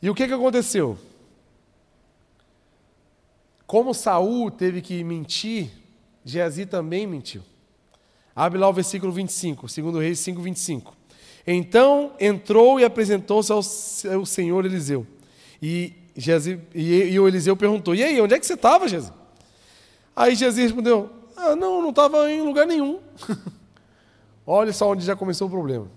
E 0.00 0.10
o 0.10 0.14
que, 0.14 0.26
que 0.26 0.34
aconteceu? 0.34 0.98
Como 3.66 3.92
Saul 3.92 4.50
teve 4.50 4.80
que 4.80 5.02
mentir, 5.02 5.70
Geazi 6.24 6.66
também 6.66 7.06
mentiu. 7.06 7.42
Abre 8.34 8.58
lá 8.58 8.68
o 8.68 8.72
versículo 8.72 9.10
25, 9.10 9.68
segundo 9.68 9.98
Reis 9.98 10.20
5, 10.20 10.40
25. 10.40 10.94
Então 11.46 12.12
entrou 12.20 12.78
e 12.78 12.84
apresentou-se 12.84 13.50
ao, 13.50 13.60
ao 14.14 14.26
Senhor 14.26 14.64
Eliseu. 14.64 15.06
E, 15.60 15.92
Geazi, 16.14 16.60
e, 16.74 16.92
e, 16.92 17.18
o 17.18 17.26
Eliseu 17.26 17.56
perguntou: 17.56 17.94
E 17.94 18.04
aí, 18.04 18.20
onde 18.20 18.34
é 18.34 18.38
que 18.38 18.46
você 18.46 18.54
estava, 18.54 18.86
Geazi? 18.86 19.12
Aí 20.14 20.34
Geazi 20.34 20.62
respondeu: 20.62 21.10
Ah, 21.36 21.56
não, 21.56 21.80
não 21.80 21.90
estava 21.90 22.30
em 22.30 22.42
lugar 22.42 22.66
nenhum. 22.66 23.00
Olha 24.46 24.72
só 24.72 24.90
onde 24.90 25.04
já 25.04 25.16
começou 25.16 25.48
o 25.48 25.50
problema. 25.50 25.88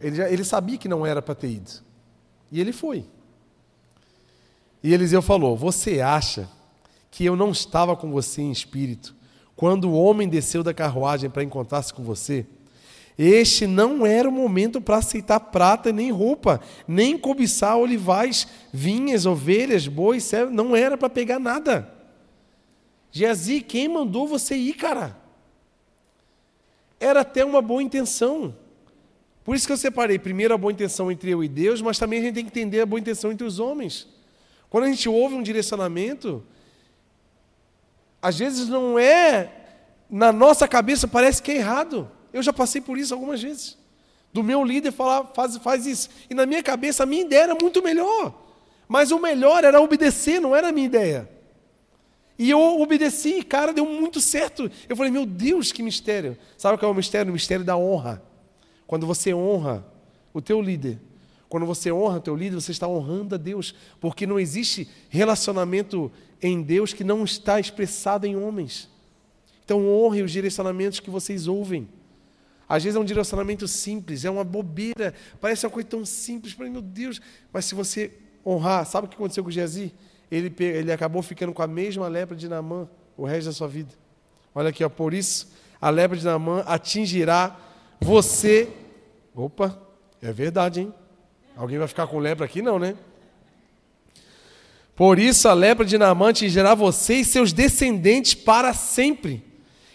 Ele, 0.00 0.16
já, 0.16 0.30
ele 0.30 0.44
sabia 0.44 0.78
que 0.78 0.88
não 0.88 1.04
era 1.04 1.20
para 1.20 1.34
ter 1.34 1.50
ido. 1.50 1.70
E 2.50 2.60
ele 2.60 2.72
foi. 2.72 3.04
E 4.82 4.92
Eliseu 4.94 5.20
falou: 5.20 5.56
Você 5.56 6.00
acha 6.00 6.48
que 7.10 7.24
eu 7.24 7.36
não 7.36 7.50
estava 7.50 7.94
com 7.96 8.10
você 8.10 8.40
em 8.40 8.50
espírito 8.50 9.14
quando 9.54 9.90
o 9.90 9.94
homem 9.94 10.28
desceu 10.28 10.62
da 10.62 10.72
carruagem 10.72 11.28
para 11.28 11.42
encontrar-se 11.42 11.92
com 11.92 12.02
você? 12.02 12.46
Este 13.18 13.66
não 13.66 14.06
era 14.06 14.26
o 14.26 14.32
momento 14.32 14.80
para 14.80 14.96
aceitar 14.96 15.38
prata 15.38 15.92
nem 15.92 16.10
roupa, 16.10 16.58
nem 16.88 17.18
cobiçar 17.18 17.76
olivais, 17.76 18.48
vinhas, 18.72 19.26
ovelhas, 19.26 19.86
bois, 19.86 20.30
não 20.50 20.74
era 20.74 20.96
para 20.96 21.10
pegar 21.10 21.38
nada. 21.38 21.92
Geazi, 23.12 23.60
quem 23.60 23.88
mandou 23.88 24.26
você 24.26 24.54
ir, 24.54 24.72
cara? 24.72 25.18
Era 26.98 27.20
até 27.20 27.44
uma 27.44 27.60
boa 27.60 27.82
intenção. 27.82 28.54
Por 29.44 29.56
isso 29.56 29.66
que 29.66 29.72
eu 29.72 29.76
separei 29.76 30.18
primeiro 30.18 30.54
a 30.54 30.58
boa 30.58 30.72
intenção 30.72 31.10
entre 31.10 31.30
eu 31.30 31.42
e 31.42 31.48
Deus, 31.48 31.80
mas 31.80 31.98
também 31.98 32.20
a 32.20 32.22
gente 32.22 32.34
tem 32.34 32.44
que 32.44 32.50
entender 32.50 32.80
a 32.80 32.86
boa 32.86 33.00
intenção 33.00 33.32
entre 33.32 33.46
os 33.46 33.58
homens. 33.58 34.06
Quando 34.68 34.84
a 34.84 34.88
gente 34.88 35.08
ouve 35.08 35.34
um 35.34 35.42
direcionamento, 35.42 36.42
às 38.22 38.38
vezes 38.38 38.68
não 38.68 38.98
é, 38.98 39.50
na 40.08 40.32
nossa 40.32 40.68
cabeça 40.68 41.08
parece 41.08 41.42
que 41.42 41.50
é 41.50 41.56
errado. 41.56 42.10
Eu 42.32 42.42
já 42.42 42.52
passei 42.52 42.80
por 42.80 42.98
isso 42.98 43.14
algumas 43.14 43.42
vezes. 43.42 43.78
Do 44.32 44.42
meu 44.42 44.64
líder 44.64 44.92
falar, 44.92 45.24
faz, 45.34 45.56
faz 45.56 45.86
isso. 45.86 46.08
E 46.28 46.34
na 46.34 46.46
minha 46.46 46.62
cabeça, 46.62 47.02
a 47.02 47.06
minha 47.06 47.22
ideia 47.22 47.42
era 47.42 47.54
muito 47.54 47.82
melhor. 47.82 48.34
Mas 48.86 49.10
o 49.10 49.18
melhor 49.18 49.64
era 49.64 49.80
obedecer, 49.80 50.40
não 50.40 50.54
era 50.54 50.68
a 50.68 50.72
minha 50.72 50.86
ideia. 50.86 51.28
E 52.38 52.48
eu 52.48 52.80
obedeci, 52.80 53.42
cara, 53.42 53.72
deu 53.72 53.84
muito 53.84 54.20
certo. 54.20 54.70
Eu 54.88 54.96
falei, 54.96 55.10
meu 55.10 55.26
Deus, 55.26 55.72
que 55.72 55.82
mistério. 55.82 56.38
Sabe 56.56 56.76
o 56.76 56.78
que 56.78 56.84
é 56.84 56.88
o 56.88 56.94
mistério? 56.94 57.30
O 57.30 57.34
mistério 57.34 57.64
da 57.64 57.76
honra. 57.76 58.22
Quando 58.90 59.06
você 59.06 59.32
honra 59.32 59.86
o 60.34 60.42
teu 60.42 60.60
líder, 60.60 60.98
quando 61.48 61.64
você 61.64 61.92
honra 61.92 62.16
o 62.16 62.20
teu 62.20 62.34
líder, 62.34 62.56
você 62.56 62.72
está 62.72 62.88
honrando 62.88 63.36
a 63.36 63.38
Deus, 63.38 63.72
porque 64.00 64.26
não 64.26 64.36
existe 64.36 64.88
relacionamento 65.08 66.10
em 66.42 66.60
Deus 66.60 66.92
que 66.92 67.04
não 67.04 67.22
está 67.22 67.60
expressado 67.60 68.26
em 68.26 68.34
homens. 68.34 68.90
Então 69.64 69.86
honre 69.86 70.22
os 70.22 70.32
direcionamentos 70.32 70.98
que 70.98 71.08
vocês 71.08 71.46
ouvem. 71.46 71.88
Às 72.68 72.82
vezes 72.82 72.96
é 72.96 72.98
um 72.98 73.04
direcionamento 73.04 73.68
simples, 73.68 74.24
é 74.24 74.30
uma 74.30 74.42
bobeira, 74.42 75.14
parece 75.40 75.64
uma 75.64 75.70
coisa 75.70 75.88
tão 75.88 76.04
simples, 76.04 76.52
para 76.52 76.68
meu 76.68 76.82
Deus, 76.82 77.20
mas 77.52 77.66
se 77.66 77.76
você 77.76 78.10
honrar, 78.44 78.84
sabe 78.86 79.06
o 79.06 79.08
que 79.08 79.14
aconteceu 79.14 79.44
com 79.44 79.52
Geazi? 79.52 79.94
Ele, 80.28 80.52
ele 80.58 80.90
acabou 80.90 81.22
ficando 81.22 81.52
com 81.52 81.62
a 81.62 81.68
mesma 81.68 82.08
lepra 82.08 82.34
de 82.34 82.48
Naamã 82.48 82.88
o 83.16 83.24
resto 83.24 83.46
da 83.46 83.52
sua 83.52 83.68
vida. 83.68 83.94
Olha 84.52 84.70
aqui, 84.70 84.82
ó, 84.82 84.88
por 84.88 85.14
isso 85.14 85.46
a 85.80 85.90
lepra 85.90 86.16
de 86.16 86.24
Naamã 86.24 86.64
atingirá 86.66 87.56
você. 88.00 88.79
Opa, 89.34 89.78
é 90.20 90.32
verdade, 90.32 90.80
hein? 90.80 90.94
Alguém 91.56 91.78
vai 91.78 91.88
ficar 91.88 92.06
com 92.06 92.18
lepra 92.18 92.44
aqui? 92.44 92.62
Não, 92.62 92.78
né? 92.78 92.96
Por 94.94 95.18
isso 95.18 95.48
a 95.48 95.54
lepra 95.54 95.84
de 95.84 95.96
Naamã 95.96 96.30
atingirá 96.30 96.74
você 96.74 97.16
e 97.16 97.24
seus 97.24 97.52
descendentes 97.52 98.34
para 98.34 98.74
sempre. 98.74 99.42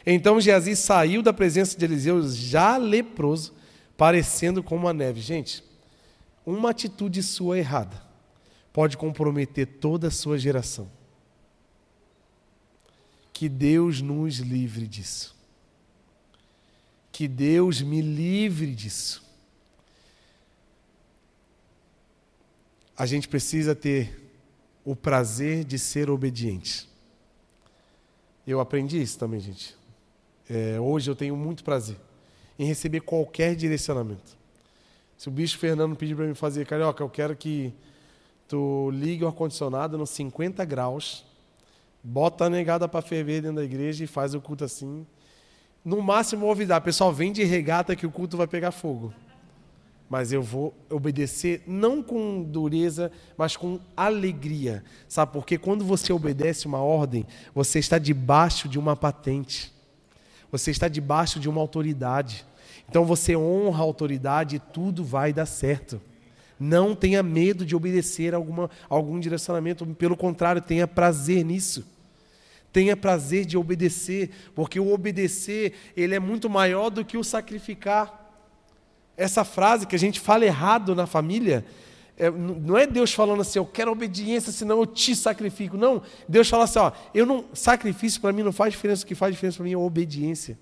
Então 0.05 0.39
Geazi 0.39 0.75
saiu 0.75 1.21
da 1.21 1.33
presença 1.33 1.77
de 1.77 1.85
Eliseu 1.85 2.21
já 2.27 2.77
leproso, 2.77 3.53
parecendo 3.97 4.61
como 4.61 4.87
a 4.87 4.93
neve. 4.93 5.21
Gente, 5.21 5.63
uma 6.45 6.69
atitude 6.69 7.23
sua 7.23 7.57
errada 7.57 8.01
pode 8.71 8.97
comprometer 8.97 9.65
toda 9.65 10.09
a 10.09 10.11
sua 10.11 10.37
geração. 10.37 10.89
Que 13.33 13.49
Deus 13.49 14.01
nos 14.01 14.37
livre 14.37 14.87
disso. 14.87 15.35
Que 17.11 17.27
Deus 17.27 17.81
me 17.81 18.01
livre 18.01 18.73
disso. 18.73 19.24
A 22.97 23.05
gente 23.05 23.27
precisa 23.27 23.75
ter 23.75 24.21
o 24.83 24.95
prazer 24.95 25.63
de 25.63 25.77
ser 25.77 26.09
obediente. 26.09 26.87
Eu 28.47 28.59
aprendi 28.59 29.01
isso 29.01 29.17
também, 29.17 29.39
gente. 29.39 29.75
É, 30.49 30.79
hoje 30.79 31.09
eu 31.09 31.15
tenho 31.15 31.35
muito 31.35 31.63
prazer 31.63 31.97
em 32.57 32.65
receber 32.65 33.01
qualquer 33.01 33.55
direcionamento. 33.55 34.37
Se 35.17 35.27
o 35.27 35.31
bicho 35.31 35.57
Fernando 35.57 35.95
pedir 35.95 36.15
para 36.15 36.25
mim 36.25 36.35
fazer, 36.35 36.65
carioca, 36.65 37.03
eu 37.03 37.09
quero 37.09 37.35
que 37.35 37.73
tu 38.47 38.91
ligue 38.91 39.23
o 39.23 39.27
ar-condicionado 39.27 39.97
nos 39.97 40.11
50 40.11 40.63
graus, 40.63 41.25
bota 42.03 42.45
a 42.45 42.49
negada 42.49 42.87
para 42.87 43.01
ferver 43.01 43.41
dentro 43.41 43.57
da 43.57 43.63
igreja 43.63 44.03
e 44.03 44.07
faz 44.07 44.33
o 44.33 44.39
culto 44.39 44.63
assim. 44.63 45.05
No 45.83 46.01
máximo, 46.01 46.45
ouvidar, 46.45 46.79
pessoal, 46.81 47.11
vem 47.11 47.31
de 47.31 47.43
regata 47.43 47.95
que 47.95 48.05
o 48.05 48.11
culto 48.11 48.37
vai 48.37 48.47
pegar 48.47 48.71
fogo 48.71 49.13
mas 50.09 50.31
eu 50.31 50.41
vou 50.41 50.73
obedecer 50.89 51.63
não 51.65 52.01
com 52.03 52.43
dureza, 52.43 53.11
mas 53.35 53.57
com 53.57 53.79
alegria. 53.97 54.83
Sabe 55.07 55.33
porque 55.33 55.57
quando 55.57 55.83
você 55.83 56.13
obedece 56.13 56.67
uma 56.67 56.79
ordem, 56.79 57.25
você 57.53 57.79
está 57.79 57.97
debaixo 57.97 58.69
de 58.69 58.77
uma 58.77 58.95
patente. 58.95 59.73
Você 60.51 60.71
está 60.71 60.87
debaixo 60.87 61.39
de 61.39 61.49
uma 61.49 61.59
autoridade. 61.59 62.45
Então 62.87 63.03
você 63.03 63.35
honra 63.35 63.79
a 63.79 63.83
autoridade 63.83 64.57
e 64.57 64.59
tudo 64.59 65.03
vai 65.03 65.33
dar 65.33 65.47
certo. 65.47 65.99
Não 66.59 66.95
tenha 66.95 67.21
medo 67.23 67.65
de 67.65 67.75
obedecer 67.75 68.33
a 68.33 68.37
alguma, 68.37 68.69
algum 68.87 69.19
direcionamento, 69.19 69.85
pelo 69.87 70.15
contrário, 70.15 70.61
tenha 70.61 70.87
prazer 70.87 71.43
nisso. 71.43 71.85
Tenha 72.71 72.95
prazer 72.95 73.45
de 73.45 73.57
obedecer, 73.57 74.29
porque 74.53 74.79
o 74.79 74.93
obedecer, 74.93 75.73
ele 75.95 76.13
é 76.13 76.19
muito 76.19 76.49
maior 76.49 76.89
do 76.89 77.03
que 77.03 77.17
o 77.17 77.23
sacrificar 77.23 78.24
essa 79.17 79.43
frase 79.43 79.87
que 79.87 79.95
a 79.95 79.99
gente 79.99 80.19
fala 80.19 80.45
errado 80.45 80.93
na 80.95 81.05
família, 81.05 81.65
é, 82.17 82.29
não 82.29 82.77
é 82.77 82.87
Deus 82.87 83.13
falando 83.13 83.41
assim, 83.41 83.59
eu 83.59 83.65
quero 83.65 83.91
obediência, 83.91 84.51
senão 84.51 84.79
eu 84.79 84.85
te 84.85 85.15
sacrifico. 85.15 85.77
Não, 85.77 86.01
Deus 86.27 86.49
fala 86.49 86.63
assim, 86.63 86.79
ó, 86.79 86.91
eu 87.13 87.25
não 87.25 87.45
sacrifício 87.53 88.21
para 88.21 88.31
mim 88.31 88.43
não 88.43 88.53
faz 88.53 88.73
diferença, 88.73 89.03
o 89.03 89.07
que 89.07 89.15
faz 89.15 89.33
diferença 89.33 89.57
para 89.57 89.65
mim 89.65 89.73
é 89.73 89.77
obediência. 89.77 90.57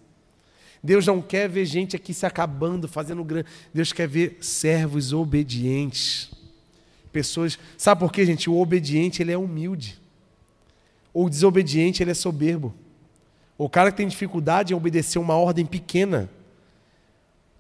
Deus 0.84 1.08
não 1.08 1.22
quer 1.22 1.48
ver 1.48 1.66
gente 1.66 1.96
aqui 1.96 2.14
se 2.14 2.26
acabando, 2.26 2.90
fazendo 2.90 3.24
grande. 3.24 3.48
Deus 3.74 3.94
quer 3.94 4.08
ver 4.08 4.38
servos 4.42 5.14
obedientes. 5.14 6.30
Pessoas, 7.12 7.58
sabe 7.78 8.00
por 8.00 8.12
quê, 8.12 8.26
gente? 8.26 8.50
O 8.50 8.60
obediente, 8.60 9.22
ele 9.22 9.32
é 9.32 9.38
humilde. 9.38 9.98
O 11.14 11.30
desobediente, 11.30 12.04
ele 12.04 12.12
é 12.12 12.14
soberbo. 12.14 12.74
O 13.58 13.70
cara 13.70 13.92
que 13.92 13.98
tem 13.98 14.08
dificuldade 14.08 14.74
em 14.74 14.76
obedecer 14.76 15.20
uma 15.20 15.36
ordem 15.36 15.66
pequena, 15.66 16.30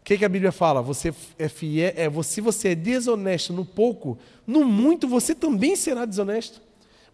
o 0.04 0.06
que, 0.06 0.18
que, 0.18 0.26
a 0.26 0.30
Bíblia 0.30 0.51
fala? 0.51 0.82
Você 0.82 1.14
é 1.39 1.47
fiel, 1.47 1.93
é, 1.95 2.24
se 2.24 2.41
você 2.41 2.70
é 2.70 2.76
desonesto 2.76 3.54
no 3.54 3.64
pouco, 3.64 4.18
no 4.45 4.66
muito 4.66 5.08
você 5.08 5.34
também 5.34 5.78
será 5.78 6.04
desonesto. 6.04 6.62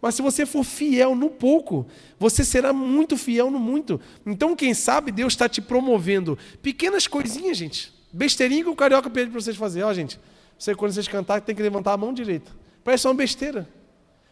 Mas 0.02 0.16
se 0.16 0.22
você 0.22 0.44
for 0.44 0.64
fiel 0.64 1.14
no 1.14 1.30
pouco, 1.30 1.86
você 2.18 2.44
será 2.44 2.72
muito 2.72 3.16
fiel 3.16 3.48
no 3.48 3.60
muito. 3.60 4.00
Então, 4.26 4.56
quem 4.56 4.74
sabe, 4.74 5.12
Deus 5.12 5.34
está 5.34 5.48
te 5.48 5.60
promovendo 5.60 6.36
pequenas 6.60 7.06
coisinhas, 7.06 7.56
gente. 7.56 7.94
Besteirinha 8.12 8.64
que 8.64 8.70
o 8.70 8.74
carioca 8.74 9.08
pede 9.08 9.30
para 9.30 9.40
vocês 9.40 9.56
fazer. 9.56 9.84
Ó, 9.84 9.94
gente, 9.94 10.18
você, 10.58 10.74
quando 10.74 10.90
vocês 10.92 11.06
cantarem, 11.06 11.44
tem 11.44 11.54
que 11.54 11.62
levantar 11.62 11.92
a 11.92 11.96
mão 11.96 12.12
direita. 12.12 12.50
Parece 12.82 13.06
uma 13.06 13.14
besteira. 13.14 13.68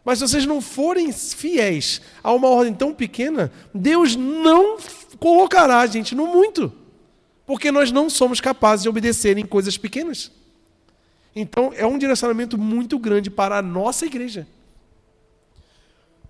Mas 0.05 0.19
se 0.19 0.27
vocês 0.27 0.45
não 0.45 0.61
forem 0.61 1.13
fiéis 1.13 2.01
a 2.25 2.33
uma 2.33 2.49
ordem 2.49 2.75
tão 2.75 2.93
pequena, 2.93 3.53
Deus 3.73 4.17
não 4.17 4.79
colocará 5.21 5.79
a 5.79 5.87
gente 5.87 6.17
no 6.17 6.27
muito. 6.27 6.73
Porque 7.49 7.72
nós 7.72 7.90
não 7.90 8.11
somos 8.11 8.42
capazes 8.42 8.82
de 8.82 8.90
obedecer 8.90 9.38
em 9.38 9.46
coisas 9.46 9.78
pequenas. 9.78 10.30
Então, 11.34 11.72
é 11.74 11.86
um 11.86 11.96
direcionamento 11.96 12.59
muito 12.59 12.99
grande 12.99 13.30
para 13.30 13.57
a 13.57 13.62
nossa 13.62 14.05
igreja. 14.05 14.46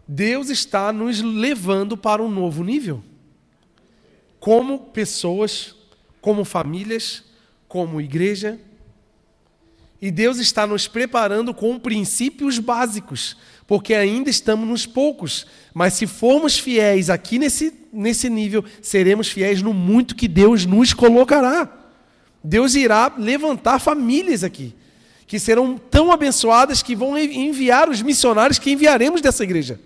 Deus 0.06 0.48
está 0.48 0.92
nos 0.92 1.20
levando 1.20 1.96
para 1.96 2.22
um 2.22 2.30
novo 2.30 2.62
nível. 2.62 3.02
Como 4.38 4.78
pessoas, 4.78 5.74
como 6.20 6.44
famílias, 6.44 7.24
como 7.66 8.00
igreja. 8.00 8.56
E 10.00 10.12
Deus 10.12 10.38
está 10.38 10.68
nos 10.68 10.86
preparando 10.86 11.52
com 11.52 11.80
princípios 11.80 12.60
básicos, 12.60 13.36
porque 13.68 13.92
ainda 13.92 14.30
estamos 14.30 14.66
nos 14.66 14.86
poucos. 14.86 15.46
Mas 15.74 15.92
se 15.92 16.06
formos 16.06 16.58
fiéis 16.58 17.10
aqui 17.10 17.38
nesse, 17.38 17.72
nesse 17.92 18.30
nível, 18.30 18.64
seremos 18.80 19.28
fiéis 19.28 19.60
no 19.60 19.74
muito 19.74 20.16
que 20.16 20.26
Deus 20.26 20.64
nos 20.64 20.94
colocará. 20.94 21.70
Deus 22.42 22.74
irá 22.74 23.12
levantar 23.18 23.78
famílias 23.78 24.42
aqui, 24.42 24.74
que 25.26 25.38
serão 25.38 25.76
tão 25.76 26.10
abençoadas 26.10 26.82
que 26.82 26.96
vão 26.96 27.16
enviar 27.18 27.90
os 27.90 28.00
missionários 28.00 28.58
que 28.58 28.70
enviaremos 28.70 29.20
dessa 29.20 29.44
igreja. 29.44 29.78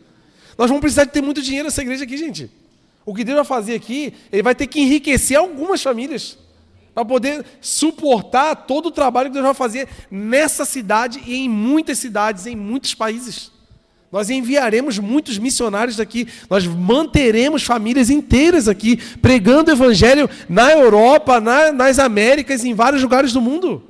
Nós 0.56 0.68
vamos 0.68 0.80
precisar 0.80 1.04
de 1.04 1.10
ter 1.10 1.20
muito 1.20 1.42
dinheiro 1.42 1.66
nessa 1.66 1.82
igreja 1.82 2.04
aqui, 2.04 2.16
gente. 2.16 2.48
O 3.04 3.12
que 3.12 3.24
Deus 3.24 3.34
vai 3.34 3.44
fazer 3.44 3.74
aqui, 3.74 4.14
Ele 4.30 4.44
vai 4.44 4.54
ter 4.54 4.68
que 4.68 4.78
enriquecer 4.78 5.36
algumas 5.36 5.82
famílias 5.82 6.38
para 6.94 7.04
poder 7.04 7.44
suportar 7.60 8.54
todo 8.54 8.86
o 8.86 8.90
trabalho 8.92 9.28
que 9.28 9.34
Deus 9.34 9.44
vai 9.44 9.54
fazer 9.54 9.88
nessa 10.08 10.64
cidade 10.64 11.20
e 11.26 11.34
em 11.34 11.48
muitas 11.48 11.98
cidades, 11.98 12.46
em 12.46 12.54
muitos 12.54 12.94
países. 12.94 13.50
Nós 14.12 14.28
enviaremos 14.28 14.98
muitos 14.98 15.38
missionários 15.38 15.96
daqui, 15.96 16.28
nós 16.50 16.66
manteremos 16.66 17.62
famílias 17.62 18.10
inteiras 18.10 18.68
aqui, 18.68 18.98
pregando 19.22 19.70
o 19.70 19.74
Evangelho 19.74 20.28
na 20.50 20.70
Europa, 20.70 21.40
na, 21.40 21.72
nas 21.72 21.98
Américas, 21.98 22.62
em 22.62 22.74
vários 22.74 23.02
lugares 23.02 23.32
do 23.32 23.40
mundo. 23.40 23.82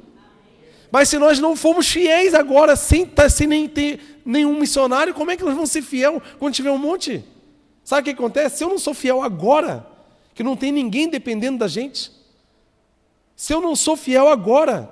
Mas 0.93 1.09
se 1.09 1.19
nós 1.19 1.41
não 1.41 1.57
formos 1.57 1.89
fiéis 1.89 2.35
agora, 2.35 2.77
sem, 2.77 3.05
tá, 3.05 3.29
sem 3.29 3.49
nem 3.49 3.69
ter 3.69 4.23
nenhum 4.25 4.61
missionário, 4.61 5.13
como 5.13 5.33
é 5.33 5.37
que 5.37 5.43
nós 5.43 5.55
vamos 5.55 5.73
ser 5.73 5.83
fiel 5.83 6.23
quando 6.39 6.55
tiver 6.55 6.71
um 6.71 6.79
monte? 6.79 7.25
Sabe 7.83 8.03
o 8.03 8.05
que 8.05 8.11
acontece? 8.11 8.59
Se 8.59 8.65
eu 8.65 8.69
não 8.69 8.79
sou 8.79 8.95
fiel 8.95 9.23
agora, 9.23 9.85
que 10.37 10.45
não 10.45 10.55
tem 10.55 10.71
ninguém 10.71 11.09
dependendo 11.09 11.59
da 11.59 11.67
gente, 11.67 12.13
se 13.35 13.53
eu 13.53 13.61
não 13.61 13.75
sou 13.75 13.97
fiel 13.97 14.29
agora, 14.29 14.89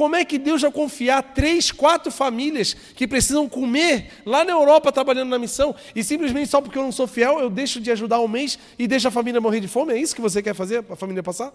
como 0.00 0.16
é 0.16 0.24
que 0.24 0.38
Deus 0.38 0.62
vai 0.62 0.72
confiar 0.72 1.22
três, 1.34 1.70
quatro 1.70 2.10
famílias 2.10 2.72
que 2.72 3.06
precisam 3.06 3.46
comer 3.46 4.10
lá 4.24 4.42
na 4.42 4.52
Europa 4.52 4.90
trabalhando 4.90 5.28
na 5.28 5.38
missão 5.38 5.74
e 5.94 6.02
simplesmente 6.02 6.48
só 6.48 6.62
porque 6.62 6.78
eu 6.78 6.82
não 6.82 6.90
sou 6.90 7.06
fiel 7.06 7.38
eu 7.38 7.50
deixo 7.50 7.78
de 7.78 7.90
ajudar 7.90 8.18
um 8.18 8.26
mês 8.26 8.58
e 8.78 8.88
deixo 8.88 9.08
a 9.08 9.10
família 9.10 9.42
morrer 9.42 9.60
de 9.60 9.68
fome? 9.68 9.92
É 9.92 9.98
isso 9.98 10.14
que 10.14 10.20
você 10.22 10.42
quer 10.42 10.54
fazer, 10.54 10.82
a 10.88 10.96
família 10.96 11.22
passar? 11.22 11.52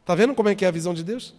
Está 0.00 0.12
vendo 0.12 0.34
como 0.34 0.48
é 0.48 0.56
que 0.56 0.64
é 0.64 0.68
a 0.68 0.72
visão 0.72 0.92
de 0.92 1.04
Deus? 1.04 1.36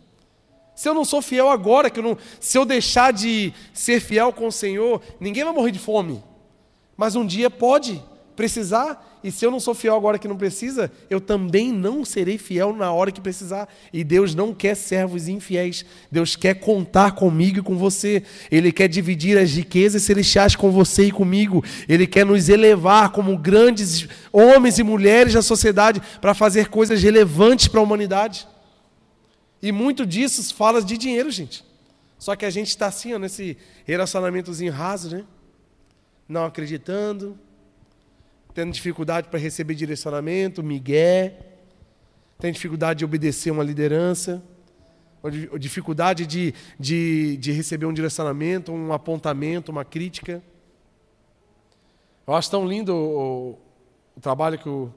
Se 0.74 0.88
eu 0.88 0.94
não 0.94 1.04
sou 1.04 1.22
fiel 1.22 1.50
agora, 1.50 1.90
que 1.90 2.00
eu 2.00 2.04
não, 2.04 2.18
se 2.40 2.58
eu 2.58 2.64
deixar 2.64 3.12
de 3.12 3.54
ser 3.74 4.00
fiel 4.00 4.32
com 4.32 4.48
o 4.48 4.52
Senhor, 4.52 5.02
ninguém 5.20 5.44
vai 5.44 5.52
morrer 5.52 5.72
de 5.72 5.80
fome. 5.80 6.24
Mas 6.96 7.18
um 7.18 7.26
dia 7.26 7.50
pode 7.50 8.02
precisar, 8.36 9.20
e 9.24 9.32
se 9.32 9.46
eu 9.46 9.52
não 9.52 9.60
sou 9.60 9.74
fiel 9.74 9.96
agora 9.96 10.20
que 10.20 10.28
não 10.28 10.36
precisa, 10.36 10.92
eu 11.10 11.22
também 11.22 11.72
não 11.72 12.04
serei 12.04 12.38
fiel 12.38 12.74
na 12.74 12.92
hora 12.92 13.12
que 13.12 13.22
precisar. 13.22 13.70
E 13.94 14.04
Deus 14.04 14.36
não 14.36 14.54
quer 14.54 14.76
servos 14.76 15.28
infiéis. 15.30 15.86
Deus 16.12 16.36
quer 16.36 16.56
contar 16.56 17.12
comigo 17.12 17.60
e 17.60 17.62
com 17.62 17.78
você. 17.78 18.24
Ele 18.52 18.72
quer 18.72 18.90
dividir 18.90 19.38
as 19.38 19.52
riquezas 19.52 20.04
celestiais 20.04 20.56
com 20.56 20.72
você 20.72 21.06
e 21.06 21.12
comigo. 21.12 21.64
Ele 21.88 22.06
quer 22.06 22.26
nos 22.26 22.50
elevar 22.50 23.12
como 23.12 23.38
grandes 23.38 24.08
homens 24.32 24.78
e 24.78 24.84
mulheres 24.84 25.34
da 25.34 25.42
sociedade 25.42 26.02
para 26.20 26.34
fazer 26.34 26.68
coisas 26.68 27.02
relevantes 27.02 27.68
para 27.68 27.80
a 27.80 27.84
humanidade. 27.84 28.46
E 29.62 29.72
muito 29.72 30.06
disso 30.06 30.54
fala 30.54 30.82
de 30.82 30.98
dinheiro, 30.98 31.32
gente. 31.32 31.64
Só 32.20 32.36
que 32.36 32.46
a 32.46 32.50
gente 32.50 32.68
está 32.68 32.88
assim, 32.88 33.14
ó, 33.14 33.20
nesse 33.20 33.58
relacionamentozinho 33.86 34.72
raso, 34.74 35.16
né? 35.16 35.24
Não 36.28 36.46
acreditando, 36.46 37.38
tendo 38.54 38.72
dificuldade 38.72 39.30
para 39.30 39.40
receber 39.40 39.74
direcionamento, 39.74 40.62
migué, 40.62 41.40
tem 42.38 42.52
dificuldade 42.52 43.00
de 43.00 43.06
obedecer 43.06 43.52
uma 43.52 43.64
liderança, 43.64 44.44
ou 45.22 45.58
dificuldade 45.58 46.26
de, 46.26 46.54
de, 46.78 47.38
de 47.38 47.52
receber 47.54 47.86
um 47.86 47.94
direcionamento, 47.94 48.72
um 48.72 48.92
apontamento, 48.92 49.72
uma 49.72 49.86
crítica. 49.86 50.44
Eu 52.28 52.34
acho 52.36 52.52
tão 52.52 52.68
lindo 52.68 52.94
o, 52.94 53.58
o 54.16 54.22
trabalho 54.22 54.60
que 54.60 54.68
o. 54.68 54.92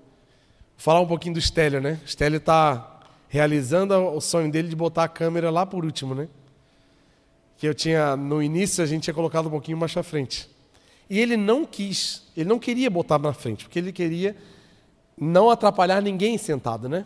Falar 0.76 1.00
um 1.00 1.06
pouquinho 1.06 1.34
do 1.34 1.40
Stélio, 1.40 1.80
né? 1.80 2.00
O 2.04 2.08
Stélio 2.08 2.36
está 2.36 3.00
realizando 3.28 3.94
o 3.94 4.20
sonho 4.20 4.50
dele 4.50 4.68
de 4.68 4.76
botar 4.76 5.04
a 5.04 5.08
câmera 5.08 5.48
lá 5.48 5.64
por 5.64 5.84
último, 5.84 6.14
né? 6.14 6.28
Que 7.56 7.66
eu 7.66 7.74
tinha, 7.74 8.16
no 8.16 8.42
início, 8.42 8.82
a 8.84 8.86
gente 8.86 9.04
tinha 9.04 9.14
colocado 9.14 9.46
um 9.46 9.50
pouquinho 9.50 9.78
mais 9.78 9.92
para 9.92 10.02
frente. 10.02 10.50
E 11.08 11.18
ele 11.20 11.36
não 11.36 11.64
quis, 11.64 12.22
ele 12.36 12.48
não 12.48 12.58
queria 12.58 12.90
botar 12.90 13.18
na 13.18 13.32
frente, 13.32 13.64
porque 13.64 13.78
ele 13.78 13.92
queria 13.92 14.36
não 15.16 15.50
atrapalhar 15.50 16.02
ninguém 16.02 16.36
sentado, 16.36 16.88
né? 16.88 17.04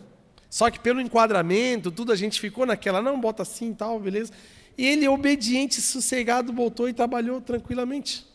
Só 0.49 0.69
que 0.69 0.79
pelo 0.79 0.99
enquadramento, 0.99 1.91
tudo 1.91 2.11
a 2.11 2.15
gente 2.15 2.39
ficou 2.39 2.65
naquela, 2.65 3.01
não, 3.01 3.19
bota 3.19 3.43
assim 3.43 3.71
e 3.71 3.75
tal, 3.75 3.99
beleza. 3.99 4.33
E 4.77 4.85
ele, 4.85 5.07
obediente, 5.07 5.79
sossegado, 5.81 6.51
voltou 6.51 6.89
e 6.89 6.93
trabalhou 6.93 7.39
tranquilamente. 7.39 8.25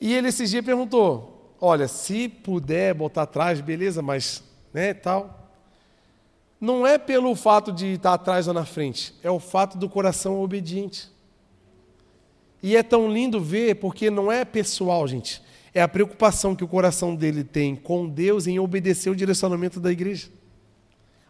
E 0.00 0.14
ele 0.14 0.28
esses 0.28 0.50
dias 0.50 0.64
perguntou: 0.64 1.54
Olha, 1.60 1.88
se 1.88 2.28
puder 2.28 2.94
botar 2.94 3.22
atrás, 3.22 3.60
beleza, 3.60 4.00
mas, 4.00 4.42
né, 4.72 4.94
tal 4.94 5.46
não 6.60 6.86
é 6.86 6.98
pelo 6.98 7.34
fato 7.34 7.70
de 7.70 7.94
estar 7.94 8.14
atrás 8.14 8.48
ou 8.48 8.54
na 8.54 8.64
frente, 8.64 9.14
é 9.22 9.30
o 9.30 9.38
fato 9.38 9.76
do 9.76 9.88
coração 9.88 10.42
obediente. 10.42 11.08
E 12.62 12.76
é 12.76 12.82
tão 12.82 13.10
lindo 13.10 13.40
ver, 13.40 13.76
porque 13.76 14.10
não 14.10 14.30
é 14.30 14.44
pessoal, 14.44 15.06
gente. 15.06 15.42
É 15.74 15.82
a 15.82 15.88
preocupação 15.88 16.56
que 16.56 16.64
o 16.64 16.68
coração 16.68 17.14
dele 17.14 17.44
tem 17.44 17.76
com 17.76 18.08
Deus 18.08 18.46
em 18.46 18.58
obedecer 18.58 19.10
o 19.10 19.16
direcionamento 19.16 19.78
da 19.78 19.92
igreja. 19.92 20.28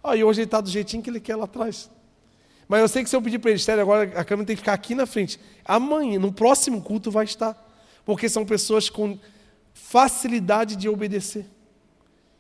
Ah, 0.03 0.17
e 0.17 0.23
hoje 0.23 0.41
ele 0.41 0.47
está 0.47 0.61
do 0.61 0.71
jeitinho 0.71 1.03
que 1.03 1.11
ele 1.11 1.19
quer 1.19 1.35
lá 1.35 1.45
atrás. 1.45 1.91
Mas 2.69 2.81
eu 2.81 2.89
sei 2.89 3.03
que 3.03 3.11
se 3.11 3.17
eu 3.17 3.23
pedir 3.23 3.39
para 3.39 3.51
ele 3.51 3.59
estar 3.59 3.79
agora, 3.79 4.03
a 4.19 4.25
câmera 4.25 4.47
tem 4.47 4.57
que 4.57 4.61
ficar 4.61 4.73
aqui 4.73 4.95
na 4.95 5.07
frente. 5.07 5.39
Amanhã, 5.65 6.19
no 6.19 6.33
próximo 6.33 6.81
culto, 6.81 7.11
vai 7.11 7.25
estar. 7.25 7.57
Porque 8.05 8.29
são 8.29 8.47
pessoas 8.47 8.89
com 8.89 9.19
facilidade 9.75 10.77
de 10.77 10.89
obedecer. 10.89 11.45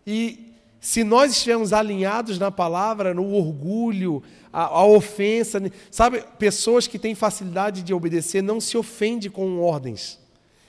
E 0.06 0.52
se 0.86 1.02
nós 1.02 1.32
estivermos 1.32 1.72
alinhados 1.72 2.38
na 2.38 2.48
palavra, 2.48 3.12
no 3.12 3.34
orgulho, 3.34 4.22
a, 4.52 4.66
a, 4.66 4.86
ofensa, 4.86 5.60
sabe, 5.90 6.22
pessoas 6.38 6.86
que 6.86 6.96
têm 6.96 7.12
facilidade 7.12 7.82
de 7.82 7.92
obedecer 7.92 8.40
não 8.40 8.60
se 8.60 8.78
ofende 8.78 9.28
com 9.28 9.58
ordens. 9.58 10.16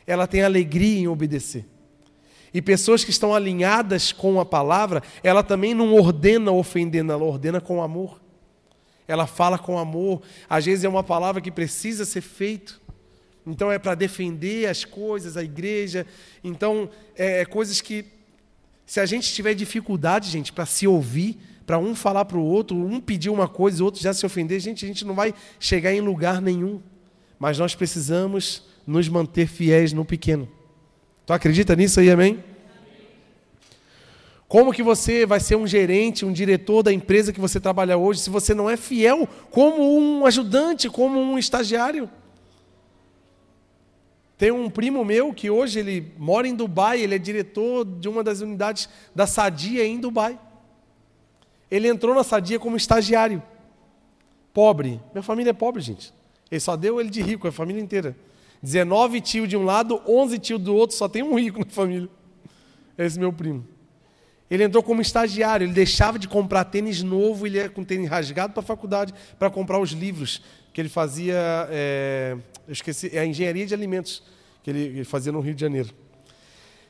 Ela 0.08 0.26
tem 0.26 0.42
alegria 0.42 1.02
em 1.02 1.08
obedecer. 1.08 1.68
E 2.52 2.64
pessoas 2.64 3.04
que 3.04 3.12
estão 3.12 3.36
alinhadas 3.36 4.12
com 4.12 4.40
a 4.40 4.46
palavra, 4.46 5.04
ela 5.22 5.44
também 5.44 5.76
não 5.76 5.94
ordena 5.94 6.52
ofendendo, 6.52 7.12
ela 7.12 7.24
ordena 7.24 7.62
com 7.62 7.80
amor. 7.84 8.20
Ela 9.08 9.28
fala 9.28 9.60
com 9.60 9.78
amor. 9.78 10.24
Às 10.50 10.66
vezes 10.66 10.84
é 10.84 10.90
uma 10.90 11.04
palavra 11.04 11.40
que 11.40 11.52
precisa 11.52 12.06
ser 12.06 12.22
feito. 12.22 12.82
Então 13.46 13.72
é 13.72 13.78
para 13.78 13.94
defender 13.94 14.66
as 14.66 14.84
coisas, 14.84 15.38
a 15.38 15.44
igreja. 15.44 16.08
Então 16.44 16.90
é, 17.16 17.42
é 17.42 17.46
coisas 17.46 17.82
que 17.82 18.17
se 18.88 19.02
a 19.02 19.06
gente 19.06 19.34
tiver 19.34 19.54
dificuldade, 19.54 20.30
gente, 20.30 20.54
para 20.54 20.66
se 20.66 20.88
ouvir, 20.88 21.38
para 21.66 21.78
um 21.78 21.94
falar 21.94 22.24
para 22.24 22.38
o 22.38 22.44
outro, 22.44 22.78
um 22.78 23.02
pedir 23.02 23.30
uma 23.30 23.46
coisa 23.46 23.84
o 23.84 23.86
outro 23.86 24.02
já 24.02 24.14
se 24.14 24.26
ofender, 24.26 24.62
gente, 24.62 24.86
a 24.86 24.88
gente 24.88 25.04
não 25.04 25.14
vai 25.14 25.34
chegar 25.60 25.94
em 25.94 26.00
lugar 26.00 26.42
nenhum. 26.42 26.82
Mas 27.38 27.60
nós 27.60 27.76
precisamos 27.76 28.64
nos 28.88 29.10
manter 29.10 29.46
fiéis 29.46 29.92
no 29.92 30.06
pequeno. 30.06 30.48
Tu 31.26 31.34
acredita 31.34 31.76
nisso 31.76 32.00
aí, 32.00 32.10
amém? 32.10 32.42
Como 34.48 34.72
que 34.72 34.82
você 34.82 35.26
vai 35.26 35.42
ser 35.42 35.58
um 35.58 35.68
gerente, 35.68 36.24
um 36.24 36.32
diretor 36.32 36.82
da 36.82 36.94
empresa 36.94 37.34
que 37.34 37.42
você 37.42 37.60
trabalha 37.60 37.98
hoje, 37.98 38.22
se 38.22 38.30
você 38.30 38.54
não 38.54 38.70
é 38.70 38.78
fiel 38.78 39.28
como 39.52 40.00
um 40.00 40.26
ajudante, 40.26 40.90
como 40.90 41.20
um 41.20 41.38
estagiário? 41.38 42.10
Tem 44.38 44.52
um 44.52 44.70
primo 44.70 45.04
meu 45.04 45.34
que 45.34 45.50
hoje 45.50 45.80
ele 45.80 46.12
mora 46.18 46.48
em 46.48 46.56
Dubai, 46.56 47.02
ele 47.02 47.16
é 47.16 47.18
diretor 47.18 47.84
de 47.84 48.08
uma 48.08 48.24
das 48.24 48.40
unidades 48.40 48.88
da 49.16 49.26
Sadia 49.26 49.86
em 49.86 50.00
Dubai. 50.00 50.40
Ele 51.72 51.88
entrou 51.88 52.14
na 52.14 52.24
Sadia 52.24 52.60
como 52.60 52.78
estagiário. 52.78 53.42
Pobre. 54.54 55.02
Minha 55.12 55.24
família 55.24 55.50
é 55.50 55.54
pobre, 55.54 55.82
gente. 55.82 56.14
Ele 56.52 56.62
só 56.62 56.76
deu 56.76 57.00
ele 57.00 57.10
de 57.10 57.22
rico, 57.22 57.48
a 57.48 57.52
família 57.52 57.82
inteira. 57.82 58.16
19 58.62 59.22
tios 59.22 59.50
de 59.50 59.58
um 59.58 59.66
lado, 59.66 60.02
11 60.08 60.40
tios 60.40 60.62
do 60.62 60.76
outro, 60.76 60.96
só 60.96 61.10
tem 61.10 61.24
um 61.24 61.38
rico 61.38 61.60
na 61.60 61.66
família. 61.66 62.10
Esse 62.98 63.20
meu 63.20 63.34
primo. 63.34 63.66
Ele 64.50 64.64
entrou 64.64 64.82
como 64.82 65.02
estagiário, 65.02 65.66
ele 65.66 65.74
deixava 65.74 66.18
de 66.18 66.28
comprar 66.28 66.64
tênis 66.64 67.04
novo, 67.04 67.46
ele 67.46 67.58
ia 67.58 67.70
com 67.70 67.84
tênis 67.84 68.10
rasgado 68.10 68.54
para 68.54 68.62
a 68.62 68.66
faculdade 68.66 69.14
para 69.38 69.50
comprar 69.50 69.80
os 69.80 69.92
livros 69.92 70.42
que 70.78 70.82
ele 70.82 70.90
fazia, 70.90 71.68
é, 71.72 72.38
eu 72.68 72.72
esqueci, 72.72 73.10
é 73.12 73.18
a 73.18 73.26
engenharia 73.26 73.66
de 73.66 73.74
alimentos 73.74 74.22
que 74.62 74.70
ele, 74.70 74.80
ele 74.80 75.04
fazia 75.06 75.32
no 75.32 75.40
Rio 75.40 75.56
de 75.56 75.62
Janeiro. 75.62 75.90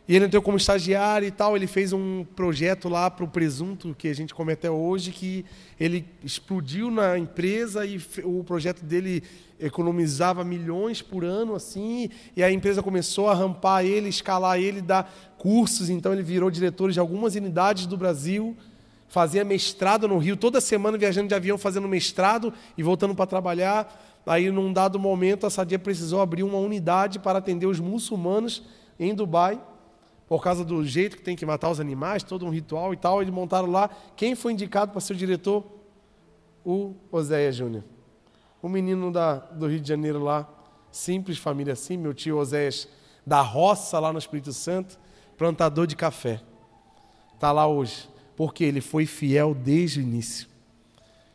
E 0.05 0.13
ele 0.13 0.25
entrou 0.25 0.41
como 0.43 0.57
estagiário 0.57 1.25
e 1.25 1.31
tal. 1.31 1.55
Ele 1.55 1.67
fez 1.67 1.93
um 1.93 2.25
projeto 2.35 2.89
lá 2.89 3.09
para 3.09 3.23
o 3.23 3.29
presunto, 3.29 3.95
que 3.97 4.09
a 4.09 4.13
gente 4.13 4.35
come 4.35 4.51
até 4.51 4.69
hoje, 4.69 5.11
que 5.11 5.45
ele 5.79 6.05
explodiu 6.21 6.91
na 6.91 7.17
empresa 7.17 7.85
e 7.85 7.97
o 8.25 8.43
projeto 8.43 8.83
dele 8.83 9.23
economizava 9.57 10.43
milhões 10.43 11.01
por 11.01 11.23
ano, 11.23 11.55
assim. 11.55 12.09
E 12.35 12.43
a 12.43 12.51
empresa 12.51 12.83
começou 12.83 13.29
a 13.29 13.33
rampar 13.33 13.85
ele, 13.85 14.09
escalar 14.09 14.59
ele, 14.59 14.81
dar 14.81 15.09
cursos. 15.37 15.89
Então 15.89 16.11
ele 16.11 16.23
virou 16.23 16.51
diretor 16.51 16.91
de 16.91 16.99
algumas 16.99 17.35
unidades 17.35 17.85
do 17.85 17.95
Brasil. 17.95 18.53
Fazia 19.07 19.43
mestrado 19.43 20.07
no 20.07 20.17
Rio, 20.17 20.35
toda 20.35 20.59
semana 20.59 20.97
viajando 20.97 21.27
de 21.27 21.35
avião, 21.35 21.57
fazendo 21.57 21.87
mestrado 21.87 22.53
e 22.77 22.83
voltando 22.83 23.15
para 23.15 23.25
trabalhar. 23.25 24.21
Aí, 24.25 24.51
num 24.51 24.73
dado 24.73 24.99
momento, 24.99 25.45
a 25.45 25.49
Sadia 25.49 25.79
precisou 25.79 26.21
abrir 26.21 26.43
uma 26.43 26.57
unidade 26.57 27.19
para 27.19 27.39
atender 27.39 27.65
os 27.65 27.79
muçulmanos 27.79 28.63
em 28.99 29.15
Dubai 29.15 29.59
por 30.27 30.43
causa 30.43 30.65
do 30.65 30.83
jeito 30.85 31.15
que 31.15 31.23
tem 31.23 31.35
que 31.35 31.45
matar 31.45 31.69
os 31.69 31.79
animais, 31.79 32.21
todo 32.21 32.45
um 32.45 32.49
ritual 32.49 32.93
e 32.93 32.97
tal, 32.97 33.21
eles 33.21 33.33
montaram 33.33 33.71
lá. 33.71 33.89
Quem 34.15 34.35
foi 34.35 34.51
indicado 34.51 34.91
para 34.91 34.99
ser 34.99 35.13
o 35.13 35.15
diretor? 35.15 35.63
O 36.65 36.93
Oséia 37.09 37.51
Júnior. 37.51 37.85
O 38.61 38.67
menino 38.67 39.09
da, 39.09 39.35
do 39.35 39.67
Rio 39.67 39.79
de 39.79 39.87
Janeiro 39.87 40.21
lá, 40.21 40.47
simples 40.91 41.37
família 41.37 41.73
assim, 41.73 41.95
meu 41.95 42.13
tio 42.13 42.37
Oséias, 42.37 42.89
da 43.25 43.41
roça 43.41 43.99
lá 43.99 44.11
no 44.11 44.19
Espírito 44.19 44.51
Santo, 44.51 44.99
plantador 45.37 45.87
de 45.87 45.95
café. 45.95 46.41
Está 47.33 47.53
lá 47.53 47.65
hoje, 47.65 48.09
porque 48.37 48.63
ele 48.63 48.79
foi 48.79 49.07
fiel 49.07 49.55
desde 49.55 49.99
o 49.99 50.03
início. 50.03 50.47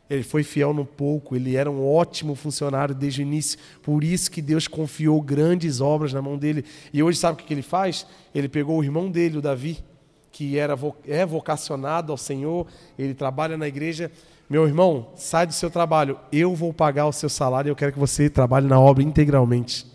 Ele 0.09 0.23
foi 0.23 0.41
fiel 0.41 0.73
no 0.73 0.85
pouco, 0.85 1.35
ele 1.35 1.55
era 1.55 1.69
um 1.69 1.85
ótimo 1.85 2.33
funcionário 2.33 2.95
desde 2.95 3.21
o 3.21 3.23
início. 3.23 3.59
Por 3.81 4.03
isso 4.03 4.31
que 4.31 4.41
Deus 4.41 4.67
confiou 4.67 5.21
grandes 5.21 5.81
obras 5.81 6.13
na 6.13 6.21
mão 6.21 6.37
dele. 6.37 6.63
E 6.93 7.03
hoje 7.03 7.19
sabe 7.19 7.41
o 7.41 7.45
que 7.45 7.53
ele 7.53 7.61
faz? 7.61 8.07
Ele 8.33 8.47
pegou 8.47 8.77
o 8.79 8.83
irmão 8.83 9.11
dele, 9.11 9.37
o 9.37 9.41
Davi, 9.41 9.83
que 10.31 10.57
era, 10.57 10.77
é 11.05 11.25
vocacionado 11.25 12.11
ao 12.11 12.17
Senhor, 12.17 12.67
ele 12.97 13.13
trabalha 13.13 13.57
na 13.57 13.67
igreja. 13.67 14.09
Meu 14.49 14.65
irmão, 14.65 15.09
sai 15.15 15.45
do 15.45 15.53
seu 15.53 15.69
trabalho, 15.69 16.17
eu 16.31 16.55
vou 16.55 16.71
pagar 16.73 17.05
o 17.07 17.13
seu 17.13 17.29
salário 17.29 17.69
eu 17.69 17.75
quero 17.75 17.91
que 17.91 17.99
você 17.99 18.29
trabalhe 18.29 18.67
na 18.67 18.79
obra 18.79 19.03
integralmente. 19.03 19.85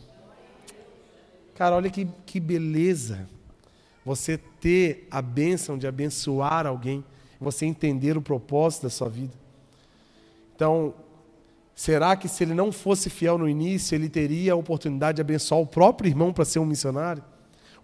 Cara, 1.55 1.77
olha 1.77 1.91
que, 1.91 2.07
que 2.27 2.39
beleza 2.39 3.27
você 4.09 4.39
ter 4.39 5.07
a 5.11 5.21
bênção 5.21 5.77
de 5.77 5.87
abençoar 5.87 6.67
alguém, 6.67 7.05
você 7.39 7.67
entender 7.67 8.17
o 8.17 8.23
propósito 8.23 8.85
da 8.85 8.91
sua 8.91 9.07
vida. 9.07 9.35
Então, 10.57 10.95
será 11.75 12.17
que 12.17 12.27
se 12.27 12.43
ele 12.43 12.55
não 12.55 12.73
fosse 12.73 13.11
fiel 13.11 13.37
no 13.37 13.47
início, 13.47 13.95
ele 13.95 14.09
teria 14.09 14.55
a 14.55 14.57
oportunidade 14.57 15.17
de 15.17 15.21
abençoar 15.21 15.61
o 15.61 15.67
próprio 15.67 16.09
irmão 16.09 16.33
para 16.33 16.47
ser 16.47 16.59
um 16.59 16.65
missionário? 16.65 17.23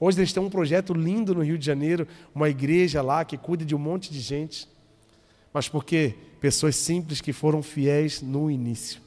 Hoje 0.01 0.19
eles 0.19 0.33
têm 0.33 0.43
um 0.43 0.49
projeto 0.49 0.95
lindo 0.95 1.35
no 1.35 1.43
Rio 1.43 1.59
de 1.59 1.67
Janeiro, 1.67 2.09
uma 2.35 2.49
igreja 2.49 3.03
lá 3.03 3.23
que 3.23 3.37
cuida 3.37 3.63
de 3.63 3.75
um 3.75 3.79
monte 3.79 4.11
de 4.11 4.19
gente. 4.19 4.67
Mas 5.53 5.69
por 5.69 5.85
quê? 5.85 6.15
Pessoas 6.41 6.75
simples 6.75 7.21
que 7.21 7.35
foram 7.35 7.63
fiéis 7.63 8.23
no 8.23 8.51
início. 8.51 8.99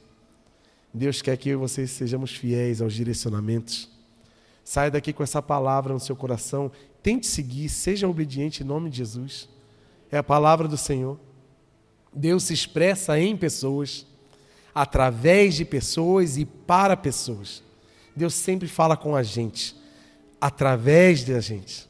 Deus 0.94 1.20
quer 1.20 1.36
que 1.36 1.48
eu 1.48 1.58
e 1.58 1.60
vocês 1.60 1.90
sejamos 1.90 2.30
fiéis 2.30 2.80
aos 2.80 2.94
direcionamentos. 2.94 3.98
Saia 4.68 4.90
daqui 4.90 5.14
com 5.14 5.22
essa 5.22 5.40
palavra 5.40 5.94
no 5.94 5.98
seu 5.98 6.14
coração. 6.14 6.70
Tente 7.02 7.26
seguir, 7.26 7.68
seja 7.68 8.08
obediente 8.08 8.62
em 8.62 8.66
nome 8.66 8.90
de 8.90 8.98
Jesus. 8.98 9.48
É 10.10 10.18
a 10.18 10.22
palavra 10.22 10.66
do 10.66 10.76
Senhor. 10.76 11.18
Deus 12.12 12.44
se 12.44 12.54
expressa 12.54 13.18
em 13.18 13.36
pessoas, 13.36 14.06
através 14.74 15.54
de 15.54 15.64
pessoas 15.64 16.36
e 16.36 16.44
para 16.44 16.96
pessoas. 16.96 17.62
Deus 18.16 18.34
sempre 18.34 18.66
fala 18.66 18.96
com 18.96 19.14
a 19.14 19.22
gente, 19.22 19.76
através 20.40 21.24
da 21.24 21.40
gente. 21.40 21.88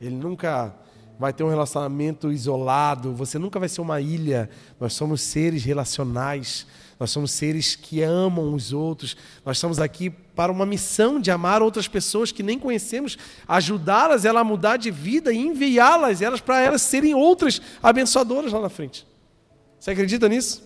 Ele 0.00 0.14
nunca 0.14 0.74
vai 1.18 1.32
ter 1.32 1.44
um 1.44 1.48
relacionamento 1.48 2.30
isolado, 2.30 3.14
você 3.14 3.38
nunca 3.38 3.58
vai 3.58 3.68
ser 3.68 3.80
uma 3.80 4.00
ilha. 4.00 4.48
Nós 4.78 4.92
somos 4.92 5.20
seres 5.20 5.64
relacionais, 5.64 6.66
nós 6.98 7.10
somos 7.10 7.30
seres 7.30 7.76
que 7.76 8.02
amam 8.02 8.54
os 8.54 8.72
outros. 8.72 9.16
Nós 9.44 9.58
estamos 9.58 9.78
aqui 9.78 10.08
para 10.08 10.50
uma 10.50 10.64
missão 10.64 11.20
de 11.20 11.30
amar 11.30 11.62
outras 11.62 11.86
pessoas 11.86 12.32
que 12.32 12.42
nem 12.42 12.58
conhecemos, 12.58 13.18
ajudá-las 13.46 14.24
a 14.24 14.44
mudar 14.44 14.76
de 14.76 14.90
vida 14.90 15.32
e 15.32 15.38
enviá-las 15.38 16.22
elas 16.22 16.40
para 16.40 16.60
elas 16.60 16.82
serem 16.82 17.14
outras 17.14 17.60
abençoadoras 17.82 18.52
lá 18.52 18.60
na 18.60 18.68
frente. 18.68 19.06
Você 19.78 19.90
acredita 19.90 20.28
nisso? 20.28 20.62